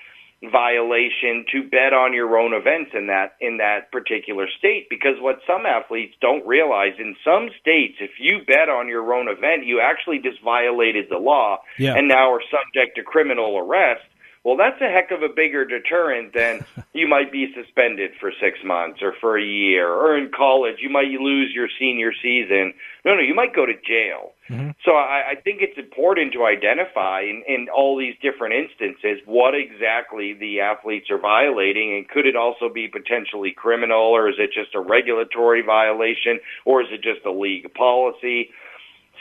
violation 0.41 1.43
to 1.51 1.63
bet 1.63 1.91
on 1.93 2.13
your 2.13 2.37
own 2.37 2.53
events 2.53 2.91
in 2.93 3.07
that 3.07 3.35
in 3.41 3.57
that 3.57 3.91
particular 3.91 4.47
state 4.57 4.87
because 4.89 5.15
what 5.19 5.39
some 5.45 5.65
athletes 5.65 6.15
don't 6.21 6.45
realize 6.47 6.93
in 6.97 7.13
some 7.25 7.49
states 7.59 7.95
if 7.99 8.11
you 8.19 8.39
bet 8.47 8.69
on 8.69 8.87
your 8.87 9.13
own 9.13 9.27
event 9.27 9.65
you 9.65 9.81
actually 9.81 10.17
just 10.17 10.41
violated 10.41 11.07
the 11.09 11.17
law 11.17 11.59
Yeah. 11.77 11.95
and 11.97 12.07
now 12.07 12.31
are 12.31 12.41
subject 12.49 12.95
to 12.95 13.03
criminal 13.03 13.57
arrest 13.57 14.05
well 14.49 14.57
that's 14.57 14.81
a 14.81 14.89
heck 14.89 15.11
of 15.11 15.21
a 15.21 15.29
bigger 15.29 15.65
deterrent 15.65 16.33
than 16.33 16.65
you 16.93 17.07
might 17.07 17.31
be 17.31 17.53
suspended 17.53 18.11
for 18.19 18.31
6 18.31 18.59
months 18.65 18.99
or 19.01 19.13
for 19.21 19.37
a 19.37 19.43
year 19.43 19.87
or 19.87 20.17
in 20.17 20.31
college 20.35 20.77
you 20.79 20.89
might 20.89 21.09
lose 21.09 21.51
your 21.53 21.69
senior 21.79 22.11
season. 22.21 22.73
No 23.05 23.15
no 23.15 23.21
you 23.21 23.35
might 23.35 23.53
go 23.55 23.65
to 23.65 23.73
jail. 23.73 24.33
Mm-hmm. 24.49 24.71
So 24.83 24.93
I, 24.93 25.31
I 25.31 25.35
think 25.35 25.61
it's 25.61 25.77
important 25.77 26.33
to 26.33 26.45
identify 26.45 27.21
in, 27.21 27.43
in 27.47 27.67
all 27.69 27.97
these 27.97 28.15
different 28.21 28.55
instances 28.55 29.21
what 29.25 29.53
exactly 29.53 30.33
the 30.33 30.61
athletes 30.61 31.11
are 31.11 31.19
violating, 31.19 31.95
and 31.95 32.09
could 32.09 32.25
it 32.25 32.35
also 32.35 32.67
be 32.67 32.87
potentially 32.87 33.51
criminal, 33.51 34.01
or 34.01 34.29
is 34.29 34.35
it 34.39 34.49
just 34.51 34.73
a 34.73 34.79
regulatory 34.79 35.61
violation, 35.61 36.39
or 36.65 36.81
is 36.81 36.87
it 36.91 37.03
just 37.03 37.23
a 37.25 37.31
league 37.31 37.71
policy? 37.75 38.49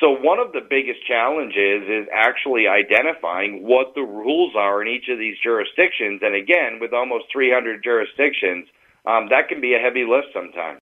So 0.01 0.15
one 0.15 0.39
of 0.39 0.53
the 0.53 0.63
biggest 0.63 1.05
challenges 1.07 1.83
is 1.91 2.07
actually 2.15 2.67
identifying 2.69 3.67
what 3.67 3.95
the 3.95 4.03
rules 4.03 4.55
are 4.57 4.81
in 4.81 4.89
each 4.89 5.09
of 5.11 5.19
these 5.19 5.37
jurisdictions, 5.43 6.23
and 6.23 6.35
again, 6.35 6.79
with 6.81 6.93
almost 6.93 7.27
300 7.33 7.83
jurisdictions, 7.83 8.69
um, 9.07 9.29
that 9.31 9.49
can 9.49 9.61
be 9.61 9.75
a 9.75 9.79
heavy 9.79 10.05
lift 10.07 10.29
sometimes. 10.33 10.79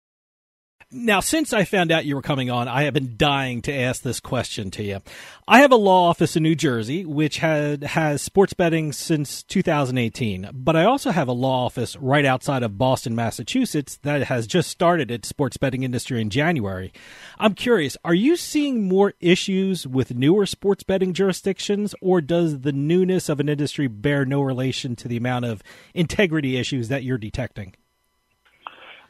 Now, 0.93 1.19
since 1.19 1.53
I 1.53 1.65
found 1.65 1.91
out 1.91 2.05
you 2.05 2.15
were 2.15 2.23
coming 2.23 2.49
on, 2.49 2.69
I 2.69 2.85
have 2.85 2.95
been 2.95 3.17
dying 3.17 3.61
to 3.63 3.75
ask 3.75 4.03
this 4.03 4.21
question 4.21 4.71
to 4.71 4.85
you. 4.85 5.01
I 5.49 5.59
have 5.59 5.73
a 5.73 5.77
law 5.77 6.09
office 6.09 6.37
in 6.37 6.45
New 6.45 6.55
Jersey 6.55 7.05
which 7.05 7.39
had 7.39 7.83
has 7.83 8.23
sports 8.23 8.53
betting 8.53 8.93
since 8.93 9.43
2018, 9.43 10.51
but 10.53 10.77
I 10.77 10.85
also 10.85 11.11
have 11.11 11.27
a 11.27 11.33
law 11.33 11.67
office 11.67 11.97
right 11.97 12.25
outside 12.25 12.63
of 12.63 12.79
Boston, 12.79 13.17
Massachusetts 13.17 13.99
that 14.05 14.23
has 14.29 14.47
just 14.47 14.71
started 14.71 15.11
its 15.11 15.29
sports 15.29 15.57
betting 15.57 15.83
industry 15.83 16.21
in 16.21 16.31
January. 16.31 16.93
I'm 17.37 17.55
curious, 17.55 17.97
are 18.05 18.15
you 18.15 18.37
seeing 18.37 18.87
more 18.87 19.15
issues 19.19 19.89
with 19.89 20.15
newer 20.15 20.47
sports 20.47 20.85
betting 20.85 21.15
jurisdictions 21.15 21.97
or 22.01 22.21
does 22.21 22.61
the 22.61 22.73
newness 22.73 23.29
of 23.29 23.41
an 23.41 23.49
industry 23.49 23.89
bear 23.89 24.25
no 24.25 24.41
relation 24.41 24.95
to 24.97 25.09
the 25.09 25.17
amount 25.17 25.47
of 25.47 25.65
integrity 25.95 26.57
issues 26.57 26.87
that 26.91 27.03
you're 27.03 27.19
detecting? 27.19 27.75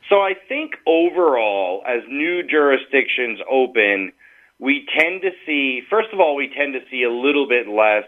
So 0.08 0.16
I 0.22 0.34
think 0.48 0.76
overall, 0.86 1.82
as 1.86 2.02
new 2.08 2.42
jurisdictions 2.42 3.40
open, 3.50 4.12
we 4.58 4.86
tend 4.98 5.22
to 5.22 5.30
see, 5.44 5.82
first 5.90 6.08
of 6.12 6.20
all, 6.20 6.36
we 6.36 6.48
tend 6.48 6.74
to 6.74 6.80
see 6.90 7.02
a 7.02 7.10
little 7.10 7.48
bit 7.48 7.68
less 7.68 8.04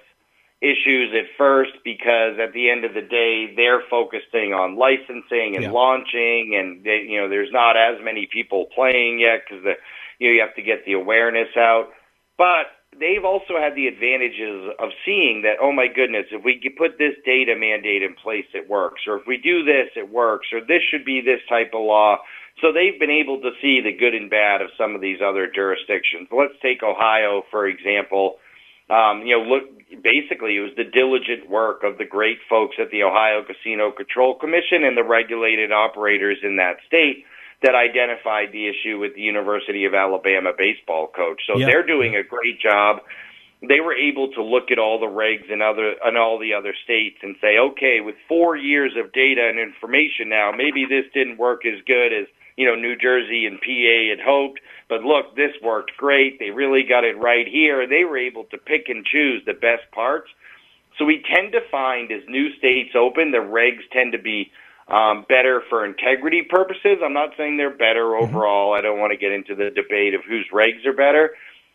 issues 0.60 1.14
at 1.14 1.26
first 1.36 1.72
because 1.84 2.38
at 2.38 2.52
the 2.52 2.70
end 2.70 2.84
of 2.84 2.94
the 2.94 3.02
day, 3.02 3.52
they're 3.54 3.82
focusing 3.90 4.52
on 4.52 4.76
licensing 4.76 5.54
and 5.56 5.64
Yeah. 5.64 5.70
launching, 5.70 6.54
and 6.56 6.82
they, 6.84 7.02
you 7.02 7.20
know, 7.20 7.28
there's 7.28 7.52
not 7.52 7.76
as 7.76 8.00
many 8.02 8.26
people 8.26 8.66
playing 8.66 9.18
yet 9.20 9.44
because 9.44 9.62
the 9.62 9.76
you 10.18 10.28
know 10.28 10.34
you 10.34 10.40
have 10.40 10.54
to 10.56 10.62
get 10.62 10.84
the 10.84 10.94
awareness 10.94 11.56
out. 11.56 11.90
But 12.36 12.66
they've 13.00 13.24
also 13.24 13.58
had 13.58 13.74
the 13.74 13.86
advantages 13.86 14.74
of 14.78 14.90
seeing 15.04 15.42
that 15.42 15.56
oh 15.62 15.72
my 15.72 15.86
goodness, 15.88 16.26
if 16.30 16.44
we 16.44 16.60
put 16.76 16.98
this 16.98 17.14
data 17.24 17.54
mandate 17.56 18.02
in 18.02 18.14
place, 18.14 18.46
it 18.54 18.68
works, 18.68 19.02
or 19.06 19.16
if 19.16 19.26
we 19.26 19.36
do 19.36 19.64
this, 19.64 19.88
it 19.96 20.10
works, 20.10 20.48
or 20.52 20.60
this 20.60 20.82
should 20.90 21.04
be 21.04 21.20
this 21.20 21.40
type 21.48 21.72
of 21.74 21.82
law. 21.82 22.18
So 22.60 22.72
they've 22.72 22.98
been 22.98 23.10
able 23.10 23.40
to 23.40 23.50
see 23.62 23.80
the 23.80 23.92
good 23.92 24.14
and 24.14 24.28
bad 24.28 24.62
of 24.62 24.70
some 24.76 24.94
of 24.94 25.00
these 25.00 25.18
other 25.22 25.46
jurisdictions. 25.46 26.28
Let's 26.30 26.58
take 26.62 26.82
Ohio 26.82 27.42
for 27.50 27.66
example. 27.66 28.36
Um, 28.90 29.22
you 29.22 29.36
know, 29.36 29.44
look, 29.44 29.64
basically 30.02 30.56
it 30.56 30.60
was 30.60 30.72
the 30.76 30.84
diligent 30.84 31.48
work 31.48 31.84
of 31.84 31.98
the 31.98 32.06
great 32.06 32.38
folks 32.48 32.76
at 32.80 32.90
the 32.90 33.02
Ohio 33.02 33.44
Casino 33.44 33.92
Control 33.92 34.34
Commission 34.34 34.82
and 34.82 34.96
the 34.96 35.04
regulated 35.04 35.72
operators 35.72 36.38
in 36.42 36.56
that 36.56 36.76
state 36.86 37.24
that 37.62 37.74
identified 37.74 38.52
the 38.52 38.68
issue 38.68 38.98
with 38.98 39.14
the 39.14 39.20
University 39.22 39.84
of 39.84 39.94
Alabama 39.94 40.52
baseball 40.56 41.08
coach. 41.08 41.42
So 41.46 41.58
Yeah. 41.58 41.66
they're 41.66 41.82
doing 41.82 42.14
a 42.16 42.22
great 42.22 42.60
job. 42.60 43.02
They 43.60 43.80
were 43.80 43.94
able 43.94 44.28
to 44.34 44.42
look 44.42 44.70
at 44.70 44.78
all 44.78 44.98
the 45.00 45.08
regs 45.08 45.50
in 45.50 45.60
other 45.60 45.96
in 46.06 46.16
all 46.16 46.38
the 46.38 46.54
other 46.54 46.72
states 46.84 47.18
and 47.22 47.34
say, 47.40 47.58
okay, 47.58 48.00
with 48.00 48.14
four 48.28 48.54
years 48.54 48.94
of 48.96 49.12
data 49.12 49.48
and 49.48 49.58
information 49.58 50.28
now, 50.28 50.52
maybe 50.52 50.84
this 50.84 51.06
didn't 51.12 51.38
work 51.38 51.66
as 51.66 51.80
good 51.82 52.12
as 52.12 52.28
you 52.56 52.66
know 52.66 52.76
New 52.76 52.94
Jersey 52.94 53.46
and 53.46 53.60
PA 53.60 54.10
had 54.10 54.20
hoped, 54.20 54.60
but 54.88 55.02
look, 55.02 55.34
this 55.34 55.60
worked 55.60 55.96
great. 55.96 56.38
They 56.38 56.50
really 56.50 56.84
got 56.84 57.02
it 57.02 57.18
right 57.18 57.48
here. 57.48 57.84
They 57.88 58.04
were 58.04 58.18
able 58.18 58.44
to 58.44 58.58
pick 58.58 58.88
and 58.88 59.04
choose 59.04 59.44
the 59.44 59.54
best 59.54 59.90
parts. 59.90 60.30
So 60.96 61.04
we 61.04 61.22
tend 61.34 61.52
to 61.52 61.60
find 61.70 62.10
as 62.12 62.22
new 62.28 62.54
states 62.58 62.94
open, 62.94 63.32
the 63.32 63.38
regs 63.38 63.82
tend 63.92 64.12
to 64.12 64.18
be 64.18 64.50
um, 64.88 65.26
better 65.28 65.62
for 65.68 65.84
integrity 65.84 66.42
purposes. 66.48 66.98
I'm 67.04 67.12
not 67.12 67.30
saying 67.36 67.56
they're 67.56 67.70
better 67.70 68.16
overall. 68.16 68.72
I 68.72 68.80
don't 68.80 68.98
want 68.98 69.12
to 69.12 69.18
get 69.18 69.32
into 69.32 69.54
the 69.54 69.70
debate 69.70 70.14
of 70.14 70.22
whose 70.26 70.46
regs 70.52 70.86
are 70.86 70.94
better, 70.94 71.34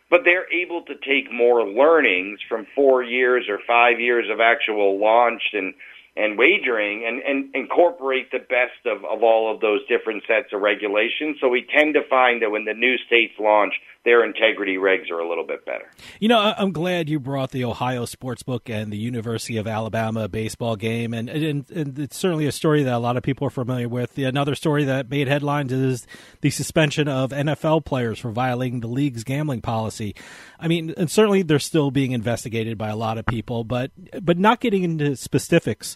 but 0.10 0.22
they're 0.26 0.52
able 0.52 0.82
to 0.84 0.96
take 0.96 1.32
more 1.32 1.64
learnings 1.64 2.40
from 2.50 2.66
four 2.76 3.04
years 3.04 3.46
or 3.50 3.60
five 3.68 4.00
years 4.00 4.26
of 4.32 4.40
actual 4.40 5.00
launch 5.00 5.44
and 5.54 5.74
and 6.16 6.38
wagering 6.38 7.06
and, 7.08 7.22
and 7.22 7.56
incorporate 7.56 8.32
the 8.32 8.40
best 8.40 8.86
of, 8.86 9.04
of 9.06 9.24
all 9.24 9.54
of 9.54 9.62
those 9.62 9.80
different 9.88 10.24
sets 10.28 10.54
of 10.54 10.62
regulations. 10.62 11.38
So 11.42 11.50
we 11.50 11.66
tend 11.76 11.96
to 11.96 12.02
find 12.08 12.42
that 12.44 12.52
when 12.52 12.66
the 12.66 12.74
new 12.74 12.98
states 13.08 13.34
launch, 13.40 13.74
their 14.06 14.26
integrity 14.26 14.76
regs 14.76 15.10
are 15.10 15.20
a 15.20 15.28
little 15.28 15.46
bit 15.46 15.66
better. 15.66 15.90
You 16.20 16.28
know, 16.28 16.54
I'm 16.58 16.72
glad 16.72 17.10
you 17.10 17.20
brought 17.20 17.52
the 17.52 17.64
Ohio 17.64 18.06
Sportsbook 18.06 18.70
and 18.70 18.92
the 18.92 18.98
University 18.98 19.58
of 19.58 19.66
Alabama 19.66 20.28
baseball 20.28 20.76
game, 20.76 21.14
and, 21.14 21.30
and, 21.30 21.70
and 21.72 21.98
it's 21.98 22.18
certainly 22.18 22.46
a 22.46 22.52
story 22.52 22.84
that 22.84 22.94
a 22.94 23.00
lot 23.00 23.16
of 23.16 23.24
people 23.24 23.48
are 23.48 23.52
familiar 23.52 23.88
with. 23.88 24.18
Another 24.18 24.56
story 24.56 24.84
that 24.84 25.10
made 25.10 25.28
headlines 25.28 25.72
is 25.72 26.06
the 26.42 26.50
suspension 26.50 27.08
of 27.08 27.32
NFL 27.32 27.86
players 27.86 28.20
for 28.20 28.32
violating 28.32 28.82
the 28.82 28.88
league's 28.88 29.24
gambling 29.24 29.62
policy. 29.62 30.16
I 30.60 30.68
mean, 30.68 30.94
and 30.98 31.10
certainly 31.10 31.44
they're 31.44 31.60
still 31.60 31.90
being 31.90 32.12
investigated 32.12 32.78
by 32.78 32.90
a 32.90 32.96
lot 32.96 33.18
of 33.18 33.26
people, 33.26 33.64
but 33.64 33.92
but 34.22 34.38
not 34.38 34.60
getting 34.60 34.84
into 34.84 35.16
specifics. 35.16 35.96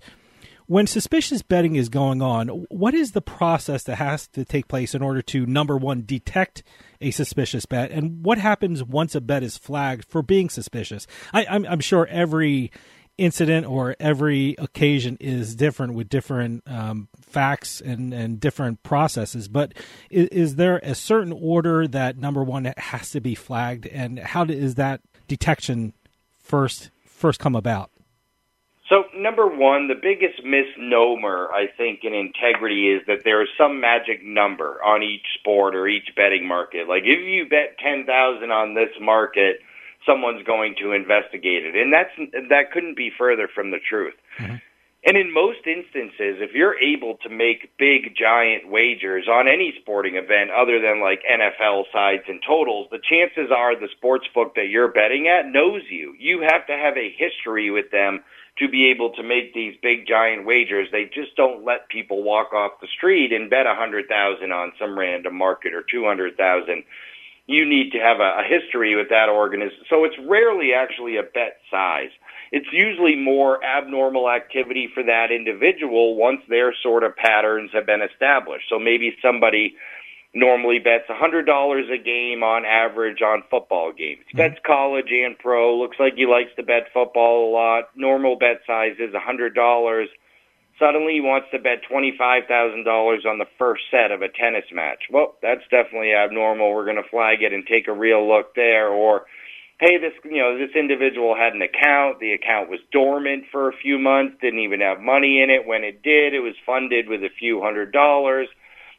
When 0.69 0.85
suspicious 0.85 1.43
betting 1.43 1.77
is 1.77 1.87
going 1.87 2.21
on, 2.21 2.49
what 2.49 2.93
is 2.93 3.13
the 3.13 3.21
process 3.21 3.83
that 3.83 3.95
has 3.95 4.27
to 4.29 4.43
take 4.43 4.67
place 4.67 4.93
in 4.93 5.01
order 5.01 5.21
to 5.21 5.45
number 5.45 5.77
one 5.77 6.03
detect 6.05 6.61
a 6.99 7.11
suspicious 7.11 7.65
bet, 7.65 7.89
and 7.89 8.21
what 8.25 8.37
happens 8.37 8.83
once 8.83 9.15
a 9.15 9.21
bet 9.21 9.43
is 9.43 9.57
flagged 9.57 10.03
for 10.03 10.21
being 10.21 10.49
suspicious? 10.49 11.07
I, 11.33 11.45
I'm, 11.45 11.65
I'm 11.67 11.79
sure 11.79 12.05
every 12.07 12.73
incident 13.17 13.65
or 13.65 13.95
every 13.97 14.55
occasion 14.59 15.15
is 15.21 15.55
different 15.55 15.93
with 15.93 16.09
different 16.09 16.63
um, 16.67 17.07
facts 17.17 17.79
and, 17.79 18.13
and 18.13 18.37
different 18.37 18.83
processes. 18.83 19.47
But 19.47 19.73
is, 20.09 20.27
is 20.27 20.55
there 20.57 20.81
a 20.83 20.95
certain 20.95 21.31
order 21.31 21.87
that 21.87 22.17
number 22.17 22.43
one 22.43 22.73
has 22.75 23.11
to 23.11 23.21
be 23.21 23.35
flagged, 23.35 23.87
and 23.87 24.19
how 24.19 24.43
is 24.43 24.75
that 24.75 24.99
detection 25.29 25.93
first 26.39 26.89
first 27.05 27.39
come 27.39 27.55
about? 27.55 27.89
So, 28.89 29.03
number 29.13 29.47
one, 29.47 29.89
the 29.89 29.99
biggest 29.99 30.43
misnomer, 30.45 31.49
I 31.51 31.67
think, 31.67 32.01
in 32.03 32.13
integrity 32.13 32.87
is 32.87 33.01
that 33.07 33.25
there 33.25 33.41
is 33.41 33.49
some 33.57 33.81
magic 33.81 34.23
number 34.23 34.81
on 34.81 35.03
each 35.03 35.25
sport 35.39 35.75
or 35.75 35.87
each 35.87 36.15
betting 36.15 36.47
market. 36.47 36.87
Like, 36.87 37.03
if 37.03 37.19
you 37.19 37.49
bet 37.49 37.77
10000 37.83 38.49
on 38.49 38.75
this 38.75 38.91
market, 39.01 39.59
someone's 40.05 40.43
going 40.45 40.75
to 40.79 40.93
investigate 40.93 41.65
it. 41.65 41.75
And 41.75 41.91
that's 41.91 42.15
that 42.49 42.71
couldn't 42.71 42.95
be 42.95 43.11
further 43.17 43.49
from 43.53 43.71
the 43.71 43.79
truth. 43.89 44.15
Mm-hmm. 44.39 44.55
And 45.05 45.15
in 45.15 45.31
most 45.31 45.63
instances, 45.67 46.41
if 46.43 46.51
you're 46.53 46.79
able 46.79 47.15
to 47.23 47.29
make 47.29 47.77
big, 47.77 48.15
giant 48.17 48.67
wagers 48.67 49.27
on 49.29 49.47
any 49.47 49.73
sporting 49.79 50.15
event 50.15 50.49
other 50.51 50.81
than 50.81 50.99
like 50.99 51.21
NFL 51.23 51.83
sides 51.93 52.23
and 52.27 52.41
totals, 52.45 52.87
the 52.91 52.99
chances 52.99 53.51
are 53.55 53.79
the 53.79 53.87
sports 53.95 54.27
book 54.33 54.55
that 54.55 54.67
you're 54.67 54.91
betting 54.91 55.27
at 55.27 55.47
knows 55.47 55.83
you. 55.89 56.15
You 56.19 56.41
have 56.41 56.65
to 56.67 56.73
have 56.73 56.97
a 56.97 57.13
history 57.15 57.69
with 57.69 57.91
them 57.91 58.23
to 58.59 58.67
be 58.67 58.89
able 58.89 59.11
to 59.11 59.23
make 59.23 59.53
these 59.53 59.75
big, 59.81 60.07
giant 60.07 60.45
wagers. 60.45 60.89
They 60.91 61.05
just 61.05 61.35
don't 61.35 61.63
let 61.63 61.89
people 61.89 62.23
walk 62.23 62.53
off 62.53 62.81
the 62.81 62.87
street 62.87 63.31
and 63.31 63.49
bet 63.49 63.65
a 63.65 63.75
hundred 63.75 64.07
thousand 64.07 64.51
on 64.51 64.73
some 64.79 64.97
random 64.97 65.35
market 65.37 65.73
or 65.73 65.83
two 65.83 66.05
hundred 66.05 66.37
thousand. 66.37 66.83
You 67.45 67.65
need 67.65 67.91
to 67.91 67.99
have 67.99 68.19
a, 68.19 68.39
a 68.39 68.43
history 68.43 68.95
with 68.95 69.09
that 69.09 69.29
organism. 69.29 69.79
So 69.89 70.03
it's 70.03 70.17
rarely 70.27 70.73
actually 70.73 71.17
a 71.17 71.23
bet 71.23 71.59
size 71.71 72.11
it's 72.51 72.67
usually 72.71 73.15
more 73.15 73.63
abnormal 73.63 74.29
activity 74.29 74.89
for 74.93 75.03
that 75.03 75.31
individual 75.31 76.15
once 76.15 76.41
their 76.47 76.73
sort 76.81 77.03
of 77.03 77.15
patterns 77.15 77.71
have 77.73 77.85
been 77.85 78.01
established. 78.01 78.65
So 78.69 78.79
maybe 78.79 79.15
somebody 79.21 79.75
normally 80.37 80.79
bets 80.79 81.09
$100 81.09 81.49
a 81.49 81.97
game 81.97 82.43
on 82.43 82.63
average 82.63 83.21
on 83.21 83.43
football 83.49 83.91
games. 83.91 84.21
Mm-hmm. 84.29 84.37
He 84.37 84.49
bets 84.49 84.61
college 84.65 85.09
and 85.09 85.37
pro. 85.37 85.75
Looks 85.75 85.97
like 85.99 86.13
he 86.15 86.25
likes 86.25 86.53
to 86.55 86.63
bet 86.63 86.93
football 86.93 87.49
a 87.49 87.51
lot. 87.51 87.89
Normal 87.95 88.37
bet 88.37 88.61
size 88.65 88.95
is 88.99 89.13
$100. 89.13 90.05
Suddenly 90.79 91.13
he 91.13 91.21
wants 91.21 91.47
to 91.51 91.57
bet 91.57 91.81
$25,000 91.89 93.25
on 93.25 93.39
the 93.39 93.49
first 93.57 93.83
set 93.89 94.11
of 94.11 94.21
a 94.21 94.29
tennis 94.29 94.69
match. 94.71 95.09
Well, 95.11 95.33
that's 95.41 95.65
definitely 95.71 96.13
abnormal. 96.13 96.71
We're 96.71 96.85
going 96.85 97.01
to 97.01 97.09
flag 97.09 97.41
it 97.41 97.51
and 97.51 97.65
take 97.65 97.87
a 97.87 97.93
real 97.93 98.21
look 98.27 98.53
there. 98.53 98.89
Or 98.89 99.25
hey, 99.79 99.97
this 99.97 100.13
you 100.23 100.37
know 100.37 100.53
this 100.53 100.75
individual 100.77 101.35
had 101.35 101.53
an 101.53 101.63
account. 101.65 102.19
The 102.19 102.33
account 102.33 102.69
was 102.69 102.79
dormant 102.91 103.45
for 103.51 103.69
a 103.69 103.77
few 103.81 103.97
months. 103.97 104.37
Didn't 104.39 104.59
even 104.59 104.81
have 104.81 105.01
money 105.01 105.41
in 105.41 105.49
it. 105.49 105.65
When 105.65 105.83
it 105.83 106.03
did, 106.03 106.35
it 106.35 106.45
was 106.45 106.53
funded 106.63 107.09
with 107.09 107.23
a 107.23 107.33
few 107.39 107.59
hundred 107.59 107.91
dollars. 107.91 108.47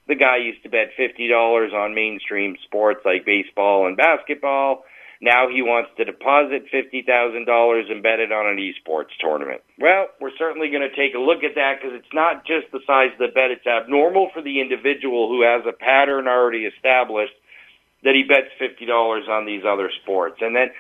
The 0.09 0.17
guy 0.17 0.39
used 0.39 0.63
to 0.65 0.71
bet 0.71 0.97
fifty 0.97 1.29
dollars 1.29 1.73
on 1.75 1.95
mainstream 1.95 2.57
sports 2.65 3.01
like 3.05 3.25
baseball 3.27 3.87
and 3.87 3.97
basketball. 3.97 4.85
Now 5.21 5.49
he 5.51 5.63
wants 5.63 5.91
to 5.99 6.05
deposit 6.05 6.65
fifty 6.73 7.03
thousand 7.03 7.45
dollars 7.45 7.87
and 7.91 8.03
bet 8.03 8.21
it 8.21 8.33
on 8.33 8.47
an 8.49 8.57
esports 8.57 9.13
tournament. 9.21 9.61
Well, 9.79 10.09
we're 10.21 10.37
certainly 10.39 10.71
going 10.71 10.89
to 10.89 10.95
take 10.97 11.15
a 11.15 11.21
look 11.21 11.45
at 11.45 11.55
that 11.57 11.79
because 11.79 11.93
it's 11.99 12.15
not 12.15 12.47
just 12.47 12.73
the 12.73 12.81
size 12.87 13.13
of 13.13 13.19
the 13.19 13.35
bet; 13.35 13.51
it's 13.51 13.67
abnormal 13.67 14.31
for 14.33 14.41
the 14.41 14.61
individual 14.61 15.29
who 15.29 15.43
has 15.43 15.63
a 15.69 15.77
pattern 15.77 16.27
already 16.27 16.65
established 16.65 17.35
that 18.05 18.15
he 18.15 18.23
bets 18.25 18.55
fifty 18.59 18.87
dollars 18.87 19.29
on 19.29 19.45
these 19.45 19.63
other 19.67 19.91
sports, 20.03 20.39
and 20.41 20.55
then 20.57 20.71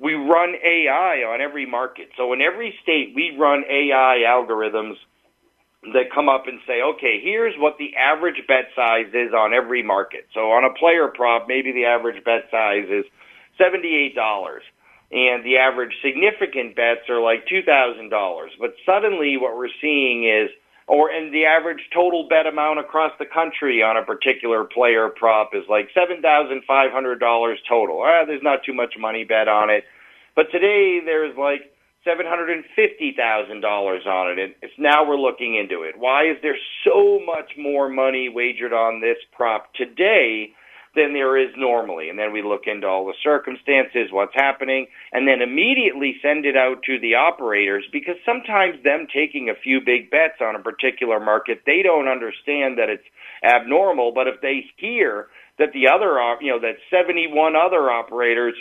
we 0.00 0.14
run 0.14 0.54
AI 0.54 1.26
on 1.26 1.40
every 1.40 1.66
market. 1.66 2.08
So 2.16 2.32
in 2.32 2.40
every 2.40 2.72
state, 2.82 3.12
we 3.14 3.34
run 3.36 3.64
AI 3.68 4.22
algorithms 4.24 4.94
that 5.82 6.10
come 6.14 6.28
up 6.28 6.46
and 6.46 6.58
say, 6.66 6.82
okay, 6.82 7.20
here's 7.22 7.54
what 7.56 7.78
the 7.78 7.94
average 7.96 8.42
bet 8.48 8.66
size 8.74 9.08
is 9.14 9.32
on 9.32 9.54
every 9.54 9.82
market. 9.82 10.26
So 10.34 10.50
on 10.50 10.64
a 10.64 10.74
player 10.74 11.08
prop, 11.08 11.46
maybe 11.48 11.72
the 11.72 11.84
average 11.86 12.22
bet 12.24 12.50
size 12.50 12.86
is 12.90 13.04
seventy-eight 13.56 14.14
dollars. 14.14 14.62
And 15.10 15.42
the 15.42 15.56
average 15.56 15.94
significant 16.04 16.76
bets 16.76 17.08
are 17.08 17.18
like 17.18 17.46
$2,000. 17.48 18.10
But 18.60 18.74
suddenly 18.84 19.38
what 19.38 19.56
we're 19.56 19.72
seeing 19.80 20.28
is 20.28 20.50
or 20.88 21.10
and 21.10 21.32
the 21.32 21.44
average 21.44 21.80
total 21.94 22.26
bet 22.28 22.46
amount 22.46 22.80
across 22.80 23.12
the 23.18 23.26
country 23.26 23.82
on 23.82 23.96
a 23.96 24.04
particular 24.04 24.64
player 24.64 25.08
prop 25.10 25.50
is 25.54 25.62
like 25.68 25.88
seven 25.94 26.22
thousand 26.22 26.62
five 26.66 26.90
hundred 26.90 27.20
dollars 27.20 27.58
total. 27.68 28.02
Ah, 28.02 28.24
there's 28.26 28.42
not 28.42 28.64
too 28.64 28.72
much 28.72 28.94
money 28.98 29.22
bet 29.22 29.48
on 29.48 29.70
it, 29.70 29.84
but 30.34 30.50
today 30.50 31.00
there's 31.04 31.36
like 31.36 31.70
seven 32.04 32.26
hundred 32.26 32.50
and 32.50 32.64
fifty 32.76 33.14
thousand 33.16 33.60
dollars 33.60 34.02
on 34.06 34.30
it, 34.30 34.38
and 34.38 34.54
it's 34.62 34.74
now 34.78 35.06
we're 35.06 35.18
looking 35.18 35.56
into 35.56 35.82
it. 35.82 35.94
Why 35.98 36.30
is 36.30 36.36
there 36.42 36.58
so 36.84 37.20
much 37.24 37.52
more 37.58 37.88
money 37.88 38.28
wagered 38.28 38.72
on 38.72 39.00
this 39.00 39.18
prop 39.32 39.72
today? 39.74 40.52
than 40.94 41.12
there 41.12 41.36
is 41.38 41.50
normally. 41.56 42.08
And 42.08 42.18
then 42.18 42.32
we 42.32 42.42
look 42.42 42.62
into 42.66 42.86
all 42.86 43.06
the 43.06 43.14
circumstances, 43.22 44.10
what's 44.10 44.34
happening, 44.34 44.86
and 45.12 45.28
then 45.28 45.42
immediately 45.42 46.16
send 46.22 46.44
it 46.44 46.56
out 46.56 46.82
to 46.84 46.98
the 46.98 47.14
operators 47.14 47.84
because 47.92 48.16
sometimes 48.24 48.82
them 48.82 49.06
taking 49.12 49.48
a 49.48 49.54
few 49.62 49.80
big 49.84 50.10
bets 50.10 50.40
on 50.40 50.56
a 50.56 50.58
particular 50.58 51.20
market, 51.20 51.62
they 51.66 51.82
don't 51.82 52.08
understand 52.08 52.78
that 52.78 52.88
it's 52.88 53.06
abnormal. 53.44 54.12
But 54.12 54.26
if 54.26 54.40
they 54.40 54.64
hear 54.76 55.28
that 55.58 55.72
the 55.72 55.88
other, 55.88 56.18
you 56.40 56.50
know, 56.50 56.60
that 56.60 56.82
71 56.90 57.54
other 57.54 57.90
operators 57.90 58.54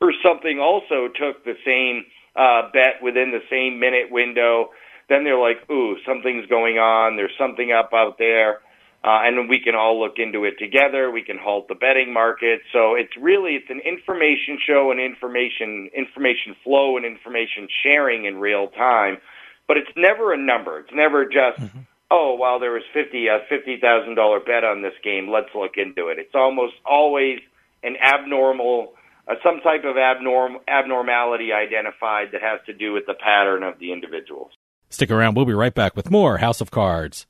or 0.00 0.12
something 0.22 0.58
also 0.58 1.08
took 1.08 1.44
the 1.44 1.56
same 1.64 2.04
uh, 2.36 2.70
bet 2.72 3.02
within 3.02 3.30
the 3.30 3.42
same 3.50 3.78
minute 3.78 4.10
window, 4.10 4.70
then 5.08 5.24
they're 5.24 5.40
like, 5.40 5.68
ooh, 5.70 5.96
something's 6.06 6.46
going 6.46 6.78
on. 6.78 7.16
There's 7.16 7.36
something 7.38 7.72
up 7.72 7.90
out 7.92 8.18
there 8.18 8.60
uh, 9.04 9.22
and 9.24 9.48
we 9.48 9.58
can 9.58 9.74
all 9.74 10.00
look 10.00 10.18
into 10.18 10.44
it 10.44 10.58
together. 10.58 11.10
We 11.10 11.22
can 11.22 11.36
halt 11.36 11.66
the 11.66 11.74
betting 11.74 12.12
market. 12.12 12.60
So 12.72 12.94
it's 12.94 13.16
really 13.16 13.54
it's 13.54 13.68
an 13.68 13.80
information 13.80 14.58
show 14.64 14.92
and 14.92 15.00
information 15.00 15.90
information 15.94 16.54
flow 16.62 16.96
and 16.96 17.04
information 17.04 17.66
sharing 17.82 18.26
in 18.26 18.38
real 18.38 18.68
time. 18.68 19.18
But 19.66 19.76
it's 19.76 19.90
never 19.96 20.32
a 20.32 20.38
number. 20.38 20.78
It's 20.78 20.94
never 20.94 21.24
just 21.24 21.58
mm-hmm. 21.58 21.80
oh 22.12 22.36
well 22.40 22.60
there 22.60 22.72
was 22.72 22.84
fifty 22.92 23.26
a 23.26 23.40
fifty 23.48 23.78
thousand 23.80 24.14
dollar 24.14 24.38
bet 24.38 24.62
on 24.62 24.82
this 24.82 24.94
game. 25.02 25.28
Let's 25.28 25.50
look 25.52 25.72
into 25.76 26.06
it. 26.08 26.18
It's 26.20 26.34
almost 26.34 26.74
always 26.86 27.40
an 27.82 27.96
abnormal. 27.96 28.94
Uh, 29.28 29.34
some 29.44 29.60
type 29.60 29.84
of 29.84 29.96
abnorm 29.96 30.56
abnormality 30.66 31.52
identified 31.52 32.28
that 32.32 32.42
has 32.42 32.60
to 32.66 32.72
do 32.72 32.92
with 32.92 33.06
the 33.06 33.14
pattern 33.14 33.62
of 33.62 33.78
the 33.78 33.92
individuals. 33.92 34.50
Stick 34.90 35.10
around. 35.10 35.34
We'll 35.34 35.46
be 35.46 35.54
right 35.54 35.74
back 35.74 35.96
with 35.96 36.10
more 36.10 36.38
House 36.38 36.60
of 36.60 36.70
Cards. 36.70 37.26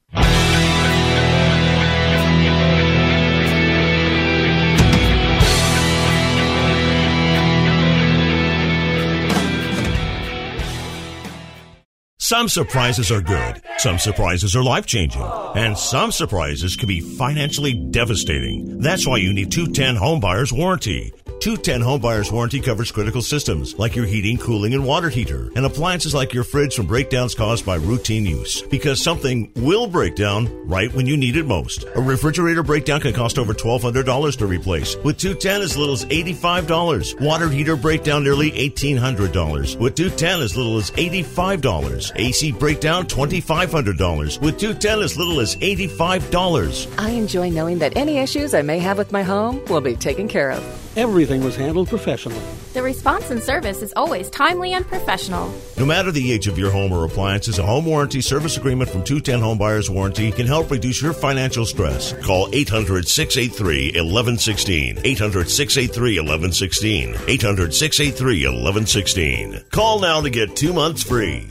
Some 12.22 12.48
surprises 12.48 13.10
are 13.10 13.20
good, 13.20 13.60
some 13.78 13.98
surprises 13.98 14.54
are 14.54 14.62
life 14.62 14.86
changing, 14.86 15.24
and 15.56 15.76
some 15.76 16.12
surprises 16.12 16.76
can 16.76 16.86
be 16.86 17.00
financially 17.00 17.72
devastating. 17.74 18.78
That's 18.78 19.08
why 19.08 19.16
you 19.16 19.32
need 19.32 19.50
210 19.50 19.96
Homebuyers 19.96 20.56
Warranty. 20.56 21.12
210 21.40 21.80
Homebuyers 21.80 22.30
Warranty 22.30 22.60
covers 22.60 22.92
critical 22.92 23.20
systems 23.20 23.76
like 23.76 23.96
your 23.96 24.06
heating, 24.06 24.38
cooling, 24.38 24.74
and 24.74 24.86
water 24.86 25.08
heater, 25.08 25.50
and 25.56 25.66
appliances 25.66 26.14
like 26.14 26.32
your 26.32 26.44
fridge 26.44 26.76
from 26.76 26.86
breakdowns 26.86 27.34
caused 27.34 27.66
by 27.66 27.74
routine 27.74 28.24
use. 28.24 28.62
Because 28.62 29.02
something 29.02 29.50
will 29.56 29.88
break 29.88 30.14
down 30.14 30.46
right 30.68 30.94
when 30.94 31.06
you 31.06 31.16
need 31.16 31.36
it 31.36 31.44
most. 31.44 31.84
A 31.96 32.00
refrigerator 32.00 32.62
breakdown 32.62 33.00
can 33.00 33.12
cost 33.12 33.40
over 33.40 33.54
$1,200 33.54 34.36
to 34.38 34.46
replace, 34.46 34.94
with 34.98 35.18
210 35.18 35.62
as 35.62 35.76
little 35.76 35.94
as 35.94 36.04
$85. 36.04 37.20
Water 37.20 37.48
heater 37.48 37.74
breakdown 37.74 38.22
nearly 38.22 38.52
$1,800, 38.52 39.80
with 39.80 39.96
210 39.96 40.42
as 40.42 40.56
little 40.56 40.76
as 40.76 40.92
$85. 40.92 42.11
AC 42.16 42.52
breakdown 42.52 43.06
$2,500, 43.06 44.40
with 44.40 44.58
210 44.58 45.00
as 45.00 45.16
little 45.16 45.40
as 45.40 45.56
$85. 45.56 46.94
I 46.98 47.10
enjoy 47.10 47.50
knowing 47.50 47.78
that 47.78 47.96
any 47.96 48.18
issues 48.18 48.54
I 48.54 48.62
may 48.62 48.78
have 48.78 48.98
with 48.98 49.12
my 49.12 49.22
home 49.22 49.64
will 49.66 49.80
be 49.80 49.96
taken 49.96 50.28
care 50.28 50.50
of. 50.50 50.82
Everything 50.96 51.42
was 51.42 51.56
handled 51.56 51.88
professionally. 51.88 52.42
The 52.74 52.82
response 52.82 53.30
and 53.30 53.42
service 53.42 53.80
is 53.80 53.92
always 53.96 54.28
timely 54.28 54.74
and 54.74 54.86
professional. 54.86 55.52
No 55.78 55.86
matter 55.86 56.10
the 56.10 56.32
age 56.32 56.48
of 56.48 56.58
your 56.58 56.70
home 56.70 56.92
or 56.92 57.04
appliances, 57.04 57.58
a 57.58 57.62
home 57.62 57.86
warranty 57.86 58.20
service 58.20 58.56
agreement 58.56 58.90
from 58.90 59.02
210 59.02 59.40
Home 59.40 59.58
Buyers 59.58 59.88
Warranty 59.88 60.30
can 60.32 60.46
help 60.46 60.70
reduce 60.70 61.00
your 61.00 61.12
financial 61.12 61.64
stress. 61.64 62.12
Call 62.24 62.48
800 62.52 63.08
683 63.08 63.92
1116. 64.02 64.98
800 65.04 65.50
683 65.50 66.18
1116. 66.20 67.16
800 67.26 67.74
683 67.74 68.46
1116. 68.46 69.64
Call 69.70 70.00
now 70.00 70.20
to 70.20 70.30
get 70.30 70.56
two 70.56 70.72
months 70.72 71.02
free. 71.02 71.48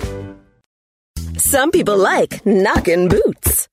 Some 1.42 1.72
people 1.72 1.98
like 1.98 2.46
knocking 2.46 3.08
boots. 3.08 3.68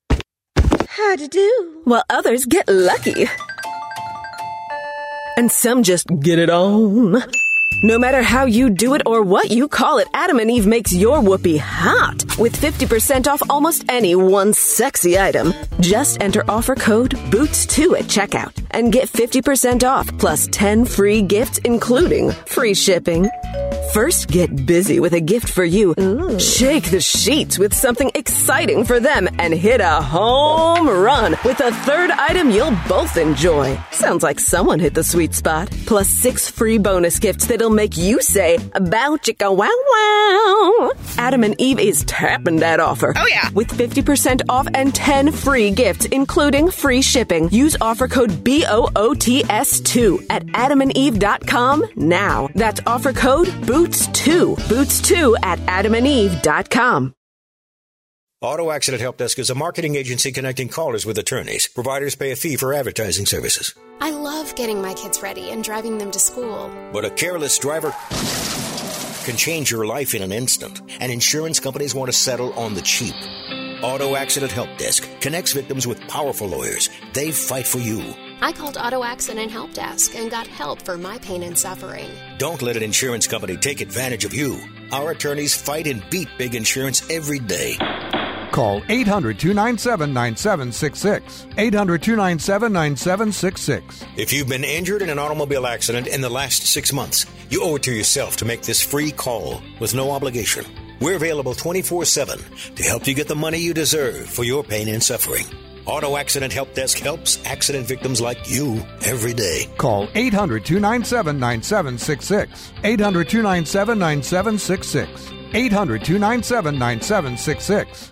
How 0.87 1.15
to 1.15 1.27
do? 1.27 1.81
While 1.83 2.03
others 2.09 2.47
get 2.47 2.67
lucky. 2.67 3.27
And 5.37 5.51
some 5.51 5.83
just 5.83 6.07
get 6.19 6.39
it 6.39 6.49
on. 6.49 7.21
No 7.83 7.99
matter 7.99 8.23
how 8.23 8.45
you 8.45 8.71
do 8.71 8.95
it 8.95 9.03
or 9.05 9.21
what 9.21 9.51
you 9.51 9.67
call 9.67 9.99
it, 9.99 10.07
Adam 10.15 10.39
and 10.39 10.49
Eve 10.49 10.65
makes 10.65 10.91
your 10.91 11.21
whoopee 11.21 11.57
hot 11.57 12.25
with 12.39 12.59
50% 12.59 13.27
off 13.27 13.43
almost 13.51 13.85
any 13.87 14.15
one 14.15 14.51
sexy 14.51 15.19
item. 15.19 15.53
Just 15.79 16.23
enter 16.23 16.43
offer 16.49 16.73
code 16.73 17.11
BOOTS2 17.29 17.99
at 17.99 18.05
checkout 18.05 18.51
and 18.71 18.91
get 18.91 19.07
50% 19.09 19.83
off 19.87 20.09
plus 20.17 20.47
10 20.51 20.85
free 20.85 21.21
gifts, 21.21 21.59
including 21.59 22.31
free 22.47 22.73
shipping. 22.73 23.29
First, 23.93 24.27
get 24.27 24.67
busy 24.67 24.99
with 24.99 25.13
a 25.13 25.19
gift 25.19 25.49
for 25.49 25.63
you. 25.65 25.95
Ooh. 25.99 26.39
Shake 26.39 26.91
the 26.91 27.01
sheets 27.01 27.57
with 27.57 27.73
something 27.73 28.11
exciting 28.13 28.83
for 28.83 28.99
them 28.99 29.27
and 29.39 29.51
hit 29.51 29.81
a 29.81 29.99
home 29.99 30.87
run 30.87 31.31
with 31.43 31.59
a 31.59 31.71
third 31.71 32.11
item 32.11 32.51
you'll 32.51 32.77
both 32.87 33.17
enjoy. 33.17 33.79
Sounds 33.89 34.21
like 34.21 34.39
someone 34.39 34.79
hit 34.79 34.93
the 34.93 35.03
sweet 35.03 35.33
spot. 35.33 35.71
Plus 35.87 36.07
six 36.07 36.47
free 36.47 36.77
bonus 36.77 37.17
gifts 37.17 37.47
that'll 37.47 37.71
make 37.71 37.97
you 37.97 38.21
say, 38.21 38.59
bow 38.79 39.17
chicka 39.23 39.49
wow 39.49 39.67
wow. 39.67 40.91
Adam 41.17 41.43
and 41.43 41.59
Eve 41.59 41.79
is 41.79 42.03
tapping 42.03 42.57
that 42.57 42.79
offer. 42.79 43.13
Oh 43.17 43.25
yeah. 43.27 43.49
With 43.55 43.69
50% 43.69 44.41
off 44.49 44.67
and 44.75 44.93
10 44.93 45.31
free 45.31 45.71
gifts, 45.71 46.05
including 46.05 46.69
free 46.69 47.01
shipping. 47.01 47.49
Use 47.49 47.75
offer 47.81 48.07
code 48.07 48.29
BOOTS2 48.43 50.27
at 50.29 50.45
adamandeve.com 50.45 51.85
now. 51.95 52.49
That's 52.53 52.81
offer 52.85 53.13
code 53.13 53.47
BOOTS2. 53.47 53.78
Boots2 53.79 54.67
Boots 54.67 54.99
2 54.99 55.37
at 55.41 55.57
adamandeve.com. 55.59 57.13
Auto 58.41 58.71
Accident 58.71 58.99
Help 58.99 59.15
Desk 59.15 59.39
is 59.39 59.49
a 59.49 59.55
marketing 59.55 59.95
agency 59.95 60.33
connecting 60.33 60.67
callers 60.67 61.05
with 61.05 61.17
attorneys. 61.17 61.65
Providers 61.69 62.13
pay 62.13 62.33
a 62.33 62.35
fee 62.35 62.57
for 62.57 62.73
advertising 62.73 63.25
services. 63.25 63.73
I 64.01 64.11
love 64.11 64.53
getting 64.55 64.81
my 64.81 64.93
kids 64.95 65.23
ready 65.23 65.51
and 65.51 65.63
driving 65.63 65.97
them 65.97 66.11
to 66.11 66.19
school. 66.19 66.69
But 66.91 67.05
a 67.05 67.09
careless 67.09 67.57
driver 67.57 67.95
can 69.23 69.37
change 69.37 69.71
your 69.71 69.85
life 69.85 70.13
in 70.13 70.23
an 70.23 70.33
instant, 70.33 70.81
and 70.99 71.09
insurance 71.09 71.61
companies 71.61 71.95
want 71.95 72.11
to 72.11 72.17
settle 72.17 72.51
on 72.59 72.73
the 72.73 72.81
cheap. 72.81 73.15
Auto 73.81 74.17
Accident 74.17 74.51
Help 74.51 74.77
Desk 74.77 75.07
connects 75.21 75.53
victims 75.53 75.87
with 75.87 76.05
powerful 76.09 76.49
lawyers. 76.49 76.89
They 77.13 77.31
fight 77.31 77.65
for 77.65 77.79
you. 77.79 78.13
I 78.41 78.53
called 78.53 78.77
Auto 78.77 79.03
Accident 79.03 79.51
Help 79.51 79.73
Desk 79.73 80.15
and 80.15 80.31
got 80.31 80.47
help 80.47 80.81
for 80.81 80.97
my 80.97 81.17
pain 81.19 81.43
and 81.43 81.57
suffering. 81.57 82.09
Don't 82.37 82.61
let 82.61 82.77
an 82.77 82.83
insurance 82.83 83.27
company 83.27 83.57
take 83.57 83.81
advantage 83.81 84.23
of 84.23 84.33
you. 84.33 84.59
Our 84.93 85.11
attorneys 85.11 85.55
fight 85.55 85.87
and 85.87 86.01
beat 86.09 86.29
big 86.37 86.55
insurance 86.55 87.07
every 87.09 87.39
day. 87.39 87.75
Call 88.51 88.81
800 88.87 89.39
297 89.39 90.13
9766. 90.13 91.47
800 91.57 92.01
297 92.01 92.71
9766. 92.71 94.05
If 94.15 94.31
you've 94.31 94.47
been 94.47 94.63
injured 94.63 95.01
in 95.01 95.09
an 95.09 95.19
automobile 95.19 95.67
accident 95.67 96.07
in 96.07 96.21
the 96.21 96.29
last 96.29 96.65
six 96.65 96.93
months, 96.93 97.25
you 97.49 97.61
owe 97.61 97.75
it 97.75 97.83
to 97.83 97.93
yourself 97.93 98.37
to 98.37 98.45
make 98.45 98.61
this 98.61 98.81
free 98.81 99.11
call 99.11 99.61
with 99.79 99.93
no 99.93 100.11
obligation. 100.11 100.65
We're 101.01 101.17
available 101.17 101.53
24 101.53 102.05
7 102.05 102.39
to 102.75 102.83
help 102.83 103.05
you 103.05 103.13
get 103.13 103.27
the 103.27 103.35
money 103.35 103.57
you 103.57 103.73
deserve 103.73 104.29
for 104.29 104.43
your 104.43 104.63
pain 104.63 104.87
and 104.87 105.03
suffering. 105.03 105.45
Auto 105.85 106.17
Accident 106.17 106.53
Help 106.53 106.73
Desk 106.73 106.97
helps 106.97 107.43
accident 107.45 107.87
victims 107.87 108.21
like 108.21 108.49
you 108.49 108.83
every 109.05 109.33
day. 109.33 109.67
Call 109.77 110.07
800 110.15 110.65
297 110.65 111.39
9766. 111.39 112.73
800 112.83 113.29
297 113.29 113.99
9766. 113.99 115.33
800 115.53 116.03
297 116.03 116.77
9766. 116.77 118.11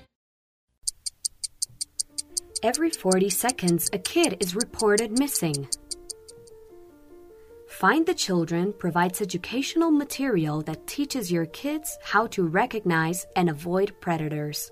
Every 2.63 2.89
40 2.89 3.29
seconds, 3.29 3.89
a 3.93 3.99
kid 3.99 4.37
is 4.39 4.55
reported 4.55 5.19
missing. 5.19 5.67
Find 7.69 8.07
the 8.07 8.15
Children 8.15 8.73
provides 8.73 9.21
educational 9.21 9.91
material 9.91 10.63
that 10.63 10.87
teaches 10.87 11.31
your 11.31 11.45
kids 11.45 11.95
how 12.03 12.25
to 12.27 12.47
recognize 12.47 13.27
and 13.35 13.49
avoid 13.49 13.93
predators. 14.01 14.71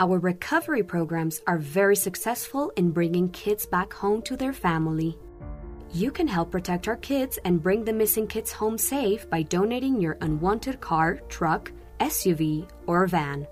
Our 0.00 0.20
recovery 0.20 0.84
programs 0.84 1.42
are 1.48 1.58
very 1.58 1.96
successful 1.96 2.70
in 2.76 2.92
bringing 2.92 3.30
kids 3.30 3.66
back 3.66 3.92
home 3.92 4.22
to 4.22 4.36
their 4.36 4.52
family. 4.52 5.18
You 5.92 6.12
can 6.12 6.28
help 6.28 6.52
protect 6.52 6.86
our 6.86 6.98
kids 6.98 7.36
and 7.44 7.60
bring 7.60 7.84
the 7.84 7.92
missing 7.92 8.28
kids 8.28 8.52
home 8.52 8.78
safe 8.78 9.28
by 9.28 9.42
donating 9.42 10.00
your 10.00 10.16
unwanted 10.20 10.80
car, 10.80 11.16
truck, 11.28 11.72
SUV, 11.98 12.68
or 12.86 13.08
van. 13.08 13.46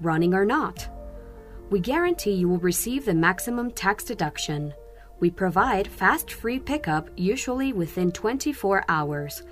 running 0.00 0.32
or 0.32 0.44
not. 0.44 0.88
We 1.70 1.80
guarantee 1.80 2.32
you 2.32 2.48
will 2.48 2.58
receive 2.58 3.04
the 3.04 3.14
maximum 3.14 3.70
tax 3.72 4.04
deduction. 4.04 4.74
We 5.18 5.30
provide 5.30 5.88
fast 5.88 6.30
free 6.32 6.60
pickup 6.60 7.08
usually 7.16 7.72
within 7.72 8.12
24 8.12 8.84
hours. 8.88 9.42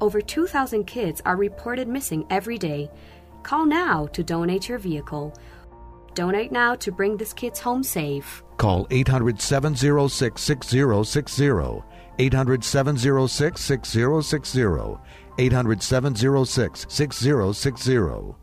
Over 0.00 0.20
2,000 0.20 0.84
kids 0.84 1.20
are 1.26 1.36
reported 1.36 1.88
missing 1.88 2.24
every 2.30 2.56
day. 2.56 2.90
Call 3.42 3.66
now 3.66 4.06
to 4.08 4.22
donate 4.22 4.68
your 4.68 4.78
vehicle. 4.78 5.34
Donate 6.14 6.52
now 6.52 6.74
to 6.76 6.90
bring 6.90 7.16
these 7.16 7.32
kids 7.32 7.60
home 7.60 7.82
safe. 7.82 8.42
Call 8.56 8.86
800 8.90 9.40
706 9.40 10.40
6060. 10.42 11.82
800 12.18 12.64
706 12.64 13.60
6060. 13.60 14.98
800 15.38 15.82
706 15.82 16.86
6060. 16.88 18.34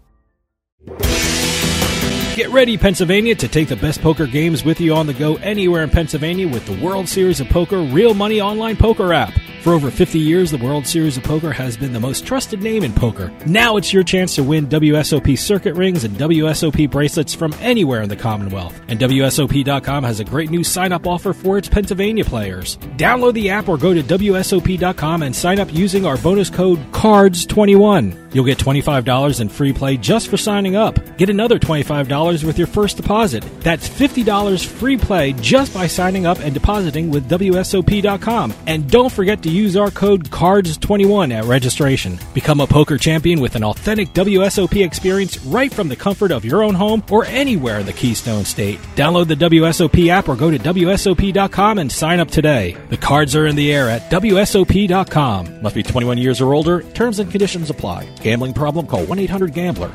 Get 2.35 2.49
ready, 2.49 2.77
Pennsylvania, 2.77 3.33
to 3.35 3.47
take 3.47 3.69
the 3.69 3.77
best 3.77 4.01
poker 4.01 4.27
games 4.27 4.65
with 4.65 4.81
you 4.81 4.93
on 4.93 5.07
the 5.07 5.13
go 5.13 5.35
anywhere 5.37 5.83
in 5.83 5.89
Pennsylvania 5.89 6.47
with 6.47 6.65
the 6.65 6.77
World 6.83 7.07
Series 7.07 7.39
of 7.39 7.47
Poker 7.49 7.81
Real 7.81 8.13
Money 8.13 8.41
Online 8.41 8.75
Poker 8.75 9.13
app. 9.13 9.33
For 9.65 9.73
over 9.73 9.89
50 9.89 10.19
years, 10.19 10.51
the 10.51 10.59
World 10.59 10.85
Series 10.85 11.17
of 11.17 11.23
Poker 11.23 11.51
has 11.51 11.75
been 11.75 11.91
the 11.91 11.99
most 11.99 12.23
trusted 12.27 12.61
name 12.61 12.83
in 12.83 12.93
poker. 12.93 13.33
Now 13.47 13.77
it's 13.77 13.91
your 13.91 14.03
chance 14.03 14.35
to 14.35 14.43
win 14.43 14.67
WSOP 14.67 15.35
circuit 15.39 15.73
rings 15.73 16.03
and 16.03 16.15
WSOP 16.17 16.87
bracelets 16.91 17.33
from 17.33 17.51
anywhere 17.61 18.03
in 18.03 18.09
the 18.09 18.15
Commonwealth. 18.15 18.79
And 18.87 18.99
WSOP.com 18.99 20.03
has 20.03 20.19
a 20.19 20.23
great 20.23 20.51
new 20.51 20.63
sign 20.63 20.91
up 20.91 21.07
offer 21.07 21.33
for 21.33 21.57
its 21.57 21.67
Pennsylvania 21.67 22.23
players. 22.23 22.77
Download 22.97 23.33
the 23.33 23.49
app 23.49 23.67
or 23.67 23.79
go 23.79 23.91
to 23.91 24.03
WSOP.com 24.03 25.23
and 25.23 25.35
sign 25.35 25.59
up 25.59 25.73
using 25.73 26.05
our 26.05 26.17
bonus 26.17 26.51
code 26.51 26.77
CARDS21. 26.91 28.25
You'll 28.35 28.45
get 28.45 28.57
$25 28.57 29.39
in 29.39 29.47
free 29.47 29.71
play 29.71 29.95
just 29.95 30.27
for 30.27 30.35
signing 30.35 30.75
up. 30.75 30.99
Get 31.17 31.29
another 31.29 31.57
$25 31.57 32.43
with 32.43 32.57
your 32.57 32.67
first 32.67 32.97
deposit. 32.97 33.43
That's 33.61 33.87
$50 33.87 34.65
free 34.65 34.97
play 34.97 35.31
just 35.33 35.73
by 35.73 35.87
signing 35.87 36.25
up 36.25 36.39
and 36.39 36.53
depositing 36.53 37.09
with 37.09 37.29
WSOP.com. 37.29 38.53
And 38.67 38.91
don't 38.91 39.11
forget 39.11 39.41
to 39.43 39.54
use 39.55 39.75
our 39.77 39.89
code 39.89 40.29
CARDS21 40.29 41.33
at 41.33 41.45
registration. 41.45 42.19
Become 42.33 42.59
a 42.59 42.67
poker 42.67 42.97
champion 42.97 43.39
with 43.39 43.55
an 43.55 43.63
authentic 43.63 44.09
WSOP 44.09 44.85
experience 44.85 45.39
right 45.45 45.73
from 45.73 45.87
the 45.87 45.95
comfort 45.95 46.31
of 46.31 46.45
your 46.45 46.61
own 46.61 46.75
home 46.75 47.03
or 47.09 47.25
anywhere 47.25 47.79
in 47.79 47.85
the 47.85 47.93
Keystone 47.93 48.45
State. 48.45 48.79
Download 48.95 49.27
the 49.27 49.35
WSOP 49.35 50.09
app 50.09 50.27
or 50.27 50.35
go 50.35 50.51
to 50.51 50.59
WSOP.com 50.59 51.77
and 51.79 51.91
sign 51.91 52.19
up 52.19 52.29
today. 52.29 52.77
The 52.89 52.97
cards 52.97 53.35
are 53.35 53.47
in 53.47 53.55
the 53.55 53.73
air 53.73 53.89
at 53.89 54.11
WSOP.com. 54.11 55.61
Must 55.61 55.75
be 55.75 55.83
21 55.83 56.17
years 56.17 56.41
or 56.41 56.53
older. 56.53 56.81
Terms 56.93 57.19
and 57.19 57.31
conditions 57.31 57.69
apply. 57.69 58.07
Gambling 58.21 58.53
problem? 58.53 58.85
Call 58.87 59.05
1 59.05 59.19
800 59.19 59.53
Gambler. 59.53 59.91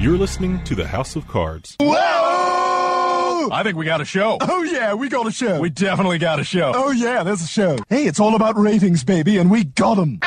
You're 0.00 0.16
listening 0.16 0.64
to 0.64 0.74
the 0.74 0.86
House 0.86 1.14
of 1.14 1.28
Cards. 1.28 1.76
Whoa! 1.78 2.09
I 3.52 3.64
think 3.64 3.76
we 3.76 3.84
got 3.84 4.00
a 4.00 4.04
show. 4.04 4.38
Oh, 4.40 4.62
yeah, 4.62 4.94
we 4.94 5.08
got 5.08 5.26
a 5.26 5.32
show. 5.32 5.60
We 5.60 5.70
definitely 5.70 6.18
got 6.18 6.38
a 6.38 6.44
show. 6.44 6.70
Oh, 6.74 6.92
yeah, 6.92 7.24
there's 7.24 7.42
a 7.42 7.48
show. 7.48 7.78
Hey, 7.88 8.04
it's 8.04 8.20
all 8.20 8.36
about 8.36 8.56
ratings, 8.56 9.02
baby, 9.02 9.38
and 9.38 9.50
we 9.50 9.64
got 9.64 9.96
them. 9.96 10.20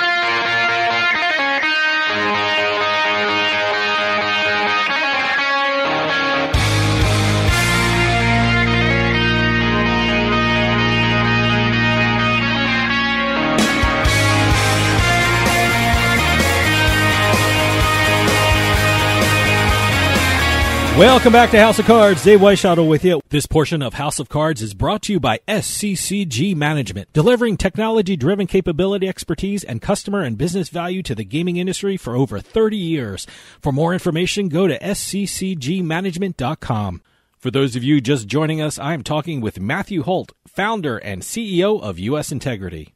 Welcome 20.98 21.34
back 21.34 21.50
to 21.50 21.60
House 21.60 21.80
of 21.80 21.88
Cards. 21.88 22.24
Dave 22.24 22.40
Weishottle 22.40 22.88
with 22.88 23.04
you. 23.04 23.20
This 23.30 23.48
portion 23.48 23.82
of 23.82 23.96
House 23.96 24.20
of 24.20 24.30
Cards 24.30 24.62
is 24.62 24.76
brought 24.76 25.02
to 25.04 25.14
you 25.14 25.20
by 25.20 25.40
SCCG 25.48 26.56
Management, 26.56 27.12
delivering 27.14 27.58
technology-driven 27.58 28.46
capability, 28.46 29.08
expertise, 29.08 29.64
and 29.64 29.82
customer 29.82 30.22
and 30.22 30.38
business 30.38 30.70
value 30.70 31.02
to 31.02 31.16
the 31.16 31.24
gaming 31.24 31.58
industry 31.58 31.98
for 31.98 32.16
over 32.16 32.40
30 32.40 32.78
years. 32.78 33.26
For 33.60 33.72
more 33.72 33.94
information, 33.94 34.50
go 34.50 34.68
to 34.68 34.78
sccgmanagement.com. 34.78 37.02
For 37.40 37.50
those 37.50 37.76
of 37.76 37.84
you 37.84 38.00
just 38.00 38.28
joining 38.28 38.62
us, 38.62 38.78
I 38.78 38.94
am 38.94 39.02
talking 39.02 39.42
with 39.42 39.60
Matthew 39.60 40.04
Holt, 40.04 40.32
founder 40.48 41.00
and 41.00 41.24
CEO 41.24 41.82
of 41.82 41.98
U.S. 41.98 42.32
Integrity. 42.32 42.93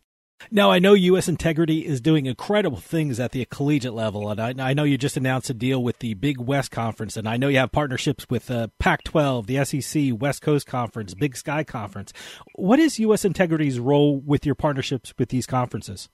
Now, 0.52 0.72
I 0.72 0.80
know 0.80 0.94
U.S. 0.94 1.28
Integrity 1.28 1.86
is 1.86 2.00
doing 2.00 2.26
incredible 2.26 2.78
things 2.78 3.20
at 3.20 3.32
the 3.32 3.44
collegiate 3.46 3.94
level, 3.94 4.30
and 4.30 4.40
I, 4.40 4.70
I, 4.70 4.74
know 4.74 4.84
you 4.84 4.98
just 4.98 5.18
announced 5.18 5.50
a 5.50 5.54
deal 5.54 5.82
with 5.82 6.00
the 6.00 6.14
Big 6.14 6.40
West 6.40 6.72
Conference, 6.72 7.18
and 7.18 7.28
I 7.28 7.38
know 7.38 7.48
you 7.48 7.58
have 7.58 7.72
partnerships 7.72 8.28
with 8.30 8.50
uh, 8.50 8.68
Pac 8.80 9.04
12, 9.04 9.48
the 9.48 9.66
SEC, 9.66 10.20
West 10.20 10.42
Coast 10.42 10.68
Conference, 10.68 11.14
Big 11.16 11.36
Sky 11.36 11.64
Conference. 11.64 12.14
What 12.56 12.80
is 12.80 13.00
U.S. 13.00 13.26
Integrity's 13.26 13.80
role 13.80 14.20
with 14.20 14.46
your 14.46 14.56
partnerships 14.56 15.14
with 15.18 15.30
these 15.30 15.46
conferences? 15.46 16.08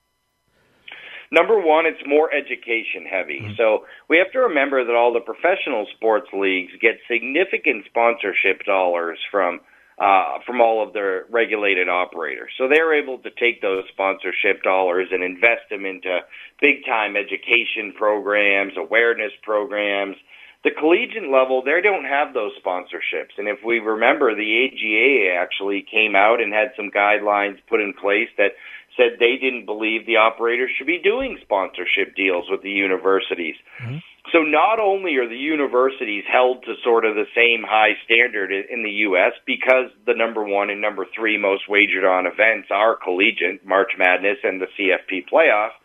Number 1.30 1.60
one, 1.60 1.84
it's 1.86 2.00
more 2.06 2.32
education 2.32 3.06
heavy. 3.10 3.40
Mm-hmm. 3.42 3.54
So 3.56 3.84
we 4.08 4.18
have 4.18 4.30
to 4.32 4.40
remember 4.40 4.84
that 4.84 4.94
all 4.94 5.12
the 5.12 5.20
professional 5.20 5.86
sports 5.96 6.28
leagues 6.32 6.72
get 6.80 6.98
significant 7.10 7.84
sponsorship 7.86 8.64
dollars 8.64 9.18
from 9.30 9.60
uh, 9.98 10.38
from 10.46 10.60
all 10.60 10.86
of 10.86 10.92
their 10.92 11.24
regulated 11.30 11.88
operators. 11.88 12.50
So 12.58 12.68
they're 12.68 12.94
able 12.94 13.18
to 13.18 13.30
take 13.30 13.62
those 13.62 13.84
sponsorship 13.92 14.62
dollars 14.62 15.08
and 15.12 15.22
invest 15.22 15.70
them 15.70 15.86
into 15.86 16.20
big 16.60 16.84
time 16.84 17.16
education 17.16 17.94
programs, 17.96 18.72
awareness 18.76 19.32
programs. 19.42 20.16
The 20.64 20.70
collegiate 20.70 21.30
level, 21.30 21.62
they 21.62 21.80
don't 21.82 22.06
have 22.06 22.32
those 22.32 22.52
sponsorships. 22.64 23.36
And 23.36 23.48
if 23.48 23.58
we 23.64 23.80
remember, 23.80 24.34
the 24.34 24.64
AGA 24.64 25.36
actually 25.38 25.84
came 25.88 26.16
out 26.16 26.40
and 26.40 26.52
had 26.52 26.72
some 26.74 26.90
guidelines 26.90 27.58
put 27.68 27.80
in 27.80 27.92
place 27.92 28.30
that 28.38 28.52
said 28.96 29.18
they 29.18 29.36
didn't 29.36 29.66
believe 29.66 30.06
the 30.06 30.16
operators 30.16 30.70
should 30.76 30.86
be 30.86 30.98
doing 30.98 31.38
sponsorship 31.42 32.16
deals 32.16 32.46
with 32.48 32.62
the 32.62 32.70
universities. 32.70 33.56
Mm-hmm. 33.82 33.98
So 34.32 34.38
not 34.40 34.80
only 34.80 35.16
are 35.16 35.28
the 35.28 35.36
universities 35.36 36.24
held 36.30 36.64
to 36.64 36.74
sort 36.82 37.04
of 37.04 37.14
the 37.14 37.26
same 37.36 37.62
high 37.62 37.92
standard 38.04 38.50
in 38.52 38.82
the 38.82 39.04
U.S. 39.08 39.32
because 39.44 39.90
the 40.06 40.14
number 40.14 40.42
one 40.42 40.70
and 40.70 40.80
number 40.80 41.06
three 41.14 41.36
most 41.36 41.68
wagered 41.68 42.04
on 42.04 42.26
events 42.26 42.68
are 42.70 42.96
collegiate, 42.96 43.66
March 43.66 43.92
Madness 43.98 44.38
and 44.42 44.62
the 44.62 44.66
CFP 44.78 45.28
playoff, 45.30 45.76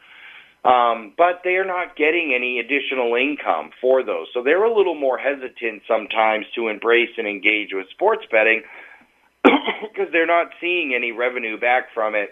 um, 0.63 1.13
but 1.17 1.41
they 1.43 1.55
are 1.55 1.65
not 1.65 1.97
getting 1.97 2.33
any 2.33 2.59
additional 2.59 3.15
income 3.15 3.71
for 3.81 4.03
those. 4.03 4.27
So 4.33 4.41
they're 4.41 4.63
a 4.63 4.75
little 4.75 4.95
more 4.95 5.17
hesitant 5.17 5.83
sometimes 5.87 6.45
to 6.55 6.69
embrace 6.69 7.11
and 7.17 7.27
engage 7.27 7.69
with 7.73 7.89
sports 7.91 8.23
betting 8.31 8.63
because 9.43 10.11
they're 10.11 10.25
not 10.25 10.47
seeing 10.61 10.93
any 10.95 11.11
revenue 11.11 11.59
back 11.59 11.93
from 11.93 12.15
it 12.15 12.31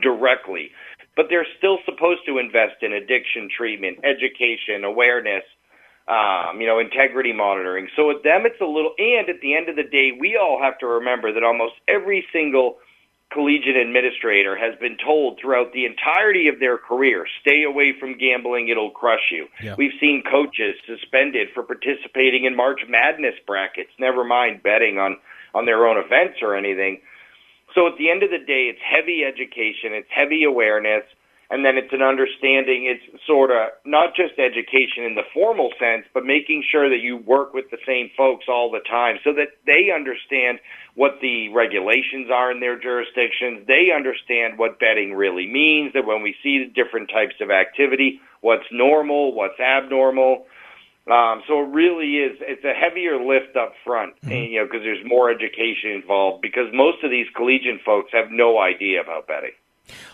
directly 0.00 0.70
but 1.16 1.26
they're 1.28 1.46
still 1.58 1.78
supposed 1.84 2.20
to 2.26 2.38
invest 2.38 2.82
in 2.82 2.92
addiction 2.92 3.48
treatment, 3.54 3.98
education, 4.04 4.84
awareness, 4.84 5.44
um, 6.08 6.60
you 6.60 6.66
know, 6.66 6.78
integrity 6.78 7.32
monitoring. 7.32 7.88
So 7.96 8.08
with 8.08 8.22
them, 8.22 8.44
it's 8.44 8.60
a 8.60 8.66
little, 8.66 8.94
and 8.98 9.28
at 9.28 9.40
the 9.40 9.54
end 9.54 9.68
of 9.68 9.76
the 9.76 9.84
day, 9.84 10.12
we 10.18 10.36
all 10.36 10.60
have 10.60 10.78
to 10.78 10.86
remember 10.86 11.32
that 11.32 11.42
almost 11.42 11.74
every 11.88 12.26
single 12.32 12.78
collegiate 13.32 13.76
administrator 13.76 14.56
has 14.56 14.78
been 14.78 14.96
told 15.04 15.38
throughout 15.40 15.72
the 15.72 15.86
entirety 15.86 16.46
of 16.48 16.60
their 16.60 16.78
career, 16.78 17.26
stay 17.40 17.64
away 17.64 17.92
from 17.98 18.16
gambling, 18.16 18.68
it'll 18.68 18.90
crush 18.90 19.32
you. 19.32 19.48
Yeah. 19.62 19.74
We've 19.76 19.92
seen 19.98 20.22
coaches 20.30 20.76
suspended 20.86 21.48
for 21.52 21.62
participating 21.62 22.44
in 22.44 22.54
March 22.54 22.80
Madness 22.88 23.34
brackets, 23.46 23.90
never 23.98 24.24
mind 24.24 24.62
betting 24.62 24.98
on, 24.98 25.16
on 25.54 25.66
their 25.66 25.86
own 25.86 25.96
events 25.96 26.38
or 26.42 26.54
anything. 26.54 27.00
So 27.74 27.86
at 27.86 27.98
the 27.98 28.10
end 28.10 28.22
of 28.22 28.30
the 28.30 28.38
day, 28.38 28.70
it's 28.70 28.80
heavy 28.80 29.24
education, 29.24 29.92
it's 29.92 30.08
heavy 30.10 30.44
awareness, 30.44 31.02
and 31.50 31.64
then 31.64 31.76
it's 31.76 31.92
an 31.92 32.02
understanding. 32.02 32.86
It's 32.86 33.04
sort 33.26 33.50
of 33.50 33.68
not 33.84 34.16
just 34.16 34.38
education 34.38 35.04
in 35.04 35.14
the 35.14 35.26
formal 35.34 35.70
sense, 35.78 36.06
but 36.14 36.24
making 36.24 36.64
sure 36.70 36.88
that 36.88 37.02
you 37.02 37.18
work 37.18 37.52
with 37.52 37.70
the 37.70 37.78
same 37.86 38.10
folks 38.16 38.46
all 38.48 38.70
the 38.70 38.80
time 38.88 39.18
so 39.22 39.32
that 39.34 39.48
they 39.66 39.90
understand 39.94 40.58
what 40.94 41.18
the 41.20 41.48
regulations 41.50 42.30
are 42.32 42.50
in 42.50 42.60
their 42.60 42.78
jurisdictions. 42.78 43.66
They 43.66 43.90
understand 43.94 44.56
what 44.56 44.80
betting 44.80 45.14
really 45.14 45.46
means, 45.46 45.92
that 45.92 46.06
when 46.06 46.22
we 46.22 46.34
see 46.42 46.64
the 46.64 46.70
different 46.72 47.10
types 47.10 47.34
of 47.40 47.50
activity, 47.50 48.20
what's 48.40 48.66
normal, 48.72 49.34
what's 49.34 49.60
abnormal. 49.60 50.46
Um, 51.10 51.42
so 51.46 51.60
it 51.60 51.68
really 51.68 52.16
is. 52.16 52.38
It's 52.40 52.64
a 52.64 52.72
heavier 52.72 53.22
lift 53.22 53.56
up 53.56 53.74
front, 53.84 54.16
mm-hmm. 54.16 54.32
and, 54.32 54.52
you 54.52 54.60
know, 54.60 54.64
because 54.64 54.80
there's 54.82 55.04
more 55.04 55.30
education 55.30 55.90
involved. 55.90 56.40
Because 56.40 56.72
most 56.72 57.04
of 57.04 57.10
these 57.10 57.26
collegiate 57.36 57.82
folks 57.84 58.10
have 58.12 58.30
no 58.30 58.58
idea 58.58 59.02
about 59.02 59.26
betting. 59.26 59.52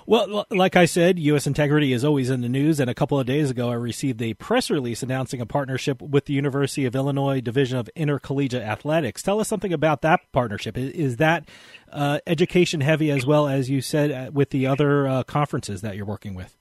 Well, 0.07 0.47
like 0.51 0.75
I 0.75 0.85
said, 0.85 1.19
U.S. 1.19 1.47
Integrity 1.47 1.93
is 1.93 2.05
always 2.05 2.31
in 2.31 2.41
the 2.41 2.49
news. 2.49 2.81
And 2.81 2.91
a 2.91 2.95
couple 2.95 3.21
of 3.21 3.27
days 3.27 3.51
ago, 3.51 3.71
I 3.71 3.75
received 3.75 4.21
a 4.21 4.35
press 4.35 4.71
release 4.71 5.03
announcing 5.03 5.41
a 5.41 5.47
partnership 5.47 6.03
with 6.03 6.25
the 6.25 6.33
University 6.33 6.85
of 6.85 6.97
Illinois 6.97 7.41
Division 7.41 7.79
of 7.79 7.89
Intercollegiate 7.95 8.63
Athletics. 8.63 9.23
Tell 9.23 9.41
us 9.41 9.49
something 9.49 9.73
about 9.73 10.03
that 10.03 10.21
partnership. 10.33 10.77
Is 10.77 11.19
that 11.19 11.49
uh, 11.93 12.19
education 12.27 12.81
heavy 12.81 13.11
as 13.11 13.25
well 13.25 13.47
as 13.47 13.71
you 13.71 13.81
said 13.81 14.11
uh, 14.11 14.31
with 14.33 14.51
the 14.51 14.67
other 14.67 15.07
uh, 15.07 15.23
conferences 15.23 15.83
that 15.83 15.97
you're 15.97 16.07
working 16.07 16.35
with? 16.35 16.57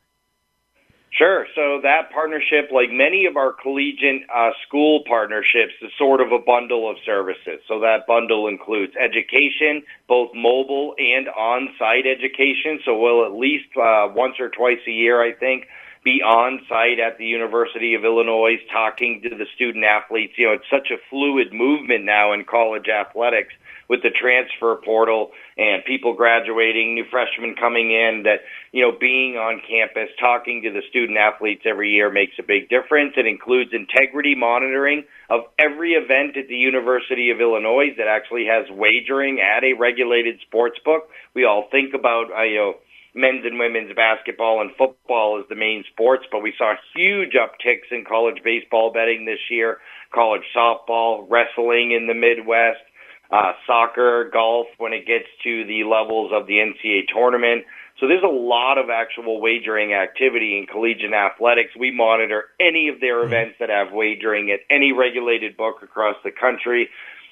Sure. 1.19 1.47
So 1.53 1.81
that 1.83 2.11
partnership, 2.13 2.71
like 2.71 2.91
many 2.91 3.25
of 3.25 3.35
our 3.35 3.51
collegiate 3.51 4.21
uh, 4.33 4.51
school 4.65 5.03
partnerships, 5.05 5.73
is 5.81 5.91
sort 5.97 6.21
of 6.21 6.31
a 6.31 6.39
bundle 6.39 6.89
of 6.89 6.95
services. 7.05 7.59
So 7.67 7.81
that 7.81 8.07
bundle 8.07 8.47
includes 8.47 8.93
education, 8.95 9.83
both 10.07 10.29
mobile 10.33 10.95
and 10.97 11.27
on-site 11.27 12.07
education. 12.07 12.79
So 12.85 12.97
we'll 12.97 13.25
at 13.25 13.33
least 13.33 13.67
uh, 13.75 14.07
once 14.15 14.39
or 14.39 14.47
twice 14.47 14.79
a 14.87 14.91
year, 14.91 15.21
I 15.21 15.33
think, 15.33 15.67
be 16.05 16.21
on 16.21 16.61
site 16.69 17.01
at 17.01 17.17
the 17.17 17.25
University 17.25 17.95
of 17.95 18.05
Illinois 18.05 18.55
talking 18.71 19.21
to 19.23 19.35
the 19.35 19.45
student 19.55 19.83
athletes. 19.83 20.35
You 20.37 20.47
know, 20.47 20.53
it's 20.53 20.69
such 20.71 20.89
a 20.89 21.03
fluid 21.09 21.51
movement 21.51 22.05
now 22.05 22.31
in 22.31 22.45
college 22.45 22.87
athletics 22.87 23.53
with 23.89 24.03
the 24.03 24.11
transfer 24.13 24.79
portal 24.85 25.31
and 25.57 25.83
people 25.83 26.13
graduating, 26.13 26.93
new 26.93 27.05
freshmen 27.09 27.55
coming 27.59 27.89
in 27.91 28.23
that, 28.23 28.45
you 28.71 28.85
know, 28.85 28.93
being 28.97 29.35
on 29.35 29.61
campus, 29.67 30.09
talking 30.19 30.61
to 30.61 30.71
the 30.71 30.85
student 30.89 31.17
athletes 31.17 31.63
every 31.65 31.89
year 31.89 32.11
makes 32.11 32.37
a 32.37 32.43
big 32.43 32.69
difference. 32.69 33.13
It 33.17 33.25
includes 33.25 33.71
integrity 33.73 34.35
monitoring 34.35 35.03
of 35.29 35.41
every 35.57 35.93
event 35.93 36.37
at 36.37 36.47
the 36.47 36.55
University 36.55 37.31
of 37.31 37.41
Illinois 37.41 37.97
that 37.97 38.07
actually 38.07 38.45
has 38.45 38.69
wagering 38.69 39.41
at 39.41 39.63
a 39.63 39.73
regulated 39.73 40.39
sports 40.45 40.77
book. 40.85 41.09
We 41.33 41.45
all 41.45 41.67
think 41.71 41.95
about, 41.95 42.29
uh, 42.31 42.43
you 42.43 42.57
know, 42.57 42.73
men's 43.15 43.43
and 43.43 43.57
women's 43.57 43.93
basketball 43.95 44.61
and 44.61 44.69
football 44.77 45.39
as 45.41 45.49
the 45.49 45.55
main 45.55 45.83
sports, 45.91 46.25
but 46.31 46.43
we 46.43 46.53
saw 46.57 46.75
huge 46.95 47.33
upticks 47.33 47.89
in 47.91 48.05
college 48.07 48.37
baseball 48.43 48.93
betting 48.93 49.25
this 49.25 49.41
year, 49.49 49.79
college 50.13 50.45
softball, 50.55 51.25
wrestling 51.27 51.91
in 51.91 52.05
the 52.05 52.13
Midwest, 52.13 52.85
uh, 53.31 53.53
soccer, 53.67 54.29
golf 54.31 54.67
when 54.77 54.93
it 54.93 55.05
gets 55.05 55.25
to 55.43 55.65
the 55.65 55.83
levels 55.83 56.31
of 56.33 56.47
the 56.47 56.57
NCAA 56.57 57.07
tournament. 57.13 57.65
So 57.99 58.07
there's 58.07 58.23
a 58.23 58.27
lot 58.27 58.77
of 58.77 58.89
actual 58.89 59.41
wagering 59.41 59.93
activity 59.93 60.57
in 60.57 60.67
collegiate 60.67 61.13
athletics. 61.13 61.71
We 61.77 61.91
monitor 61.91 62.45
any 62.59 62.87
of 62.87 63.01
their 63.01 63.23
events 63.23 63.55
that 63.59 63.69
have 63.69 63.91
wagering 63.91 64.51
at 64.51 64.61
any 64.69 64.93
regulated 64.93 65.57
book 65.57 65.83
across 65.83 66.15
the 66.23 66.31
country. 66.31 66.89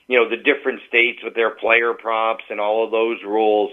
You 0.08 0.20
know, 0.20 0.30
the 0.30 0.38
different 0.38 0.82
states 0.88 1.20
with 1.24 1.36
their 1.36 1.52
player 1.52 1.94
props 1.94 2.44
and 2.50 2.60
all 2.60 2.84
of 2.84 2.92
those 2.92 3.18
rules. 3.24 3.72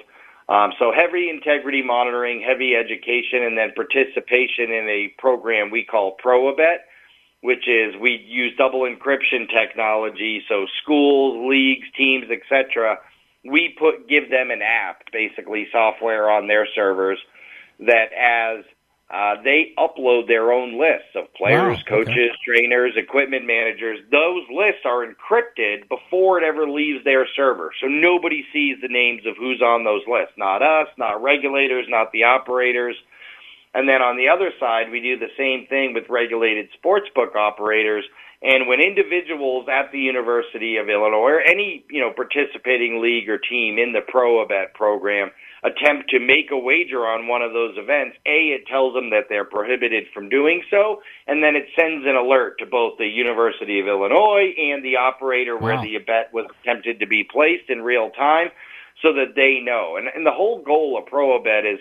Um, 0.49 0.72
so 0.79 0.93
heavy 0.95 1.31
integrity 1.31 1.83
monitoring, 1.83 2.45
heavy 2.47 2.75
education, 2.77 3.43
and 3.43 3.57
then 3.57 3.72
participation 3.75 4.70
in 4.70 4.87
a 4.89 5.14
program 5.18 5.70
we 5.70 5.85
call 5.85 6.16
ProAbet, 6.22 6.85
which 7.45 7.68
is 7.68 7.95
we 8.01 8.24
use 8.26 8.55
double 8.57 8.88
encryption 8.88 9.47
technology. 9.53 10.42
So 10.49 10.64
schools, 10.82 11.47
leagues, 11.47 11.86
teams, 11.95 12.24
etc. 12.30 12.97
We 13.45 13.76
put 13.78 14.09
give 14.09 14.30
them 14.30 14.51
an 14.51 14.62
app, 14.62 15.03
basically 15.12 15.68
software 15.70 16.30
on 16.30 16.49
their 16.49 16.66
servers 16.74 17.18
that 17.80 18.09
as 18.16 18.64
uh, 19.12 19.42
they 19.45 19.74
upload 19.76 20.26
their 20.26 20.53
own 20.53 20.80
lists 20.80 21.12
of 21.14 21.32
players, 21.34 21.61
Wow, 21.86 21.99
okay. 21.99 22.05
coaches, 22.05 22.30
trainers, 22.49 22.95
equipment 22.97 23.47
managers. 23.47 23.99
Those 24.11 24.45
lists 24.51 24.80
are 24.86 25.05
encrypted 25.05 25.86
before 25.90 26.38
it 26.38 26.45
ever 26.45 26.66
leaves 26.66 27.05
their 27.05 27.26
server. 27.36 27.72
So 27.78 27.88
nobody 27.88 28.47
sees 28.55 28.78
the 28.80 28.88
names 28.88 29.26
of 29.26 29.36
who's 29.36 29.61
on 29.61 29.84
those 29.84 30.01
lists. 30.09 30.32
Not 30.38 30.62
us, 30.62 30.88
not 30.97 31.22
regulators, 31.22 31.84
not 31.90 32.11
the 32.12 32.24
operators. 32.24 32.97
And 33.75 33.89
then 33.89 34.01
on 34.01 34.16
the 34.16 34.29
other 34.29 34.51
side, 34.61 34.91
we 34.91 35.01
do 35.01 35.18
the 35.18 35.35
same 35.37 35.66
thing 35.66 35.95
with 35.95 36.05
regulated 36.09 36.68
sportsbook 36.79 37.35
operators. 37.35 38.05
And 38.41 38.68
when 38.68 38.81
individuals 38.81 39.66
at 39.68 39.91
the 39.91 39.99
University 39.99 40.77
of 40.77 40.89
Illinois 40.89 41.39
or 41.39 41.41
any, 41.41 41.85
you 41.91 42.01
know, 42.01 42.12
participating 42.14 43.03
league 43.03 43.29
or 43.29 43.39
team 43.39 43.79
in 43.79 43.93
the 43.93 44.01
ProAbet 44.01 44.75
program 44.75 45.31
attempt 45.64 46.11
to 46.11 46.20
make 46.20 46.51
a 46.53 46.59
wager 46.59 47.07
on 47.07 47.27
one 47.27 47.41
of 47.41 47.53
those 47.55 47.75
events, 47.79 48.16
A, 48.27 48.53
it 48.53 48.66
tells 48.66 48.93
them 48.95 49.11
that 49.11 49.25
they're 49.31 49.47
prohibited 49.47 50.05
from 50.12 50.29
doing 50.29 50.62
so, 50.70 51.01
and 51.27 51.43
then 51.43 51.57
it 51.57 51.64
sends 51.75 52.07
an 52.07 52.16
alert 52.16 52.59
to 52.59 52.66
both 52.66 52.99
the 52.99 53.09
University 53.09 53.81
of 53.81 53.89
Illinois 53.89 54.55
and 54.59 54.85
the 54.85 54.97
operator 54.97 55.57
where 55.57 55.81
the 55.81 55.97
bet 55.99 56.33
was 56.35 56.45
attempted 56.61 57.01
to 57.01 57.07
be 57.07 57.25
placed 57.25 57.70
in 57.70 57.81
real 57.81 58.11
time 58.11 58.49
so 59.01 59.14
that 59.14 59.35
they 59.35 59.61
know. 59.64 59.97
And, 59.97 60.09
and 60.14 60.27
the 60.27 60.37
whole 60.37 60.62
goal 60.62 60.99
of 60.99 61.11
ProAbet 61.11 61.64
is 61.64 61.81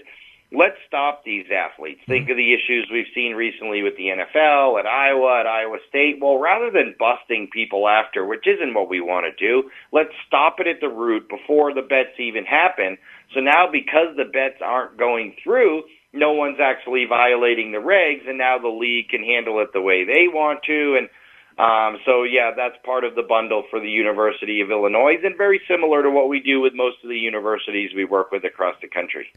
let's 0.53 0.77
stop 0.87 1.23
these 1.25 1.45
athletes. 1.51 2.01
Think 2.07 2.29
of 2.29 2.37
the 2.37 2.53
issues 2.53 2.87
we've 2.91 3.11
seen 3.15 3.33
recently 3.33 3.81
with 3.81 3.97
the 3.97 4.13
NFL, 4.13 4.79
at 4.79 4.85
Iowa, 4.85 5.39
at 5.41 5.47
Iowa 5.47 5.77
State. 5.89 6.19
Well, 6.21 6.37
rather 6.37 6.69
than 6.69 6.95
busting 6.99 7.49
people 7.51 7.87
after, 7.87 8.25
which 8.25 8.45
isn't 8.45 8.73
what 8.73 8.89
we 8.89 9.01
want 9.01 9.25
to 9.25 9.33
do, 9.35 9.69
let's 9.91 10.13
stop 10.27 10.59
it 10.59 10.67
at 10.67 10.79
the 10.79 10.89
root 10.89 11.27
before 11.27 11.73
the 11.73 11.81
bets 11.81 12.19
even 12.19 12.45
happen. 12.45 12.97
So 13.33 13.39
now, 13.39 13.65
because 13.71 14.15
the 14.15 14.29
bets 14.29 14.61
aren't 14.63 14.97
going 14.97 15.35
through, 15.43 15.83
no 16.13 16.33
one's 16.33 16.59
actually 16.61 17.05
violating 17.09 17.71
the 17.71 17.79
regs, 17.79 18.29
and 18.29 18.37
now 18.37 18.59
the 18.59 18.67
league 18.67 19.09
can 19.09 19.23
handle 19.23 19.59
it 19.61 19.69
the 19.73 19.81
way 19.81 20.05
they 20.05 20.27
want 20.29 20.61
to. 20.67 20.99
And 21.01 21.09
um, 21.57 21.99
so, 22.05 22.23
yeah, 22.23 22.51
that's 22.55 22.75
part 22.85 23.03
of 23.03 23.15
the 23.15 23.23
bundle 23.23 23.63
for 23.69 23.79
the 23.79 23.89
University 23.89 24.61
of 24.61 24.69
Illinois, 24.69 25.17
and 25.23 25.35
very 25.35 25.61
similar 25.67 26.03
to 26.03 26.11
what 26.11 26.29
we 26.29 26.39
do 26.39 26.61
with 26.61 26.73
most 26.73 26.97
of 27.03 27.09
the 27.09 27.17
universities 27.17 27.91
we 27.95 28.05
work 28.05 28.31
with 28.31 28.43
across 28.43 28.75
the 28.81 28.87
country. 28.87 29.27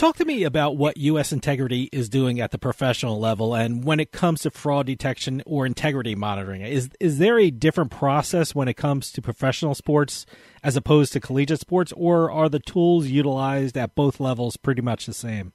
Talk 0.00 0.16
to 0.16 0.24
me 0.24 0.44
about 0.44 0.78
what 0.78 0.96
U.S. 0.96 1.30
Integrity 1.30 1.90
is 1.92 2.08
doing 2.08 2.40
at 2.40 2.52
the 2.52 2.58
professional 2.58 3.20
level, 3.20 3.54
and 3.54 3.84
when 3.84 4.00
it 4.00 4.12
comes 4.12 4.40
to 4.40 4.50
fraud 4.50 4.86
detection 4.86 5.42
or 5.44 5.66
integrity 5.66 6.14
monitoring. 6.14 6.62
Is 6.62 6.88
is 6.98 7.18
there 7.18 7.38
a 7.38 7.50
different 7.50 7.90
process 7.90 8.54
when 8.54 8.66
it 8.66 8.78
comes 8.78 9.12
to 9.12 9.20
professional 9.20 9.74
sports 9.74 10.24
as 10.64 10.74
opposed 10.74 11.12
to 11.12 11.20
collegiate 11.20 11.60
sports, 11.60 11.92
or 11.98 12.30
are 12.30 12.48
the 12.48 12.60
tools 12.60 13.08
utilized 13.08 13.76
at 13.76 13.94
both 13.94 14.20
levels 14.20 14.56
pretty 14.56 14.80
much 14.80 15.04
the 15.04 15.12
same? 15.12 15.52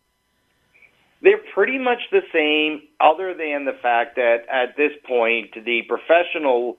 They're 1.23 1.41
pretty 1.55 1.79
much 1.79 2.01
the 2.11 2.21
same, 2.31 2.83
other 3.01 3.33
than 3.33 3.65
the 3.65 3.79
fact 3.81 4.15
that 4.17 4.45
at 4.47 4.77
this 4.77 4.91
point, 5.07 5.55
the 5.55 5.81
professional 5.89 6.77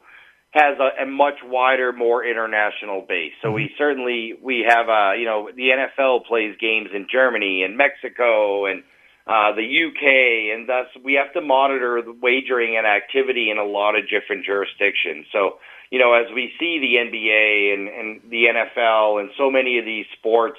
has 0.56 0.78
a, 0.78 1.02
a 1.02 1.06
much 1.06 1.36
wider, 1.44 1.92
more 1.92 2.24
international 2.24 3.04
base. 3.06 3.32
So 3.42 3.52
we 3.52 3.70
certainly 3.76 4.34
we 4.42 4.64
have, 4.66 4.88
uh, 4.88 5.12
you 5.12 5.26
know, 5.26 5.50
the 5.54 5.70
NFL 5.70 6.24
plays 6.24 6.56
games 6.58 6.88
in 6.94 7.06
Germany 7.10 7.62
and 7.62 7.76
Mexico 7.76 8.66
and 8.66 8.82
uh, 9.26 9.52
the 9.54 9.66
UK, 9.66 10.56
and 10.56 10.68
thus 10.68 10.86
we 11.04 11.14
have 11.14 11.32
to 11.34 11.40
monitor 11.40 12.00
the 12.00 12.12
wagering 12.12 12.76
and 12.76 12.86
activity 12.86 13.50
in 13.50 13.58
a 13.58 13.64
lot 13.64 13.98
of 13.98 14.08
different 14.08 14.44
jurisdictions. 14.44 15.26
So, 15.32 15.58
you 15.90 15.98
know, 15.98 16.14
as 16.14 16.26
we 16.34 16.52
see 16.58 16.78
the 16.78 17.10
NBA 17.10 17.74
and, 17.74 17.88
and 17.88 18.30
the 18.30 18.46
NFL 18.46 19.20
and 19.20 19.30
so 19.36 19.50
many 19.50 19.78
of 19.78 19.84
these 19.84 20.06
sports 20.18 20.58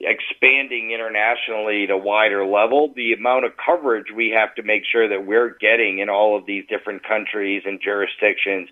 expanding 0.00 0.92
internationally 0.92 1.86
to 1.86 1.96
wider 1.96 2.44
level, 2.44 2.92
the 2.94 3.12
amount 3.12 3.44
of 3.44 3.52
coverage 3.56 4.06
we 4.14 4.30
have 4.30 4.54
to 4.56 4.62
make 4.62 4.82
sure 4.90 5.08
that 5.08 5.26
we're 5.26 5.56
getting 5.60 6.00
in 6.00 6.08
all 6.08 6.36
of 6.36 6.46
these 6.46 6.64
different 6.68 7.06
countries 7.06 7.62
and 7.64 7.80
jurisdictions 7.80 8.68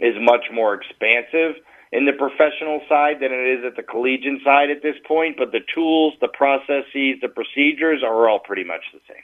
is 0.00 0.14
much 0.20 0.46
more 0.52 0.74
expansive 0.74 1.62
in 1.92 2.06
the 2.06 2.12
professional 2.12 2.80
side 2.88 3.16
than 3.20 3.32
it 3.32 3.58
is 3.58 3.64
at 3.64 3.76
the 3.76 3.82
collegiate 3.82 4.42
side 4.44 4.70
at 4.70 4.82
this 4.82 4.96
point, 5.06 5.36
but 5.38 5.52
the 5.52 5.60
tools, 5.74 6.14
the 6.20 6.28
processes, 6.28 7.20
the 7.22 7.28
procedures 7.28 8.02
are 8.02 8.28
all 8.28 8.40
pretty 8.40 8.64
much 8.64 8.82
the 8.92 9.00
same. 9.08 9.22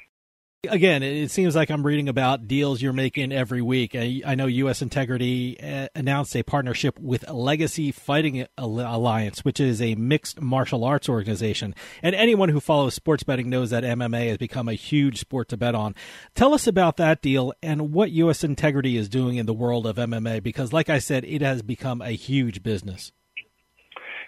Again, 0.68 1.02
it 1.02 1.30
seems 1.30 1.56
like 1.56 1.70
I'm 1.70 1.86
reading 1.86 2.10
about 2.10 2.46
deals 2.46 2.82
you're 2.82 2.92
making 2.92 3.32
every 3.32 3.62
week. 3.62 3.94
I, 3.94 4.20
I 4.26 4.34
know 4.34 4.44
U.S. 4.44 4.82
Integrity 4.82 5.58
uh, 5.58 5.88
announced 5.94 6.36
a 6.36 6.42
partnership 6.42 6.98
with 6.98 7.26
Legacy 7.30 7.92
Fighting 7.92 8.46
Alliance, 8.58 9.42
which 9.42 9.58
is 9.58 9.80
a 9.80 9.94
mixed 9.94 10.38
martial 10.38 10.84
arts 10.84 11.08
organization. 11.08 11.74
And 12.02 12.14
anyone 12.14 12.50
who 12.50 12.60
follows 12.60 12.92
sports 12.92 13.22
betting 13.22 13.48
knows 13.48 13.70
that 13.70 13.84
MMA 13.84 14.28
has 14.28 14.36
become 14.36 14.68
a 14.68 14.74
huge 14.74 15.18
sport 15.18 15.48
to 15.48 15.56
bet 15.56 15.74
on. 15.74 15.94
Tell 16.34 16.52
us 16.52 16.66
about 16.66 16.98
that 16.98 17.22
deal 17.22 17.54
and 17.62 17.94
what 17.94 18.10
U.S. 18.10 18.44
Integrity 18.44 18.98
is 18.98 19.08
doing 19.08 19.36
in 19.36 19.46
the 19.46 19.54
world 19.54 19.86
of 19.86 19.96
MMA, 19.96 20.42
because, 20.42 20.74
like 20.74 20.90
I 20.90 20.98
said, 20.98 21.24
it 21.24 21.40
has 21.40 21.62
become 21.62 22.02
a 22.02 22.10
huge 22.10 22.62
business. 22.62 23.12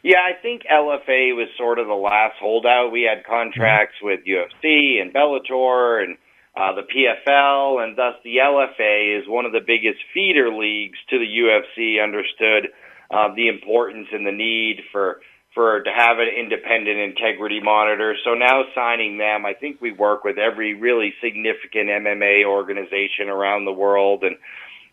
Yeah, 0.02 0.18
I 0.18 0.40
think 0.40 0.62
LFA 0.62 1.36
was 1.36 1.48
sort 1.56 1.78
of 1.78 1.86
the 1.86 1.94
last 1.94 2.34
holdout. 2.40 2.90
We 2.90 3.02
had 3.02 3.24
contracts 3.24 3.94
with 4.02 4.20
UFC 4.26 5.00
and 5.00 5.14
Bellator 5.14 6.02
and 6.02 6.16
uh, 6.56 6.74
the 6.74 6.82
PFL, 6.82 7.82
and 7.82 7.96
thus 7.96 8.14
the 8.24 8.38
LFA 8.38 9.20
is 9.20 9.28
one 9.28 9.46
of 9.46 9.52
the 9.52 9.62
biggest 9.64 10.00
feeder 10.12 10.52
leagues 10.52 10.98
to 11.10 11.18
the 11.18 11.24
UFC. 11.24 12.02
Understood 12.02 12.72
uh, 13.12 13.32
the 13.36 13.46
importance 13.46 14.08
and 14.12 14.26
the 14.26 14.32
need 14.32 14.82
for 14.90 15.20
for 15.54 15.82
to 15.82 15.90
have 15.94 16.18
an 16.18 16.28
independent 16.28 16.98
integrity 16.98 17.60
monitor. 17.62 18.16
So 18.24 18.34
now 18.34 18.64
signing 18.74 19.18
them, 19.18 19.46
I 19.46 19.52
think 19.52 19.80
we 19.80 19.92
work 19.92 20.24
with 20.24 20.36
every 20.38 20.74
really 20.74 21.12
significant 21.22 21.88
MMA 21.88 22.44
organization 22.44 23.28
around 23.28 23.66
the 23.66 23.72
world 23.72 24.24
and. 24.24 24.36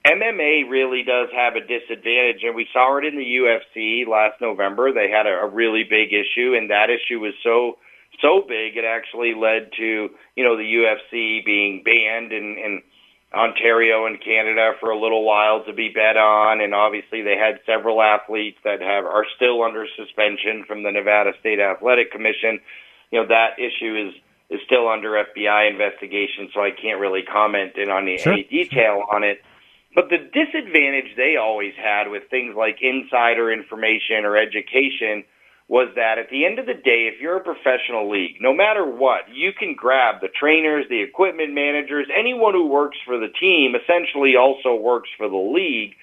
MMA 0.05 0.69
really 0.69 1.03
does 1.03 1.27
have 1.35 1.55
a 1.55 1.61
disadvantage, 1.61 2.43
and 2.43 2.55
we 2.55 2.67
saw 2.71 2.97
it 2.97 3.05
in 3.05 3.17
the 3.17 3.23
UFC 3.25 4.07
last 4.07 4.39
November. 4.39 4.93
They 4.93 5.09
had 5.09 5.27
a, 5.27 5.43
a 5.43 5.47
really 5.47 5.83
big 5.83 6.13
issue, 6.13 6.55
and 6.55 6.69
that 6.69 6.87
issue 6.89 7.19
was 7.19 7.33
so 7.43 7.77
so 8.21 8.41
big 8.47 8.75
it 8.75 8.83
actually 8.85 9.33
led 9.35 9.71
to 9.77 10.09
you 10.35 10.43
know 10.43 10.55
the 10.57 10.63
UFC 10.63 11.43
being 11.45 11.83
banned 11.83 12.31
in, 12.31 12.57
in 12.57 12.81
Ontario 13.33 14.05
and 14.07 14.23
Canada 14.23 14.71
for 14.79 14.89
a 14.89 14.99
little 14.99 15.23
while 15.23 15.63
to 15.65 15.73
be 15.73 15.89
bet 15.89 16.17
on, 16.17 16.61
and 16.61 16.73
obviously 16.73 17.21
they 17.21 17.35
had 17.37 17.59
several 17.65 18.01
athletes 18.01 18.57
that 18.63 18.81
have 18.81 19.05
are 19.05 19.25
still 19.35 19.61
under 19.63 19.85
suspension 19.97 20.63
from 20.65 20.83
the 20.83 20.91
Nevada 20.91 21.31
State 21.41 21.59
Athletic 21.59 22.11
Commission. 22.11 22.59
You 23.11 23.21
know 23.21 23.27
that 23.27 23.59
issue 23.59 24.07
is 24.07 24.15
is 24.49 24.61
still 24.65 24.87
under 24.87 25.11
FBI 25.11 25.69
investigation, 25.69 26.49
so 26.53 26.61
I 26.61 26.71
can't 26.71 26.99
really 26.99 27.21
comment 27.21 27.73
in 27.75 27.89
on 27.89 28.03
any, 28.07 28.17
Sure. 28.17 28.33
any 28.33 28.43
detail 28.43 29.03
on 29.11 29.23
it. 29.23 29.41
But 29.95 30.09
the 30.09 30.17
disadvantage 30.17 31.15
they 31.17 31.35
always 31.35 31.73
had 31.75 32.09
with 32.09 32.29
things 32.29 32.55
like 32.55 32.77
insider 32.81 33.51
information 33.51 34.23
or 34.23 34.37
education 34.37 35.23
was 35.67 35.89
that 35.95 36.17
at 36.17 36.29
the 36.31 36.45
end 36.45 36.57
of 36.57 36.65
the 36.65 36.73
day, 36.73 37.09
if 37.13 37.21
you're 37.21 37.37
a 37.37 37.43
professional 37.43 38.09
league, 38.09 38.37
no 38.41 38.53
matter 38.53 38.85
what, 38.85 39.29
you 39.31 39.53
can 39.53 39.75
grab 39.75 40.19
the 40.19 40.27
trainers, 40.27 40.85
the 40.89 41.01
equipment 41.01 41.53
managers, 41.53 42.07
anyone 42.17 42.53
who 42.53 42.67
works 42.67 42.97
for 43.05 43.19
the 43.19 43.29
team 43.39 43.75
essentially 43.75 44.35
also 44.35 44.75
works 44.75 45.09
for 45.15 45.29
the 45.29 45.37
league. 45.37 45.93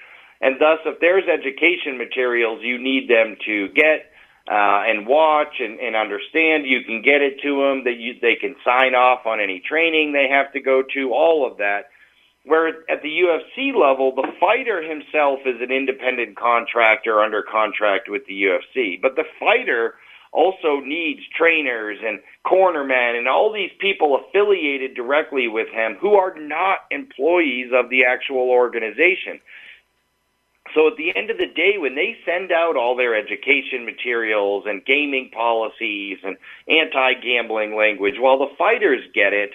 And 0.41 0.57
thus, 0.61 0.79
if 0.87 1.01
there's 1.01 1.25
education 1.27 1.99
materials 1.99 2.61
you 2.63 2.79
need 2.79 3.11
them 3.11 3.37
to 3.47 3.69
get 3.71 4.13
uh, 4.49 4.87
and 4.87 5.07
watch 5.07 5.59
and, 5.59 5.81
and 5.81 5.97
understand, 5.97 6.67
you 6.67 6.83
can 6.85 7.03
get 7.03 7.21
it 7.23 7.41
to 7.43 7.51
them. 7.63 7.85
That 7.85 7.99
you, 7.99 8.15
they 8.23 8.37
can 8.37 8.55
sign 8.65 8.95
off 8.95 9.27
on 9.27 9.41
any 9.41 9.61
training 9.67 10.13
they 10.13 10.29
have 10.31 10.53
to 10.53 10.61
go 10.61 10.83
to. 10.95 11.13
All 11.13 11.51
of 11.51 11.59
that. 11.59 11.91
Where 12.47 12.69
at 12.69 13.03
the 13.03 13.09
UFC 13.09 13.75
level, 13.75 14.15
the 14.15 14.29
fighter 14.39 14.81
himself 14.81 15.41
is 15.45 15.61
an 15.61 15.73
independent 15.73 16.37
contractor 16.37 17.21
under 17.21 17.43
contract 17.43 18.09
with 18.09 18.25
the 18.27 18.41
UFC, 18.45 19.03
but 19.03 19.17
the 19.17 19.25
fighter 19.41 19.95
also 20.31 20.79
needs 20.79 21.21
trainers 21.37 21.99
and 22.05 22.21
cornermen 22.47 23.19
and 23.19 23.27
all 23.27 23.53
these 23.53 23.73
people 23.81 24.17
affiliated 24.17 24.95
directly 24.95 25.49
with 25.49 25.67
him 25.71 25.97
who 26.01 26.15
are 26.15 26.39
not 26.39 26.81
employees 26.93 27.73
of 27.75 27.91
the 27.91 28.05
actual 28.05 28.51
organization. 28.51 29.41
So 30.73 30.87
at 30.87 30.97
the 30.97 31.17
end 31.17 31.31
of 31.31 31.39
the 31.39 31.47
day, 31.47 31.79
when 31.79 31.97
they 31.97 32.17
send 32.25 32.53
out 32.53 32.77
all 32.77 32.95
their 32.95 33.17
education 33.17 33.85
materials 33.85 34.65
and 34.67 34.85
gaming 34.85 35.31
policies 35.35 36.19
and 36.23 36.37
anti-gambling 36.69 37.75
language, 37.75 38.17
while 38.19 38.39
the 38.39 38.55
fighters 38.57 39.03
get 39.15 39.33
it, 39.33 39.51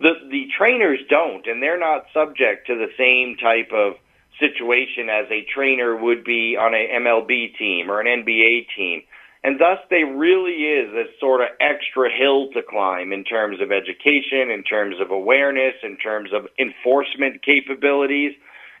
the 0.00 0.14
the 0.30 0.48
trainers 0.56 1.00
don't, 1.08 1.46
and 1.46 1.62
they're 1.62 1.78
not 1.78 2.06
subject 2.12 2.66
to 2.66 2.74
the 2.74 2.88
same 2.96 3.36
type 3.36 3.70
of 3.72 3.94
situation 4.40 5.08
as 5.10 5.26
a 5.30 5.46
trainer 5.54 5.94
would 5.94 6.24
be 6.24 6.56
on 6.56 6.74
a 6.74 6.88
MLB 7.00 7.56
team 7.58 7.90
or 7.90 8.00
an 8.00 8.06
NBA 8.06 8.66
team. 8.76 9.02
And 9.42 9.58
thus, 9.58 9.78
they 9.88 10.04
really 10.04 10.64
is 10.64 10.92
this 10.92 11.08
sort 11.18 11.40
of 11.40 11.48
extra 11.60 12.10
hill 12.10 12.50
to 12.52 12.62
climb 12.62 13.12
in 13.12 13.24
terms 13.24 13.60
of 13.60 13.72
education, 13.72 14.50
in 14.50 14.62
terms 14.64 14.96
of 15.00 15.10
awareness, 15.10 15.74
in 15.82 15.96
terms 15.96 16.30
of 16.32 16.46
enforcement 16.58 17.42
capabilities. 17.42 18.32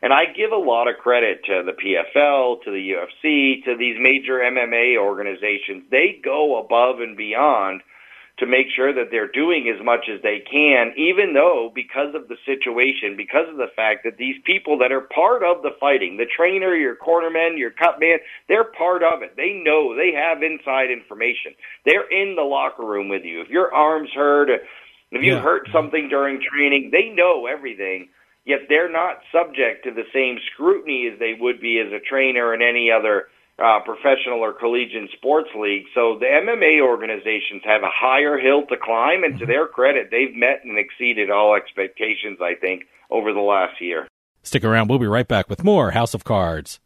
And 0.02 0.12
I 0.12 0.26
give 0.34 0.52
a 0.52 0.56
lot 0.56 0.88
of 0.88 0.96
credit 0.96 1.44
to 1.44 1.62
the 1.64 1.72
PFL, 1.72 2.62
to 2.64 2.70
the 2.70 2.92
UFC, 2.92 3.64
to 3.64 3.76
these 3.76 3.96
major 3.98 4.38
MMA 4.38 4.98
organizations. 4.98 5.84
They 5.90 6.20
go 6.22 6.58
above 6.58 7.00
and 7.00 7.16
beyond 7.16 7.82
to 8.40 8.46
make 8.46 8.66
sure 8.74 8.92
that 8.92 9.08
they're 9.10 9.30
doing 9.30 9.68
as 9.68 9.84
much 9.84 10.08
as 10.12 10.20
they 10.22 10.42
can, 10.50 10.92
even 10.96 11.32
though 11.32 11.70
because 11.74 12.14
of 12.14 12.26
the 12.28 12.36
situation, 12.44 13.16
because 13.16 13.48
of 13.48 13.56
the 13.56 13.70
fact 13.76 14.02
that 14.04 14.16
these 14.18 14.36
people 14.44 14.78
that 14.78 14.90
are 14.90 15.06
part 15.14 15.44
of 15.44 15.62
the 15.62 15.76
fighting, 15.78 16.16
the 16.16 16.26
trainer, 16.26 16.74
your 16.74 16.96
cornerman, 16.96 17.56
your 17.56 17.70
cut 17.70 18.00
man, 18.00 18.18
they're 18.48 18.64
part 18.64 19.02
of 19.02 19.22
it. 19.22 19.36
They 19.36 19.62
know, 19.62 19.94
they 19.94 20.12
have 20.12 20.42
inside 20.42 20.90
information. 20.90 21.52
They're 21.84 22.08
in 22.08 22.34
the 22.34 22.42
locker 22.42 22.84
room 22.84 23.08
with 23.08 23.24
you. 23.24 23.40
If 23.40 23.48
your 23.48 23.72
arm's 23.72 24.10
hurt, 24.12 24.50
if 24.50 25.22
you 25.22 25.34
Yeah. 25.34 25.40
hurt 25.40 25.68
something 25.70 26.08
during 26.08 26.40
training, 26.40 26.90
they 26.90 27.10
know 27.10 27.46
everything. 27.46 28.08
Yet 28.44 28.68
they're 28.68 28.88
not 28.88 29.22
subject 29.30 29.84
to 29.84 29.90
the 29.90 30.06
same 30.12 30.38
scrutiny 30.52 31.06
as 31.08 31.18
they 31.18 31.34
would 31.34 31.60
be 31.60 31.78
as 31.78 31.92
a 31.92 32.00
trainer 32.00 32.54
in 32.54 32.62
any 32.62 32.90
other 32.90 33.28
uh, 33.60 33.80
professional 33.84 34.40
or 34.40 34.52
collegiate 34.52 35.10
sports 35.16 35.50
league. 35.54 35.84
So 35.94 36.18
the 36.18 36.26
MMA 36.26 36.80
organizations 36.80 37.62
have 37.64 37.82
a 37.82 37.92
higher 37.92 38.38
hill 38.38 38.66
to 38.66 38.76
climb, 38.82 39.22
and 39.24 39.38
to 39.38 39.46
their 39.46 39.66
credit, 39.66 40.08
they've 40.10 40.34
met 40.34 40.64
and 40.64 40.78
exceeded 40.78 41.30
all 41.30 41.54
expectations, 41.54 42.38
I 42.40 42.54
think, 42.54 42.84
over 43.10 43.32
the 43.32 43.40
last 43.40 43.80
year. 43.80 44.08
Stick 44.42 44.64
around. 44.64 44.88
We'll 44.88 44.98
be 44.98 45.06
right 45.06 45.28
back 45.28 45.50
with 45.50 45.62
more 45.62 45.90
House 45.90 46.14
of 46.14 46.24
Cards. 46.24 46.80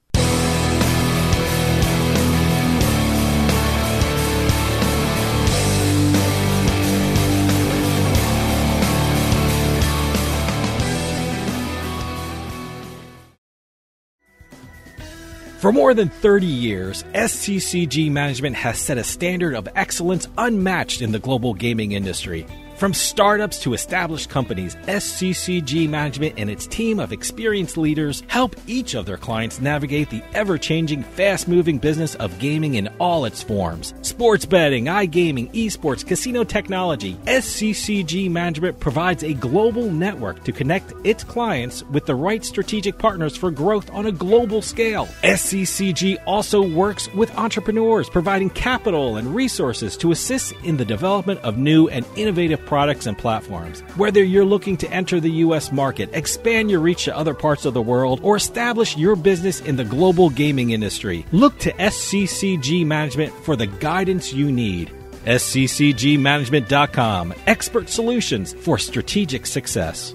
For 15.64 15.72
more 15.72 15.94
than 15.94 16.10
30 16.10 16.46
years, 16.46 17.04
SCCG 17.14 18.12
Management 18.12 18.54
has 18.56 18.78
set 18.78 18.98
a 18.98 19.02
standard 19.02 19.54
of 19.54 19.66
excellence 19.74 20.28
unmatched 20.36 21.00
in 21.00 21.10
the 21.10 21.18
global 21.18 21.54
gaming 21.54 21.92
industry. 21.92 22.44
From 22.76 22.92
startups 22.92 23.60
to 23.60 23.72
established 23.72 24.30
companies, 24.30 24.74
SCCG 24.74 25.88
Management 25.88 26.34
and 26.36 26.50
its 26.50 26.66
team 26.66 26.98
of 26.98 27.12
experienced 27.12 27.76
leaders 27.76 28.24
help 28.26 28.56
each 28.66 28.94
of 28.94 29.06
their 29.06 29.16
clients 29.16 29.60
navigate 29.60 30.10
the 30.10 30.24
ever 30.34 30.58
changing, 30.58 31.04
fast 31.04 31.46
moving 31.46 31.78
business 31.78 32.16
of 32.16 32.36
gaming 32.40 32.74
in 32.74 32.88
all 32.98 33.26
its 33.26 33.44
forms. 33.44 33.94
Sports 34.02 34.44
betting, 34.44 34.86
iGaming, 34.86 35.54
esports, 35.54 36.04
casino 36.04 36.42
technology. 36.42 37.14
SCCG 37.26 38.28
Management 38.28 38.80
provides 38.80 39.22
a 39.22 39.34
global 39.34 39.88
network 39.92 40.42
to 40.42 40.50
connect 40.50 40.92
its 41.04 41.22
clients 41.22 41.84
with 41.84 42.06
the 42.06 42.14
right 42.14 42.44
strategic 42.44 42.98
partners 42.98 43.36
for 43.36 43.52
growth 43.52 43.88
on 43.92 44.06
a 44.06 44.12
global 44.12 44.60
scale. 44.60 45.06
SCCG 45.22 46.20
also 46.26 46.60
works 46.60 47.08
with 47.14 47.36
entrepreneurs, 47.38 48.10
providing 48.10 48.50
capital 48.50 49.16
and 49.16 49.32
resources 49.32 49.96
to 49.96 50.10
assist 50.10 50.52
in 50.64 50.76
the 50.76 50.84
development 50.84 51.38
of 51.42 51.56
new 51.56 51.88
and 51.88 52.04
innovative 52.16 52.63
products 52.66 53.06
and 53.06 53.16
platforms. 53.16 53.80
Whether 53.96 54.22
you're 54.22 54.44
looking 54.44 54.76
to 54.78 54.90
enter 54.90 55.20
the 55.20 55.30
U.S. 55.30 55.70
market, 55.72 56.10
expand 56.12 56.70
your 56.70 56.80
reach 56.80 57.04
to 57.04 57.16
other 57.16 57.32
parts 57.34 57.64
of 57.64 57.72
the 57.74 57.82
world, 57.82 58.20
or 58.22 58.36
establish 58.36 58.96
your 58.96 59.16
business 59.16 59.60
in 59.60 59.74
the 59.76 59.84
global 59.84 60.30
gaming 60.30 60.70
industry, 60.70 61.26
look 61.32 61.58
to 61.58 61.72
SCCG 61.72 62.86
Management 62.86 63.34
for 63.44 63.56
the 63.56 63.66
guidance 63.66 64.32
you 64.32 64.52
need. 64.52 64.92
SCCGmanagement.com, 65.24 67.34
expert 67.46 67.88
solutions 67.88 68.52
for 68.52 68.78
strategic 68.78 69.46
success. 69.46 70.14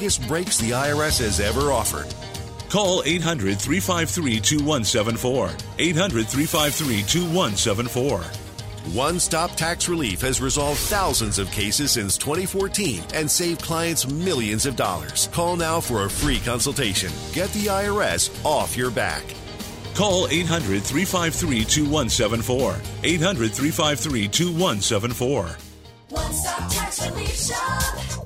biggest 0.01 0.27
breaks 0.27 0.57
the 0.57 0.71
IRS 0.71 1.19
has 1.19 1.39
ever 1.39 1.71
offered. 1.71 2.07
Call 2.71 3.03
800 3.05 3.61
353 3.61 4.39
2174. 4.39 5.51
800 5.77 6.27
353 6.27 7.03
2174. 7.03 8.21
One 8.95 9.19
Stop 9.19 9.51
Tax 9.51 9.87
Relief 9.87 10.19
has 10.21 10.41
resolved 10.41 10.79
thousands 10.79 11.37
of 11.37 11.51
cases 11.51 11.91
since 11.91 12.17
2014 12.17 13.03
and 13.13 13.29
saved 13.29 13.61
clients 13.61 14.07
millions 14.07 14.65
of 14.65 14.75
dollars. 14.75 15.29
Call 15.31 15.55
now 15.55 15.79
for 15.79 16.05
a 16.05 16.09
free 16.09 16.39
consultation. 16.39 17.11
Get 17.31 17.51
the 17.53 17.67
IRS 17.67 18.31
off 18.43 18.75
your 18.75 18.89
back. 18.89 19.21
Call 19.93 20.27
800 20.29 20.81
353 20.81 21.63
2174. 21.63 22.75
800 23.03 23.51
353 23.51 24.27
2174. 24.27 25.57
One 26.09 26.33
Stop 26.33 26.71
Tax 26.71 27.07
Relief 27.07 27.35
Shop. 27.35 28.20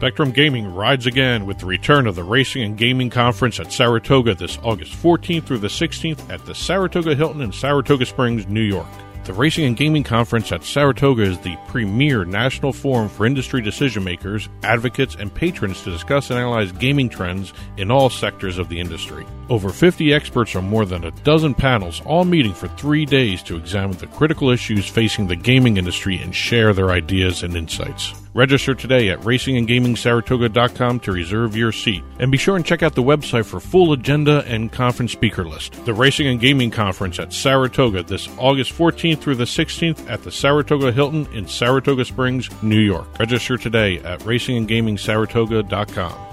Spectrum 0.00 0.30
Gaming 0.30 0.74
rides 0.74 1.04
again 1.04 1.44
with 1.44 1.58
the 1.58 1.66
return 1.66 2.06
of 2.06 2.14
the 2.14 2.24
Racing 2.24 2.62
and 2.62 2.78
Gaming 2.78 3.10
Conference 3.10 3.60
at 3.60 3.70
Saratoga 3.70 4.34
this 4.34 4.56
August 4.62 4.94
14th 4.94 5.44
through 5.44 5.58
the 5.58 5.68
16th 5.68 6.30
at 6.30 6.42
the 6.46 6.54
Saratoga 6.54 7.14
Hilton 7.14 7.42
in 7.42 7.52
Saratoga 7.52 8.06
Springs, 8.06 8.46
New 8.46 8.62
York. 8.62 8.86
The 9.24 9.34
Racing 9.34 9.66
and 9.66 9.76
Gaming 9.76 10.02
Conference 10.02 10.52
at 10.52 10.64
Saratoga 10.64 11.24
is 11.24 11.38
the 11.40 11.58
premier 11.68 12.24
national 12.24 12.72
forum 12.72 13.10
for 13.10 13.26
industry 13.26 13.60
decision 13.60 14.02
makers, 14.02 14.48
advocates, 14.62 15.16
and 15.16 15.34
patrons 15.34 15.82
to 15.82 15.90
discuss 15.90 16.30
and 16.30 16.38
analyze 16.38 16.72
gaming 16.72 17.10
trends 17.10 17.52
in 17.76 17.90
all 17.90 18.08
sectors 18.08 18.56
of 18.56 18.70
the 18.70 18.80
industry. 18.80 19.26
Over 19.50 19.68
50 19.68 20.14
experts 20.14 20.56
on 20.56 20.64
more 20.64 20.86
than 20.86 21.04
a 21.04 21.10
dozen 21.24 21.52
panels, 21.52 22.00
all 22.06 22.24
meeting 22.24 22.54
for 22.54 22.68
three 22.68 23.04
days 23.04 23.42
to 23.42 23.56
examine 23.56 23.98
the 23.98 24.06
critical 24.06 24.48
issues 24.48 24.88
facing 24.88 25.26
the 25.26 25.36
gaming 25.36 25.76
industry 25.76 26.16
and 26.16 26.34
share 26.34 26.72
their 26.72 26.88
ideas 26.88 27.42
and 27.42 27.54
insights. 27.54 28.14
Register 28.32 28.74
today 28.74 29.08
at 29.08 29.20
racingandgamingsaratoga.com 29.20 31.00
to 31.00 31.12
reserve 31.12 31.56
your 31.56 31.72
seat. 31.72 32.04
And 32.18 32.30
be 32.30 32.38
sure 32.38 32.56
and 32.56 32.64
check 32.64 32.82
out 32.82 32.94
the 32.94 33.02
website 33.02 33.44
for 33.44 33.58
full 33.58 33.92
agenda 33.92 34.44
and 34.46 34.70
conference 34.70 35.12
speaker 35.12 35.44
list. 35.44 35.84
The 35.84 35.94
Racing 35.94 36.28
and 36.28 36.40
Gaming 36.40 36.70
Conference 36.70 37.18
at 37.18 37.32
Saratoga 37.32 38.02
this 38.02 38.28
August 38.38 38.72
14th 38.72 39.18
through 39.18 39.36
the 39.36 39.44
16th 39.44 40.08
at 40.08 40.22
the 40.22 40.30
Saratoga 40.30 40.92
Hilton 40.92 41.26
in 41.32 41.48
Saratoga 41.48 42.04
Springs, 42.04 42.48
New 42.62 42.78
York. 42.78 43.18
Register 43.18 43.56
today 43.56 43.98
at 43.98 44.20
racingandgamingsaratoga.com. 44.20 46.26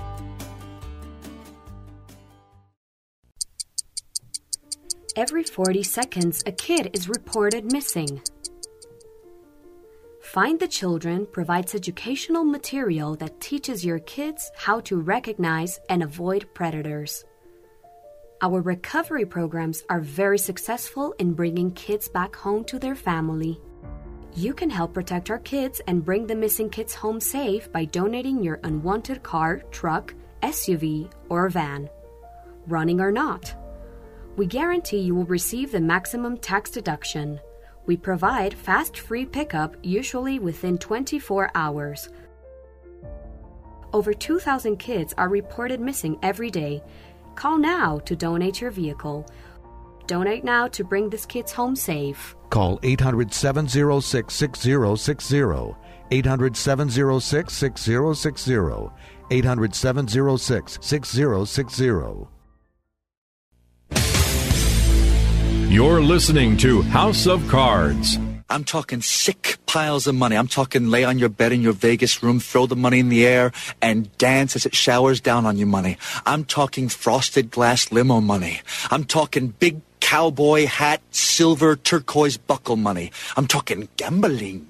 Every 5.16 5.44
40 5.44 5.82
seconds, 5.82 6.44
a 6.46 6.52
kid 6.52 6.92
is 6.94 7.10
reported 7.10 7.72
missing. 7.72 8.22
Find 10.34 10.60
the 10.60 10.68
Children 10.68 11.26
provides 11.32 11.74
educational 11.74 12.44
material 12.44 13.16
that 13.16 13.40
teaches 13.40 13.86
your 13.86 14.00
kids 14.00 14.52
how 14.58 14.82
to 14.82 15.00
recognize 15.00 15.80
and 15.88 16.04
avoid 16.04 16.54
predators. 16.54 17.24
Our 18.42 18.60
recovery 18.60 19.26
programs 19.26 19.86
are 19.90 20.02
very 20.02 20.38
successful 20.38 21.16
in 21.18 21.34
bringing 21.34 21.72
kids 21.72 22.10
back 22.10 22.36
home 22.36 22.66
to 22.66 22.78
their 22.78 22.94
family. 22.94 23.58
You 24.36 24.54
can 24.54 24.70
help 24.70 24.94
protect 24.94 25.30
our 25.30 25.40
kids 25.40 25.80
and 25.88 26.04
bring 26.04 26.28
the 26.28 26.36
missing 26.36 26.70
kids 26.70 26.94
home 26.94 27.22
safe 27.22 27.72
by 27.72 27.86
donating 27.86 28.44
your 28.44 28.60
unwanted 28.66 29.24
car, 29.24 29.64
truck, 29.72 30.14
SUV, 30.44 31.10
or 31.30 31.48
van, 31.48 31.90
running 32.68 33.00
or 33.00 33.14
not. 33.14 33.56
We 34.36 34.46
guarantee 34.46 35.00
you 35.00 35.16
will 35.16 35.24
receive 35.24 35.72
the 35.72 35.80
maximum 35.80 36.38
tax 36.38 36.70
deduction. 36.70 37.40
We 37.88 37.98
provide 37.98 38.54
fast 38.54 39.00
free 39.00 39.26
pickup 39.26 39.76
usually 39.82 40.40
within 40.40 40.78
24 40.78 41.52
hours. 41.56 42.10
Over 43.94 44.14
2,000 44.14 44.78
kids 44.78 45.14
are 45.18 45.30
reported 45.30 45.80
missing 45.80 46.20
every 46.22 46.52
day. 46.52 46.84
Call 47.36 47.58
now 47.58 48.00
to 48.00 48.16
donate 48.16 48.60
your 48.60 48.72
vehicle. 48.72 49.26
Donate 50.06 50.44
now 50.44 50.68
to 50.68 50.84
bring 50.84 51.10
these 51.10 51.26
kids 51.26 51.52
home 51.54 51.76
safe. 51.76 52.36
Call 52.50 52.80
800 52.84 53.34
706 53.34 54.34
6060. 54.34 55.76
800 56.12 56.58
706 56.58 57.54
6060. 57.54 58.90
800 59.32 59.76
706 59.76 60.78
6060. 60.82 62.37
You're 65.78 66.02
listening 66.02 66.58
to 66.58 66.82
House 66.82 67.28
of 67.28 67.48
Cards. 67.50 68.18
I'm 68.50 68.64
talking 68.64 69.00
sick 69.04 69.60
piles 69.68 70.08
of 70.08 70.16
money. 70.16 70.36
I'm 70.36 70.48
talking 70.48 70.90
lay 70.90 71.04
on 71.04 71.20
your 71.20 71.30
bed 71.30 71.52
in 71.52 71.62
your 71.62 71.74
Vegas 71.74 72.24
room, 72.24 72.40
throw 72.40 72.66
the 72.66 72.76
money 72.76 72.98
in 72.98 73.10
the 73.10 73.28
air, 73.28 73.52
and 73.80 74.10
dance 74.18 74.56
as 74.56 74.66
it 74.66 74.74
showers 74.74 75.22
down 75.22 75.46
on 75.46 75.56
you 75.56 75.68
money. 75.68 76.00
I'm 76.26 76.46
talking 76.46 76.90
frosted 76.90 77.52
glass 77.52 77.92
limo 77.92 78.22
money. 78.22 78.62
I'm 78.90 79.04
talking 79.04 79.50
big 79.60 79.82
cowboy 80.00 80.66
hat, 80.66 81.00
silver 81.12 81.76
turquoise 81.76 82.38
buckle 82.38 82.76
money. 82.76 83.12
I'm 83.36 83.46
talking 83.46 83.88
gambling. 83.98 84.66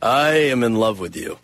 I 0.00 0.30
am 0.30 0.62
in 0.62 0.76
love 0.76 0.98
with 0.98 1.14
you. 1.14 1.36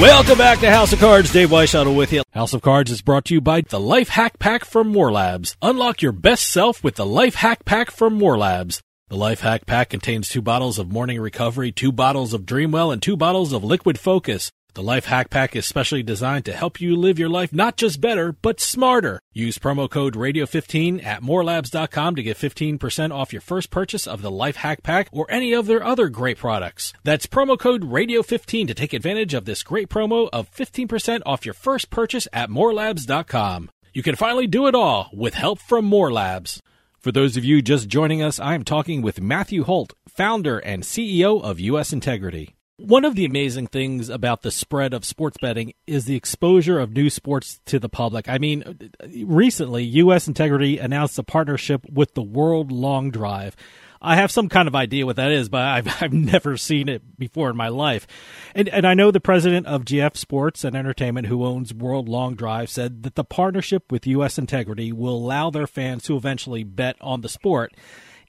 Welcome 0.00 0.38
back 0.38 0.60
to 0.60 0.70
House 0.70 0.92
of 0.92 1.00
Cards. 1.00 1.32
Dave 1.32 1.48
Weishuttle 1.48 1.96
with 1.96 2.12
you. 2.12 2.22
House 2.30 2.54
of 2.54 2.62
Cards 2.62 2.88
is 2.88 3.02
brought 3.02 3.24
to 3.24 3.34
you 3.34 3.40
by 3.40 3.62
the 3.62 3.80
Life 3.80 4.10
Hack 4.10 4.38
Pack 4.38 4.64
from 4.64 4.86
More 4.86 5.10
Labs. 5.10 5.56
Unlock 5.60 6.02
your 6.02 6.12
best 6.12 6.48
self 6.48 6.84
with 6.84 6.94
the 6.94 7.04
Life 7.04 7.34
Hack 7.34 7.64
Pack 7.64 7.90
from 7.90 8.14
More 8.14 8.38
Labs. 8.38 8.80
The 9.08 9.16
Life 9.16 9.40
Hack 9.40 9.66
Pack 9.66 9.90
contains 9.90 10.28
two 10.28 10.40
bottles 10.40 10.78
of 10.78 10.92
Morning 10.92 11.20
Recovery, 11.20 11.72
two 11.72 11.90
bottles 11.90 12.32
of 12.32 12.42
Dreamwell, 12.42 12.92
and 12.92 13.02
two 13.02 13.16
bottles 13.16 13.52
of 13.52 13.64
Liquid 13.64 13.98
Focus. 13.98 14.52
The 14.74 14.82
Life 14.82 15.06
Hack 15.06 15.30
Pack 15.30 15.56
is 15.56 15.66
specially 15.66 16.02
designed 16.02 16.44
to 16.44 16.52
help 16.52 16.80
you 16.80 16.94
live 16.94 17.18
your 17.18 17.28
life 17.28 17.52
not 17.52 17.76
just 17.76 18.00
better, 18.00 18.32
but 18.32 18.60
smarter. 18.60 19.20
Use 19.32 19.58
promo 19.58 19.90
code 19.90 20.14
Radio15 20.14 21.04
at 21.04 21.22
morelabs.com 21.22 22.14
to 22.14 22.22
get 22.22 22.36
15% 22.36 23.12
off 23.12 23.32
your 23.32 23.42
first 23.42 23.70
purchase 23.70 24.06
of 24.06 24.22
the 24.22 24.30
Life 24.30 24.56
Hack 24.56 24.82
Pack 24.82 25.08
or 25.10 25.26
any 25.30 25.52
of 25.52 25.66
their 25.66 25.82
other 25.82 26.08
great 26.08 26.38
products. 26.38 26.92
That's 27.02 27.26
promo 27.26 27.58
code 27.58 27.82
Radio15 27.82 28.68
to 28.68 28.74
take 28.74 28.92
advantage 28.92 29.34
of 29.34 29.46
this 29.46 29.62
great 29.62 29.88
promo 29.88 30.28
of 30.32 30.50
15% 30.52 31.22
off 31.26 31.44
your 31.44 31.54
first 31.54 31.90
purchase 31.90 32.28
at 32.32 32.50
morelabs.com. 32.50 33.70
You 33.92 34.02
can 34.02 34.16
finally 34.16 34.46
do 34.46 34.66
it 34.68 34.74
all 34.74 35.10
with 35.12 35.34
help 35.34 35.58
from 35.58 35.86
More 35.86 36.12
Labs. 36.12 36.62
For 37.00 37.10
those 37.10 37.36
of 37.36 37.44
you 37.44 37.62
just 37.62 37.88
joining 37.88 38.22
us, 38.22 38.38
I 38.38 38.54
am 38.54 38.64
talking 38.64 39.02
with 39.02 39.20
Matthew 39.20 39.64
Holt, 39.64 39.94
founder 40.08 40.58
and 40.58 40.82
CEO 40.82 41.42
of 41.42 41.58
US 41.58 41.92
Integrity. 41.92 42.57
One 42.78 43.04
of 43.04 43.16
the 43.16 43.24
amazing 43.24 43.66
things 43.66 44.08
about 44.08 44.42
the 44.42 44.52
spread 44.52 44.94
of 44.94 45.04
sports 45.04 45.36
betting 45.40 45.74
is 45.88 46.04
the 46.04 46.14
exposure 46.14 46.78
of 46.78 46.92
new 46.92 47.10
sports 47.10 47.60
to 47.66 47.80
the 47.80 47.88
public. 47.88 48.28
I 48.28 48.38
mean, 48.38 48.92
recently, 49.24 49.82
U.S. 49.82 50.28
Integrity 50.28 50.78
announced 50.78 51.18
a 51.18 51.24
partnership 51.24 51.84
with 51.90 52.14
the 52.14 52.22
World 52.22 52.70
Long 52.70 53.10
Drive. 53.10 53.56
I 54.00 54.14
have 54.14 54.30
some 54.30 54.48
kind 54.48 54.68
of 54.68 54.76
idea 54.76 55.06
what 55.06 55.16
that 55.16 55.32
is, 55.32 55.48
but 55.48 55.62
I've, 55.62 55.88
I've 56.02 56.12
never 56.12 56.56
seen 56.56 56.88
it 56.88 57.18
before 57.18 57.50
in 57.50 57.56
my 57.56 57.66
life. 57.66 58.06
And, 58.54 58.68
and 58.68 58.86
I 58.86 58.94
know 58.94 59.10
the 59.10 59.18
president 59.18 59.66
of 59.66 59.84
GF 59.84 60.16
Sports 60.16 60.62
and 60.62 60.76
Entertainment, 60.76 61.26
who 61.26 61.44
owns 61.44 61.74
World 61.74 62.08
Long 62.08 62.36
Drive, 62.36 62.70
said 62.70 63.02
that 63.02 63.16
the 63.16 63.24
partnership 63.24 63.90
with 63.90 64.06
U.S. 64.06 64.38
Integrity 64.38 64.92
will 64.92 65.16
allow 65.16 65.50
their 65.50 65.66
fans 65.66 66.04
to 66.04 66.16
eventually 66.16 66.62
bet 66.62 66.94
on 67.00 67.22
the 67.22 67.28
sport. 67.28 67.74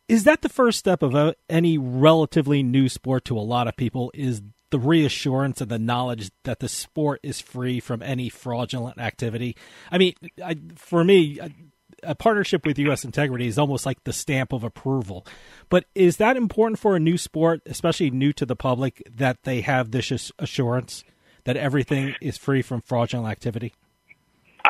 Is 0.09 0.23
that 0.23 0.41
the 0.41 0.49
first 0.49 0.79
step 0.79 1.03
of 1.03 1.13
a, 1.13 1.35
any 1.49 1.77
relatively 1.77 2.63
new 2.63 2.89
sport 2.89 3.25
to 3.25 3.37
a 3.37 3.41
lot 3.41 3.67
of 3.67 3.77
people? 3.77 4.11
Is 4.15 4.41
the 4.71 4.79
reassurance 4.79 5.61
and 5.61 5.69
the 5.69 5.77
knowledge 5.77 6.31
that 6.45 6.59
the 6.59 6.67
sport 6.67 7.19
is 7.21 7.39
free 7.39 7.79
from 7.79 8.01
any 8.01 8.27
fraudulent 8.27 8.97
activity? 8.97 9.55
I 9.91 9.99
mean, 9.99 10.15
I, 10.43 10.57
for 10.75 11.03
me, 11.03 11.39
a 12.01 12.15
partnership 12.15 12.65
with 12.65 12.79
U.S. 12.79 13.05
Integrity 13.05 13.45
is 13.45 13.59
almost 13.59 13.85
like 13.85 14.03
the 14.03 14.11
stamp 14.11 14.51
of 14.51 14.63
approval. 14.63 15.27
But 15.69 15.85
is 15.93 16.17
that 16.17 16.37
important 16.37 16.79
for 16.79 16.95
a 16.95 16.99
new 16.99 17.17
sport, 17.19 17.61
especially 17.67 18.09
new 18.09 18.33
to 18.33 18.47
the 18.47 18.55
public, 18.55 19.03
that 19.15 19.43
they 19.43 19.61
have 19.61 19.91
this 19.91 20.31
assurance 20.39 21.03
that 21.43 21.55
everything 21.55 22.15
is 22.19 22.35
free 22.35 22.63
from 22.63 22.81
fraudulent 22.81 23.29
activity? 23.29 23.73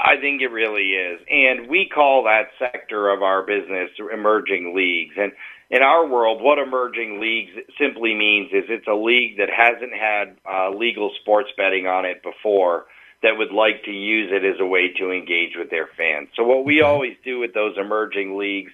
I 0.09 0.19
think 0.19 0.41
it 0.41 0.47
really 0.47 0.93
is. 0.93 1.21
And 1.29 1.69
we 1.69 1.87
call 1.87 2.23
that 2.23 2.49
sector 2.57 3.09
of 3.09 3.21
our 3.21 3.43
business 3.43 3.91
emerging 4.11 4.73
leagues. 4.75 5.13
And 5.17 5.33
in 5.69 5.83
our 5.83 6.07
world, 6.07 6.41
what 6.41 6.57
emerging 6.57 7.19
leagues 7.21 7.51
simply 7.79 8.15
means 8.15 8.49
is 8.51 8.63
it's 8.69 8.87
a 8.87 8.95
league 8.95 9.37
that 9.37 9.49
hasn't 9.55 9.93
had 9.93 10.35
uh, 10.49 10.71
legal 10.71 11.11
sports 11.21 11.49
betting 11.55 11.85
on 11.85 12.05
it 12.05 12.23
before 12.23 12.85
that 13.21 13.37
would 13.37 13.51
like 13.51 13.83
to 13.83 13.91
use 13.91 14.31
it 14.33 14.43
as 14.43 14.59
a 14.59 14.65
way 14.65 14.91
to 14.97 15.11
engage 15.11 15.53
with 15.55 15.69
their 15.69 15.89
fans. 15.95 16.29
So 16.35 16.43
what 16.43 16.65
we 16.65 16.81
always 16.81 17.15
do 17.23 17.37
with 17.37 17.53
those 17.53 17.77
emerging 17.77 18.35
leagues 18.35 18.71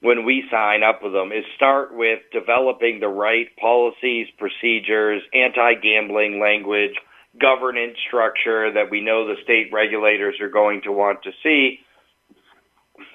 when 0.00 0.26
we 0.26 0.44
sign 0.50 0.82
up 0.82 1.02
with 1.02 1.14
them 1.14 1.32
is 1.32 1.44
start 1.56 1.96
with 1.96 2.20
developing 2.30 3.00
the 3.00 3.08
right 3.08 3.48
policies, 3.56 4.26
procedures, 4.36 5.22
anti-gambling 5.32 6.40
language, 6.40 6.94
governance 7.40 7.96
structure 8.06 8.72
that 8.72 8.90
we 8.90 9.00
know 9.00 9.26
the 9.26 9.40
state 9.42 9.70
regulators 9.72 10.36
are 10.40 10.48
going 10.48 10.82
to 10.82 10.92
want 10.92 11.22
to 11.22 11.30
see 11.42 11.80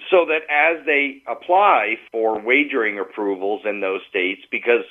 so 0.10 0.26
that 0.26 0.44
as 0.50 0.86
they 0.86 1.22
apply 1.28 1.96
for 2.12 2.40
wagering 2.40 3.00
approvals 3.00 3.62
in 3.66 3.82
those 3.82 4.02
states, 4.10 4.42
because 4.52 4.84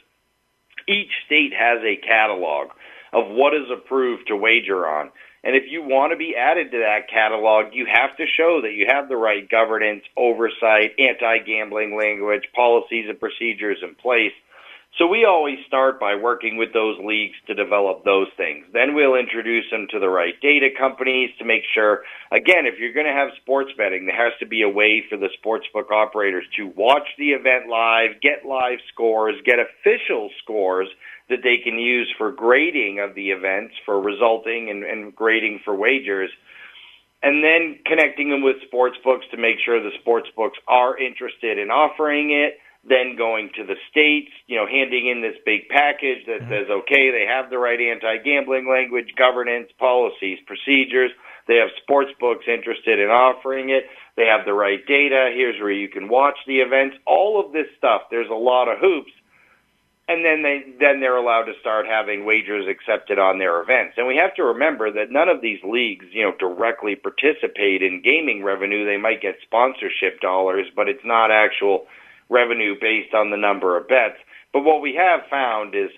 each 0.89 1.11
state 1.27 1.53
has 1.53 1.79
a 1.83 1.97
catalog 1.97 2.68
of 3.12 3.29
what 3.29 3.55
is 3.55 3.70
approved 3.70 4.27
to 4.29 4.37
wager 4.37 4.87
on. 4.87 5.11
And 5.45 5.57
if 5.57 5.64
you 5.68 5.83
want 5.83 6.12
to 6.12 6.16
be 6.16 6.35
added 6.37 6.70
to 6.70 6.79
that 6.79 7.11
catalog, 7.11 7.75
you 7.75 7.87
have 7.87 8.16
to 8.16 8.27
show 8.27 8.61
that 8.62 8.73
you 8.73 8.87
have 8.89 9.09
the 9.09 9.16
right 9.16 9.49
governance, 9.49 10.03
oversight, 10.16 10.93
anti 10.99 11.39
gambling 11.39 11.97
language, 11.97 12.45
policies, 12.55 13.07
and 13.09 13.18
procedures 13.18 13.79
in 13.83 13.95
place 13.97 14.33
So 14.99 15.07
we 15.07 15.24
always 15.24 15.57
start 15.66 15.99
by 15.99 16.16
working 16.16 16.59
with 16.59 16.74
those 16.74 16.99
leagues 17.03 17.36
to 17.47 17.55
develop 17.55 18.05
those 18.05 18.28
things. 18.36 18.66
Then 18.74 18.95
we'll 18.95 19.14
introduce 19.14 19.64
them 19.70 19.86
to 19.90 19.99
the 19.99 20.11
right 20.11 20.34
data 20.43 20.68
companies 20.78 21.30
to 21.38 21.47
make 21.47 21.62
sure, 21.72 22.03
again, 22.30 22.66
if 22.66 22.78
you're 22.78 22.93
going 22.93 23.07
to 23.07 23.12
have 23.12 23.30
sports 23.40 23.70
betting, 23.78 24.05
there 24.05 24.22
has 24.22 24.38
to 24.40 24.47
be 24.47 24.61
a 24.61 24.68
way 24.68 25.03
for 25.09 25.16
the 25.16 25.30
sportsbook 25.40 25.90
operators 25.90 26.45
to 26.59 26.70
watch 26.76 27.09
the 27.16 27.30
event 27.30 27.70
live, 27.70 28.20
get 28.20 28.45
live 28.47 28.80
scores, 28.93 29.34
get 29.47 29.57
official 29.57 30.28
scores 30.43 30.88
that 31.30 31.40
they 31.43 31.57
can 31.64 31.78
use 31.78 32.12
for 32.18 32.30
grading 32.30 33.01
of 33.01 33.14
the 33.14 33.30
events, 33.30 33.72
for 33.86 33.99
resulting 33.99 34.68
and, 34.68 34.84
and 34.84 35.16
grading 35.16 35.61
for 35.64 35.74
wagers 35.74 36.30
and 37.22 37.43
then 37.43 37.78
connecting 37.86 38.30
them 38.30 38.43
with 38.43 38.57
sports 38.66 38.97
books 39.05 39.24
to 39.30 39.36
make 39.36 39.57
sure 39.64 39.80
the 39.80 39.97
sports 40.01 40.28
books 40.36 40.59
are 40.66 40.99
interested 40.99 41.57
in 41.57 41.70
offering 41.70 42.32
it 42.32 42.59
then 42.85 43.14
going 43.16 43.51
to 43.55 43.64
the 43.64 43.76
states, 43.91 44.33
you 44.47 44.57
know, 44.57 44.66
handing 44.66 45.07
in 45.07 45.22
this 45.22 45.37
big 45.47 45.68
package 45.68 46.26
that 46.26 46.41
mm-hmm. 46.41 46.51
says, 46.51 46.66
okay, 46.68 47.11
they 47.11 47.24
have 47.28 47.49
the 47.49 47.59
right 47.59 47.80
anti-gambling 47.80 48.68
language, 48.68 49.14
governance, 49.16 49.70
policies, 49.78 50.39
procedures. 50.47 51.12
They 51.47 51.57
have 51.57 51.70
sports 51.83 52.11
books 52.18 52.45
interested 52.49 52.99
in 52.99 53.09
offering 53.09 53.70
it. 53.70 53.85
They 54.16 54.26
have 54.26 54.45
the 54.45 54.53
right 54.53 54.85
data. 54.87 55.30
Here's 55.35 55.61
where 55.61 55.70
you 55.70 55.89
can 55.89 56.09
watch 56.09 56.37
the 56.47 56.59
events. 56.59 56.97
All 57.07 57.45
of 57.45 57.53
this 57.53 57.66
stuff. 57.78 58.03
There's 58.11 58.30
a 58.30 58.35
lot 58.35 58.68
of 58.68 58.78
hoops. 58.78 59.12
And 60.09 60.24
then 60.24 60.43
they 60.43 60.64
then 60.80 60.99
they're 60.99 61.16
allowed 61.16 61.45
to 61.45 61.53
start 61.61 61.87
having 61.87 62.26
wagers 62.26 62.66
accepted 62.68 63.20
on 63.20 63.39
their 63.39 63.62
events. 63.62 63.95
And 63.97 64.07
we 64.07 64.16
have 64.16 64.35
to 64.35 64.43
remember 64.43 64.91
that 64.91 65.12
none 65.12 65.28
of 65.28 65.41
these 65.41 65.61
leagues, 65.62 66.07
you 66.11 66.22
know, 66.22 66.35
directly 66.39 66.97
participate 66.97 67.83
in 67.83 68.03
gaming 68.03 68.43
revenue. 68.43 68.85
They 68.85 68.99
might 68.99 69.22
get 69.22 69.37
sponsorship 69.43 70.20
dollars, 70.20 70.66
but 70.74 70.89
it's 70.89 71.05
not 71.05 71.30
actual 71.30 71.87
revenue 72.29 72.75
based 72.81 73.14
on 73.14 73.31
the 73.31 73.37
number 73.37 73.77
of 73.77 73.89
bets. 73.89 74.18
But 74.53 74.64
what 74.64 74.83
we 74.83 74.95
have 74.95 75.20
found 75.31 75.75
is, 75.75 75.91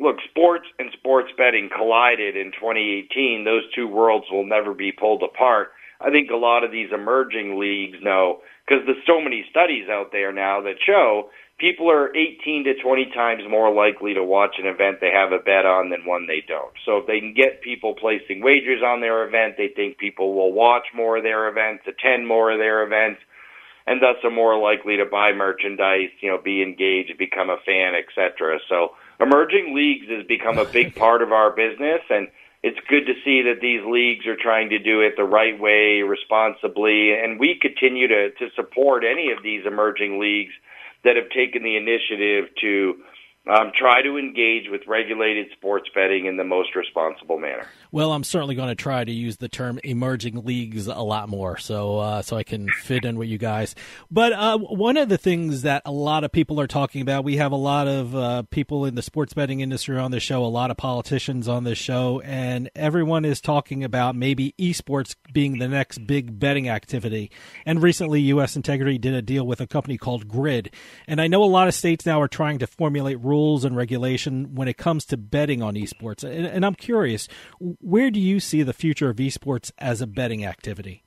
look, 0.00 0.16
sports 0.30 0.66
and 0.78 0.90
sports 0.92 1.30
betting 1.36 1.70
collided 1.74 2.36
in 2.36 2.52
2018. 2.52 3.44
Those 3.44 3.62
two 3.74 3.88
worlds 3.88 4.26
will 4.30 4.46
never 4.46 4.74
be 4.74 4.92
pulled 4.92 5.22
apart. 5.22 5.72
I 6.00 6.10
think 6.10 6.30
a 6.30 6.36
lot 6.36 6.64
of 6.64 6.72
these 6.72 6.90
emerging 6.92 7.58
leagues 7.58 7.98
know 8.02 8.40
because 8.66 8.84
there's 8.86 9.06
so 9.06 9.20
many 9.20 9.44
studies 9.50 9.88
out 9.88 10.10
there 10.12 10.32
now 10.32 10.60
that 10.62 10.76
show 10.84 11.30
people 11.58 11.90
are 11.90 12.14
18 12.16 12.64
to 12.64 12.74
20 12.82 13.12
times 13.14 13.42
more 13.48 13.72
likely 13.72 14.14
to 14.14 14.24
watch 14.24 14.56
an 14.58 14.66
event 14.66 14.98
they 15.00 15.12
have 15.12 15.32
a 15.32 15.38
bet 15.38 15.64
on 15.64 15.90
than 15.90 16.04
one 16.04 16.26
they 16.26 16.42
don't. 16.46 16.72
So 16.84 16.98
if 16.98 17.06
they 17.06 17.20
can 17.20 17.34
get 17.34 17.62
people 17.62 17.94
placing 17.94 18.42
wagers 18.42 18.82
on 18.84 19.00
their 19.00 19.26
event, 19.26 19.54
they 19.56 19.68
think 19.68 19.98
people 19.98 20.34
will 20.34 20.52
watch 20.52 20.86
more 20.94 21.18
of 21.18 21.22
their 21.22 21.48
events, 21.48 21.84
attend 21.86 22.26
more 22.26 22.50
of 22.50 22.58
their 22.58 22.82
events, 22.82 23.20
and 23.86 24.00
thus 24.00 24.16
are 24.24 24.30
more 24.30 24.58
likely 24.58 24.96
to 24.96 25.04
buy 25.04 25.32
merchandise, 25.32 26.10
you 26.20 26.30
know, 26.30 26.38
be 26.38 26.62
engaged, 26.62 27.16
become 27.18 27.50
a 27.50 27.58
fan, 27.66 27.94
etc. 27.94 28.58
So 28.68 28.92
emerging 29.20 29.74
leagues 29.74 30.08
has 30.10 30.26
become 30.26 30.58
a 30.58 30.64
big 30.64 30.94
part 30.96 31.22
of 31.22 31.32
our 31.32 31.50
business 31.50 32.00
and 32.10 32.28
it's 32.62 32.78
good 32.88 33.06
to 33.06 33.14
see 33.24 33.42
that 33.42 33.60
these 33.60 33.80
leagues 33.84 34.26
are 34.26 34.36
trying 34.40 34.70
to 34.70 34.78
do 34.78 35.00
it 35.00 35.14
the 35.16 35.24
right 35.24 35.58
way, 35.58 36.02
responsibly, 36.02 37.12
and 37.12 37.40
we 37.40 37.58
continue 37.60 38.06
to, 38.06 38.30
to 38.30 38.50
support 38.54 39.02
any 39.04 39.32
of 39.32 39.42
these 39.42 39.66
emerging 39.66 40.20
leagues 40.20 40.52
that 41.02 41.16
have 41.16 41.28
taken 41.30 41.64
the 41.64 41.76
initiative 41.76 42.54
to 42.60 43.02
um, 43.50 43.72
try 43.76 44.02
to 44.02 44.16
engage 44.16 44.70
with 44.70 44.82
regulated 44.86 45.48
sports 45.56 45.88
betting 45.92 46.26
in 46.26 46.36
the 46.36 46.44
most 46.44 46.76
responsible 46.76 47.38
manner. 47.38 47.66
Well, 47.92 48.12
I'm 48.12 48.24
certainly 48.24 48.54
going 48.54 48.70
to 48.70 48.74
try 48.74 49.04
to 49.04 49.12
use 49.12 49.36
the 49.36 49.48
term 49.48 49.78
emerging 49.84 50.44
leagues 50.44 50.86
a 50.86 50.94
lot 50.94 51.28
more, 51.28 51.58
so 51.58 51.98
uh, 51.98 52.22
so 52.22 52.36
I 52.36 52.42
can 52.42 52.68
fit 52.68 53.04
in 53.04 53.16
with 53.16 53.28
you 53.28 53.38
guys. 53.38 53.74
But 54.10 54.32
uh, 54.32 54.58
one 54.58 54.96
of 54.96 55.08
the 55.08 55.18
things 55.18 55.62
that 55.62 55.82
a 55.84 55.92
lot 55.92 56.24
of 56.24 56.32
people 56.32 56.60
are 56.60 56.66
talking 56.66 57.02
about, 57.02 57.22
we 57.22 57.36
have 57.36 57.52
a 57.52 57.56
lot 57.56 57.86
of 57.86 58.16
uh, 58.16 58.42
people 58.50 58.84
in 58.86 58.94
the 58.94 59.02
sports 59.02 59.34
betting 59.34 59.60
industry 59.60 59.98
on 59.98 60.10
the 60.10 60.20
show, 60.20 60.44
a 60.44 60.46
lot 60.46 60.70
of 60.70 60.76
politicians 60.76 61.46
on 61.46 61.64
this 61.64 61.78
show, 61.78 62.20
and 62.24 62.70
everyone 62.74 63.24
is 63.24 63.40
talking 63.40 63.84
about 63.84 64.16
maybe 64.16 64.54
esports 64.58 65.14
being 65.32 65.58
the 65.58 65.68
next 65.68 66.06
big 66.06 66.38
betting 66.38 66.68
activity. 66.68 67.30
And 67.64 67.82
recently, 67.82 68.20
U.S. 68.22 68.56
Integrity 68.56 68.98
did 68.98 69.14
a 69.14 69.22
deal 69.22 69.46
with 69.46 69.60
a 69.60 69.66
company 69.66 69.98
called 69.98 70.26
Grid, 70.26 70.72
and 71.06 71.20
I 71.20 71.26
know 71.26 71.44
a 71.44 71.46
lot 71.46 71.68
of 71.68 71.74
states 71.74 72.06
now 72.06 72.20
are 72.20 72.28
trying 72.28 72.58
to 72.58 72.66
formulate 72.66 73.20
rules 73.20 73.52
rules 73.52 73.64
and 73.64 73.76
regulation 73.76 74.54
when 74.54 74.68
it 74.68 74.76
comes 74.76 75.04
to 75.04 75.16
betting 75.16 75.62
on 75.62 75.74
esports. 75.74 76.24
And, 76.24 76.46
and 76.46 76.64
I'm 76.64 76.74
curious, 76.74 77.28
where 77.82 78.10
do 78.10 78.20
you 78.20 78.40
see 78.40 78.62
the 78.62 78.72
future 78.72 79.10
of 79.10 79.16
esports 79.16 79.70
as 79.78 80.00
a 80.00 80.06
betting 80.06 80.44
activity? 80.44 81.04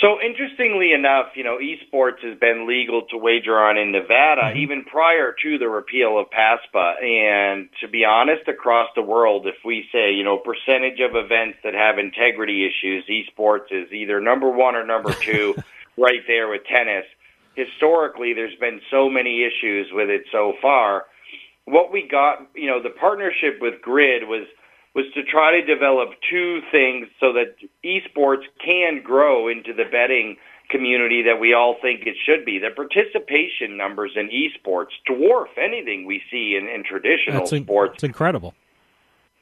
So 0.00 0.16
interestingly 0.20 0.92
enough, 0.92 1.26
you 1.34 1.44
know, 1.44 1.58
esports 1.58 2.24
has 2.24 2.38
been 2.38 2.66
legal 2.66 3.02
to 3.10 3.18
wager 3.18 3.58
on 3.58 3.76
in 3.76 3.92
Nevada 3.92 4.42
mm-hmm. 4.44 4.58
even 4.58 4.84
prior 4.84 5.34
to 5.42 5.58
the 5.58 5.68
repeal 5.68 6.18
of 6.18 6.26
PASPA. 6.30 7.02
And 7.02 7.68
to 7.82 7.88
be 7.88 8.04
honest, 8.04 8.48
across 8.48 8.88
the 8.96 9.02
world, 9.02 9.46
if 9.46 9.56
we 9.62 9.84
say, 9.92 10.12
you 10.12 10.24
know, 10.24 10.38
percentage 10.38 11.00
of 11.00 11.16
events 11.16 11.58
that 11.64 11.74
have 11.74 11.98
integrity 11.98 12.66
issues, 12.66 13.04
esports 13.08 13.70
is 13.70 13.92
either 13.92 14.20
number 14.20 14.50
one 14.50 14.74
or 14.74 14.86
number 14.86 15.12
two, 15.20 15.54
right 15.98 16.22
there 16.26 16.48
with 16.48 16.62
tennis 16.64 17.04
historically 17.54 18.32
there's 18.34 18.54
been 18.60 18.80
so 18.90 19.08
many 19.08 19.44
issues 19.44 19.88
with 19.92 20.08
it 20.08 20.22
so 20.32 20.54
far. 20.60 21.06
What 21.64 21.92
we 21.92 22.06
got, 22.08 22.48
you 22.54 22.68
know, 22.68 22.82
the 22.82 22.90
partnership 22.90 23.58
with 23.60 23.80
Grid 23.82 24.24
was 24.26 24.46
was 24.94 25.04
to 25.14 25.22
try 25.22 25.60
to 25.60 25.66
develop 25.66 26.10
two 26.28 26.60
things 26.72 27.06
so 27.20 27.32
that 27.32 27.54
esports 27.84 28.44
can 28.64 29.02
grow 29.02 29.48
into 29.48 29.72
the 29.72 29.84
betting 29.90 30.36
community 30.68 31.22
that 31.22 31.40
we 31.40 31.52
all 31.52 31.76
think 31.82 32.06
it 32.06 32.16
should 32.24 32.44
be. 32.44 32.58
The 32.58 32.70
participation 32.74 33.76
numbers 33.76 34.12
in 34.16 34.28
esports 34.30 34.94
dwarf 35.08 35.46
anything 35.58 36.06
we 36.06 36.22
see 36.30 36.56
in, 36.56 36.68
in 36.68 36.84
traditional 36.84 37.46
That's 37.46 37.62
sports. 37.62 37.94
It's 37.94 38.04
incredible. 38.04 38.54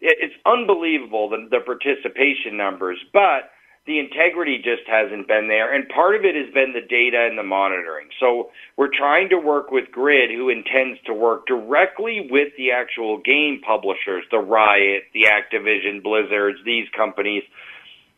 It's 0.01 0.35
unbelievable 0.47 1.29
the, 1.29 1.49
the 1.51 1.61
participation 1.61 2.57
numbers, 2.57 2.99
but 3.13 3.51
the 3.89 3.99
integrity 3.99 4.61
just 4.61 4.85
hasn't 4.87 5.27
been 5.27 5.49
there. 5.49 5.75
And 5.75 5.89
part 5.89 6.15
of 6.15 6.21
it 6.29 6.37
has 6.37 6.53
been 6.53 6.77
the 6.77 6.85
data 6.85 7.25
and 7.25 7.39
the 7.39 7.43
monitoring. 7.43 8.13
So 8.21 8.53
we're 8.77 8.93
trying 8.93 9.31
to 9.31 9.41
work 9.41 9.73
with 9.73 9.91
Grid, 9.91 10.31
who 10.31 10.51
intends 10.51 11.01
to 11.07 11.15
work 11.15 11.47
directly 11.49 12.29
with 12.31 12.53
the 12.59 12.71
actual 12.77 13.17
game 13.17 13.63
publishers, 13.65 14.29
the 14.31 14.45
Riot, 14.45 15.09
the 15.15 15.25
Activision, 15.33 16.05
Blizzards, 16.05 16.59
these 16.67 16.85
companies, 16.95 17.43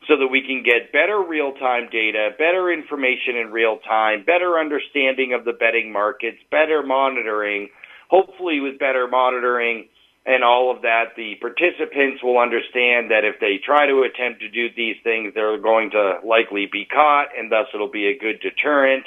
so 0.08 0.18
that 0.18 0.26
we 0.26 0.42
can 0.42 0.66
get 0.66 0.90
better 0.90 1.22
real 1.22 1.54
time 1.54 1.86
data, 1.86 2.30
better 2.36 2.72
information 2.72 3.38
in 3.38 3.54
real 3.54 3.78
time, 3.86 4.24
better 4.26 4.58
understanding 4.58 5.38
of 5.38 5.44
the 5.46 5.54
betting 5.54 5.92
markets, 5.92 6.38
better 6.50 6.82
monitoring, 6.82 7.70
hopefully 8.10 8.58
with 8.58 8.76
better 8.80 9.06
monitoring 9.06 9.86
and 10.26 10.44
all 10.44 10.74
of 10.74 10.82
that, 10.82 11.16
the 11.16 11.36
participants 11.40 12.22
will 12.22 12.38
understand 12.38 13.10
that 13.10 13.24
if 13.24 13.40
they 13.40 13.58
try 13.64 13.86
to 13.86 14.02
attempt 14.02 14.40
to 14.40 14.48
do 14.48 14.68
these 14.76 14.96
things, 15.02 15.32
they're 15.34 15.58
going 15.58 15.90
to 15.92 16.20
likely 16.24 16.68
be 16.70 16.84
caught, 16.84 17.28
and 17.36 17.50
thus 17.50 17.66
it'll 17.72 17.90
be 17.90 18.08
a 18.08 18.18
good 18.18 18.40
deterrent. 18.40 19.06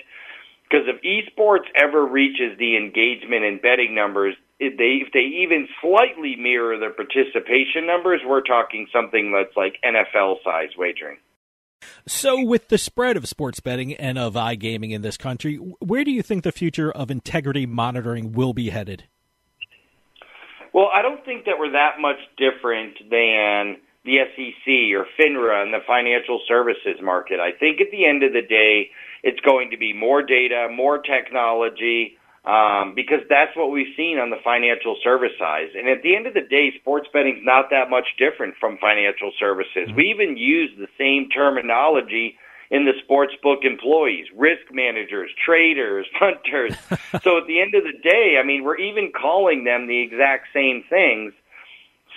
Because 0.63 0.87
if 0.87 1.01
esports 1.05 1.69
ever 1.75 2.03
reaches 2.03 2.57
the 2.57 2.77
engagement 2.77 3.45
and 3.45 3.61
betting 3.61 3.93
numbers, 3.93 4.35
if 4.59 4.77
they 4.77 5.05
if 5.05 5.13
they 5.13 5.43
even 5.43 5.67
slightly 5.81 6.35
mirror 6.35 6.77
the 6.79 6.89
participation 6.89 7.85
numbers, 7.85 8.21
we're 8.25 8.41
talking 8.41 8.87
something 8.91 9.31
that's 9.31 9.55
like 9.55 9.77
NFL 9.85 10.37
size 10.43 10.69
wagering. 10.77 11.17
So, 12.07 12.43
with 12.43 12.69
the 12.69 12.77
spread 12.77 13.17
of 13.17 13.27
sports 13.27 13.59
betting 13.59 13.93
and 13.93 14.17
of 14.17 14.33
iGaming 14.33 14.91
in 14.91 15.01
this 15.01 15.17
country, 15.17 15.57
where 15.57 16.03
do 16.03 16.11
you 16.11 16.21
think 16.21 16.43
the 16.43 16.51
future 16.51 16.91
of 16.91 17.11
integrity 17.11 17.65
monitoring 17.65 18.31
will 18.31 18.53
be 18.53 18.69
headed? 18.69 19.03
Well, 20.73 20.89
I 20.93 21.01
don't 21.01 21.23
think 21.23 21.45
that 21.45 21.55
we're 21.59 21.71
that 21.71 22.01
much 22.01 22.17
different 22.37 22.97
than 23.09 23.77
the 24.03 24.19
SEC 24.35 24.67
or 24.97 25.05
FINRA 25.17 25.63
and 25.63 25.73
the 25.73 25.85
financial 25.87 26.41
services 26.47 26.99
market. 27.01 27.39
I 27.39 27.51
think 27.57 27.79
at 27.79 27.87
the 27.91 28.05
end 28.05 28.23
of 28.23 28.33
the 28.33 28.41
day, 28.41 28.89
it's 29.23 29.39
going 29.41 29.71
to 29.71 29.77
be 29.77 29.93
more 29.93 30.21
data, 30.21 30.67
more 30.73 30.99
technology, 30.99 32.17
um, 32.43 32.91
because 32.95 33.23
that's 33.29 33.55
what 33.55 33.71
we've 33.71 33.95
seen 33.95 34.19
on 34.19 34.29
the 34.29 34.41
financial 34.43 34.97
service 35.01 35.31
side. 35.39 35.71
And 35.77 35.87
at 35.87 36.03
the 36.03 36.15
end 36.15 36.27
of 36.27 36.33
the 36.33 36.43
day, 36.43 36.73
sports 36.81 37.07
betting 37.13 37.37
is 37.37 37.45
not 37.45 37.69
that 37.71 37.89
much 37.89 38.07
different 38.19 38.55
from 38.59 38.77
financial 38.81 39.31
services. 39.39 39.87
Mm-hmm. 39.87 39.95
We 39.95 40.11
even 40.11 40.35
use 40.35 40.71
the 40.75 40.91
same 40.99 41.29
terminology 41.29 42.35
in 42.71 42.85
the 42.85 42.93
sports 43.03 43.33
book 43.41 43.59
employees, 43.63 44.27
risk 44.35 44.63
managers, 44.71 45.29
traders, 45.45 46.07
hunters. 46.15 46.75
so 47.21 47.37
at 47.37 47.47
the 47.47 47.61
end 47.61 47.75
of 47.75 47.83
the 47.83 47.97
day, 48.03 48.37
I 48.41 48.45
mean, 48.45 48.63
we're 48.63 48.77
even 48.77 49.11
calling 49.11 49.63
them 49.63 49.87
the 49.87 50.01
exact 50.01 50.47
same 50.53 50.83
things. 50.89 51.33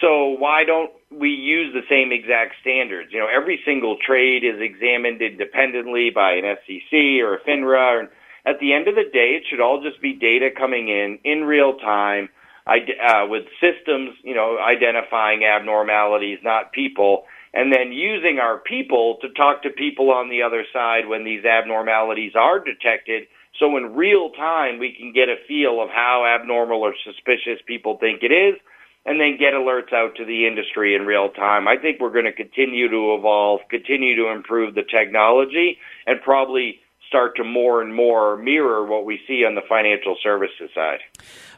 So 0.01 0.28
why 0.28 0.64
don't 0.64 0.90
we 1.11 1.30
use 1.30 1.72
the 1.72 1.86
same 1.88 2.12
exact 2.12 2.57
standards? 2.61 3.12
You 3.12 3.20
know, 3.20 3.28
every 3.28 3.61
single 3.64 3.97
trade 3.97 4.44
is 4.44 4.61
examined 4.61 5.22
independently 5.22 6.11
by 6.11 6.32
an 6.32 6.57
SEC 6.66 6.92
or 7.22 7.36
a 7.36 7.40
FINRA. 7.40 8.01
And 8.01 8.09
at 8.44 8.61
the 8.61 8.74
end 8.74 8.88
of 8.88 8.94
the 8.94 9.09
day, 9.11 9.36
it 9.40 9.44
should 9.49 9.61
all 9.61 9.82
just 9.82 10.01
be 10.03 10.12
data 10.12 10.51
coming 10.57 10.88
in 10.88 11.18
in 11.24 11.44
real 11.44 11.78
time 11.78 12.28
uh, 12.66 13.26
with 13.28 13.44
systems, 13.61 14.11
you 14.22 14.34
know, 14.34 14.59
identifying 14.59 15.44
abnormalities, 15.44 16.38
not 16.42 16.72
people 16.72 17.24
and 17.57 17.73
then 17.73 17.91
using 17.91 18.39
our 18.39 18.59
people 18.59 19.17
to 19.23 19.29
talk 19.31 19.63
to 19.63 19.71
people 19.71 20.11
on 20.11 20.29
the 20.29 20.43
other 20.43 20.65
side 20.73 21.09
when 21.09 21.25
these 21.25 21.45
abnormalities 21.45 22.33
are 22.37 22.61
detected 22.61 23.25
So 23.59 23.77
in 23.77 23.95
real 23.95 24.31
time, 24.31 24.79
we 24.79 24.93
can 24.93 25.13
get 25.13 25.29
a 25.29 25.37
feel 25.49 25.81
of 25.83 25.89
how 25.89 26.27
abnormal 26.27 26.83
or 26.83 26.95
suspicious 27.05 27.61
people 27.67 27.97
think 27.99 28.23
it 28.23 28.33
is 28.33 28.61
and 29.07 29.21
then 29.21 29.39
get 29.39 29.55
alerts 29.55 29.93
out 29.93 30.17
to 30.17 30.25
the 30.25 30.47
industry 30.47 30.95
in 30.95 31.07
real 31.07 31.31
time. 31.31 31.69
I 31.69 31.77
think 31.77 32.01
we're 32.01 32.13
going 32.13 32.25
to 32.27 32.33
continue 32.33 32.89
to 32.91 33.15
evolve, 33.15 33.61
continue 33.71 34.17
to 34.17 34.31
improve 34.31 34.75
the 34.75 34.83
technology, 34.83 35.79
and 36.07 36.21
probably 36.21 36.81
start 37.09 37.37
to 37.37 37.45
more 37.45 37.83
and 37.83 37.95
more 37.95 38.37
mirror 38.37 38.85
what 38.85 39.05
we 39.05 39.21
see 39.27 39.45
on 39.45 39.55
the 39.55 39.63
financial 39.69 40.17
services 40.23 40.71
side. 40.75 40.99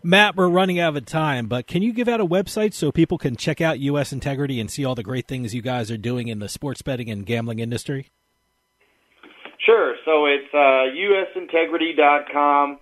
Matt, 0.03 0.37
we're 0.37 0.49
running 0.49 0.79
out 0.79 0.97
of 0.97 1.07
time, 1.07 1.47
but 1.47 1.67
can 1.67 1.83
you 1.83 1.93
give 1.93 2.09
out 2.09 2.21
a 2.21 2.27
website 2.27 2.73
so 2.75 2.93
people 2.93 3.19
can 3.19 3.37
check 3.37 3.61
out 3.61 3.81
U.S. 3.81 4.13
Integrity 4.13 4.61
and 4.61 4.71
see 4.71 4.85
all 4.85 4.95
the 4.95 5.03
great 5.03 5.27
things 5.27 5.55
you 5.55 5.63
guys 5.63 5.91
are 5.91 5.97
doing 5.97 6.29
in 6.29 6.39
the 6.39 6.49
sports 6.49 6.83
betting 6.83 7.11
and 7.11 7.27
gambling 7.27 7.59
industry? 7.59 8.11
Sure. 9.65 9.97
So 10.05 10.27
it's 10.27 10.53
uh, 10.55 10.89
usintegrity.com. 10.97 12.79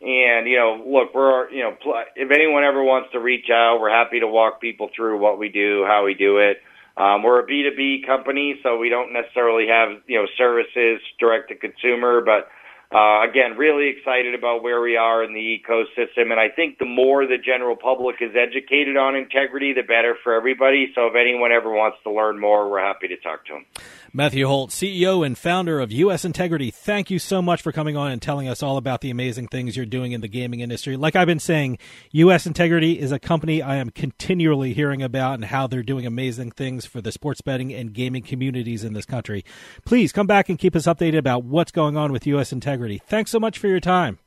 And 0.00 0.46
you 0.46 0.56
know, 0.56 0.84
look, 0.86 1.12
we're 1.12 1.50
you 1.50 1.62
know, 1.64 1.76
if 2.14 2.30
anyone 2.30 2.62
ever 2.62 2.84
wants 2.84 3.10
to 3.12 3.18
reach 3.18 3.50
out, 3.52 3.78
we're 3.80 3.90
happy 3.90 4.20
to 4.20 4.28
walk 4.28 4.60
people 4.60 4.90
through 4.94 5.18
what 5.18 5.40
we 5.40 5.48
do, 5.48 5.84
how 5.88 6.04
we 6.04 6.14
do 6.14 6.38
it. 6.38 6.58
Um, 6.98 7.22
we're 7.22 7.38
a 7.38 7.46
B2B 7.46 8.04
company, 8.04 8.58
so 8.64 8.76
we 8.76 8.88
don't 8.88 9.12
necessarily 9.12 9.68
have 9.68 10.02
you 10.08 10.18
know 10.18 10.26
services 10.36 11.00
direct 11.20 11.48
to 11.50 11.54
consumer, 11.54 12.20
but 12.20 12.48
uh, 12.90 13.22
again, 13.22 13.56
really 13.56 13.88
excited 13.88 14.34
about 14.34 14.62
where 14.62 14.80
we 14.80 14.96
are 14.96 15.22
in 15.22 15.32
the 15.32 15.60
ecosystem, 15.60 16.32
and 16.32 16.40
I 16.40 16.48
think 16.48 16.78
the 16.78 16.86
more 16.86 17.26
the 17.26 17.38
general 17.38 17.76
public 17.76 18.16
is 18.20 18.34
educated 18.34 18.96
on 18.96 19.14
integrity, 19.14 19.74
the 19.74 19.82
better 19.82 20.16
for 20.24 20.34
everybody. 20.34 20.90
So 20.94 21.06
if 21.06 21.14
anyone 21.14 21.52
ever 21.52 21.70
wants 21.70 21.98
to 22.04 22.10
learn 22.10 22.40
more, 22.40 22.68
we're 22.68 22.80
happy 22.80 23.06
to 23.08 23.16
talk 23.18 23.44
to 23.46 23.52
them. 23.54 23.66
Matthew 24.12 24.46
Holt, 24.46 24.70
CEO 24.70 25.24
and 25.24 25.36
founder 25.36 25.80
of 25.80 25.92
U.S. 25.92 26.24
Integrity, 26.24 26.70
thank 26.70 27.10
you 27.10 27.18
so 27.18 27.42
much 27.42 27.60
for 27.60 27.72
coming 27.72 27.96
on 27.96 28.10
and 28.10 28.22
telling 28.22 28.48
us 28.48 28.62
all 28.62 28.78
about 28.78 29.02
the 29.02 29.10
amazing 29.10 29.48
things 29.48 29.76
you're 29.76 29.84
doing 29.84 30.12
in 30.12 30.22
the 30.22 30.28
gaming 30.28 30.60
industry. 30.60 30.96
Like 30.96 31.14
I've 31.14 31.26
been 31.26 31.38
saying, 31.38 31.78
U.S. 32.12 32.46
Integrity 32.46 32.98
is 32.98 33.12
a 33.12 33.18
company 33.18 33.60
I 33.60 33.76
am 33.76 33.90
continually 33.90 34.72
hearing 34.72 35.02
about 35.02 35.34
and 35.34 35.44
how 35.44 35.66
they're 35.66 35.82
doing 35.82 36.06
amazing 36.06 36.52
things 36.52 36.86
for 36.86 37.02
the 37.02 37.12
sports 37.12 37.42
betting 37.42 37.72
and 37.72 37.92
gaming 37.92 38.22
communities 38.22 38.82
in 38.82 38.94
this 38.94 39.04
country. 39.04 39.44
Please 39.84 40.10
come 40.10 40.26
back 40.26 40.48
and 40.48 40.58
keep 40.58 40.74
us 40.74 40.86
updated 40.86 41.18
about 41.18 41.44
what's 41.44 41.72
going 41.72 41.98
on 41.98 42.10
with 42.10 42.26
U.S. 42.26 42.50
Integrity. 42.50 43.02
Thanks 43.06 43.30
so 43.30 43.38
much 43.38 43.58
for 43.58 43.68
your 43.68 43.80
time. 43.80 44.18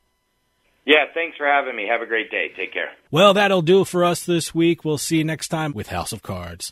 Yeah, 0.86 1.06
thanks 1.14 1.38
for 1.38 1.46
having 1.48 1.76
me. 1.76 1.88
Have 1.90 2.02
a 2.02 2.08
great 2.08 2.30
day. 2.30 2.52
Take 2.56 2.74
care. 2.74 2.92
Well, 3.10 3.34
that'll 3.34 3.62
do 3.62 3.84
for 3.86 4.04
us 4.04 4.26
this 4.26 4.54
week. 4.54 4.86
We'll 4.86 4.98
see 4.98 5.18
you 5.18 5.24
next 5.24 5.48
time 5.48 5.74
with 5.74 5.88
House 5.88 6.12
of 6.12 6.22
Cards. 6.22 6.72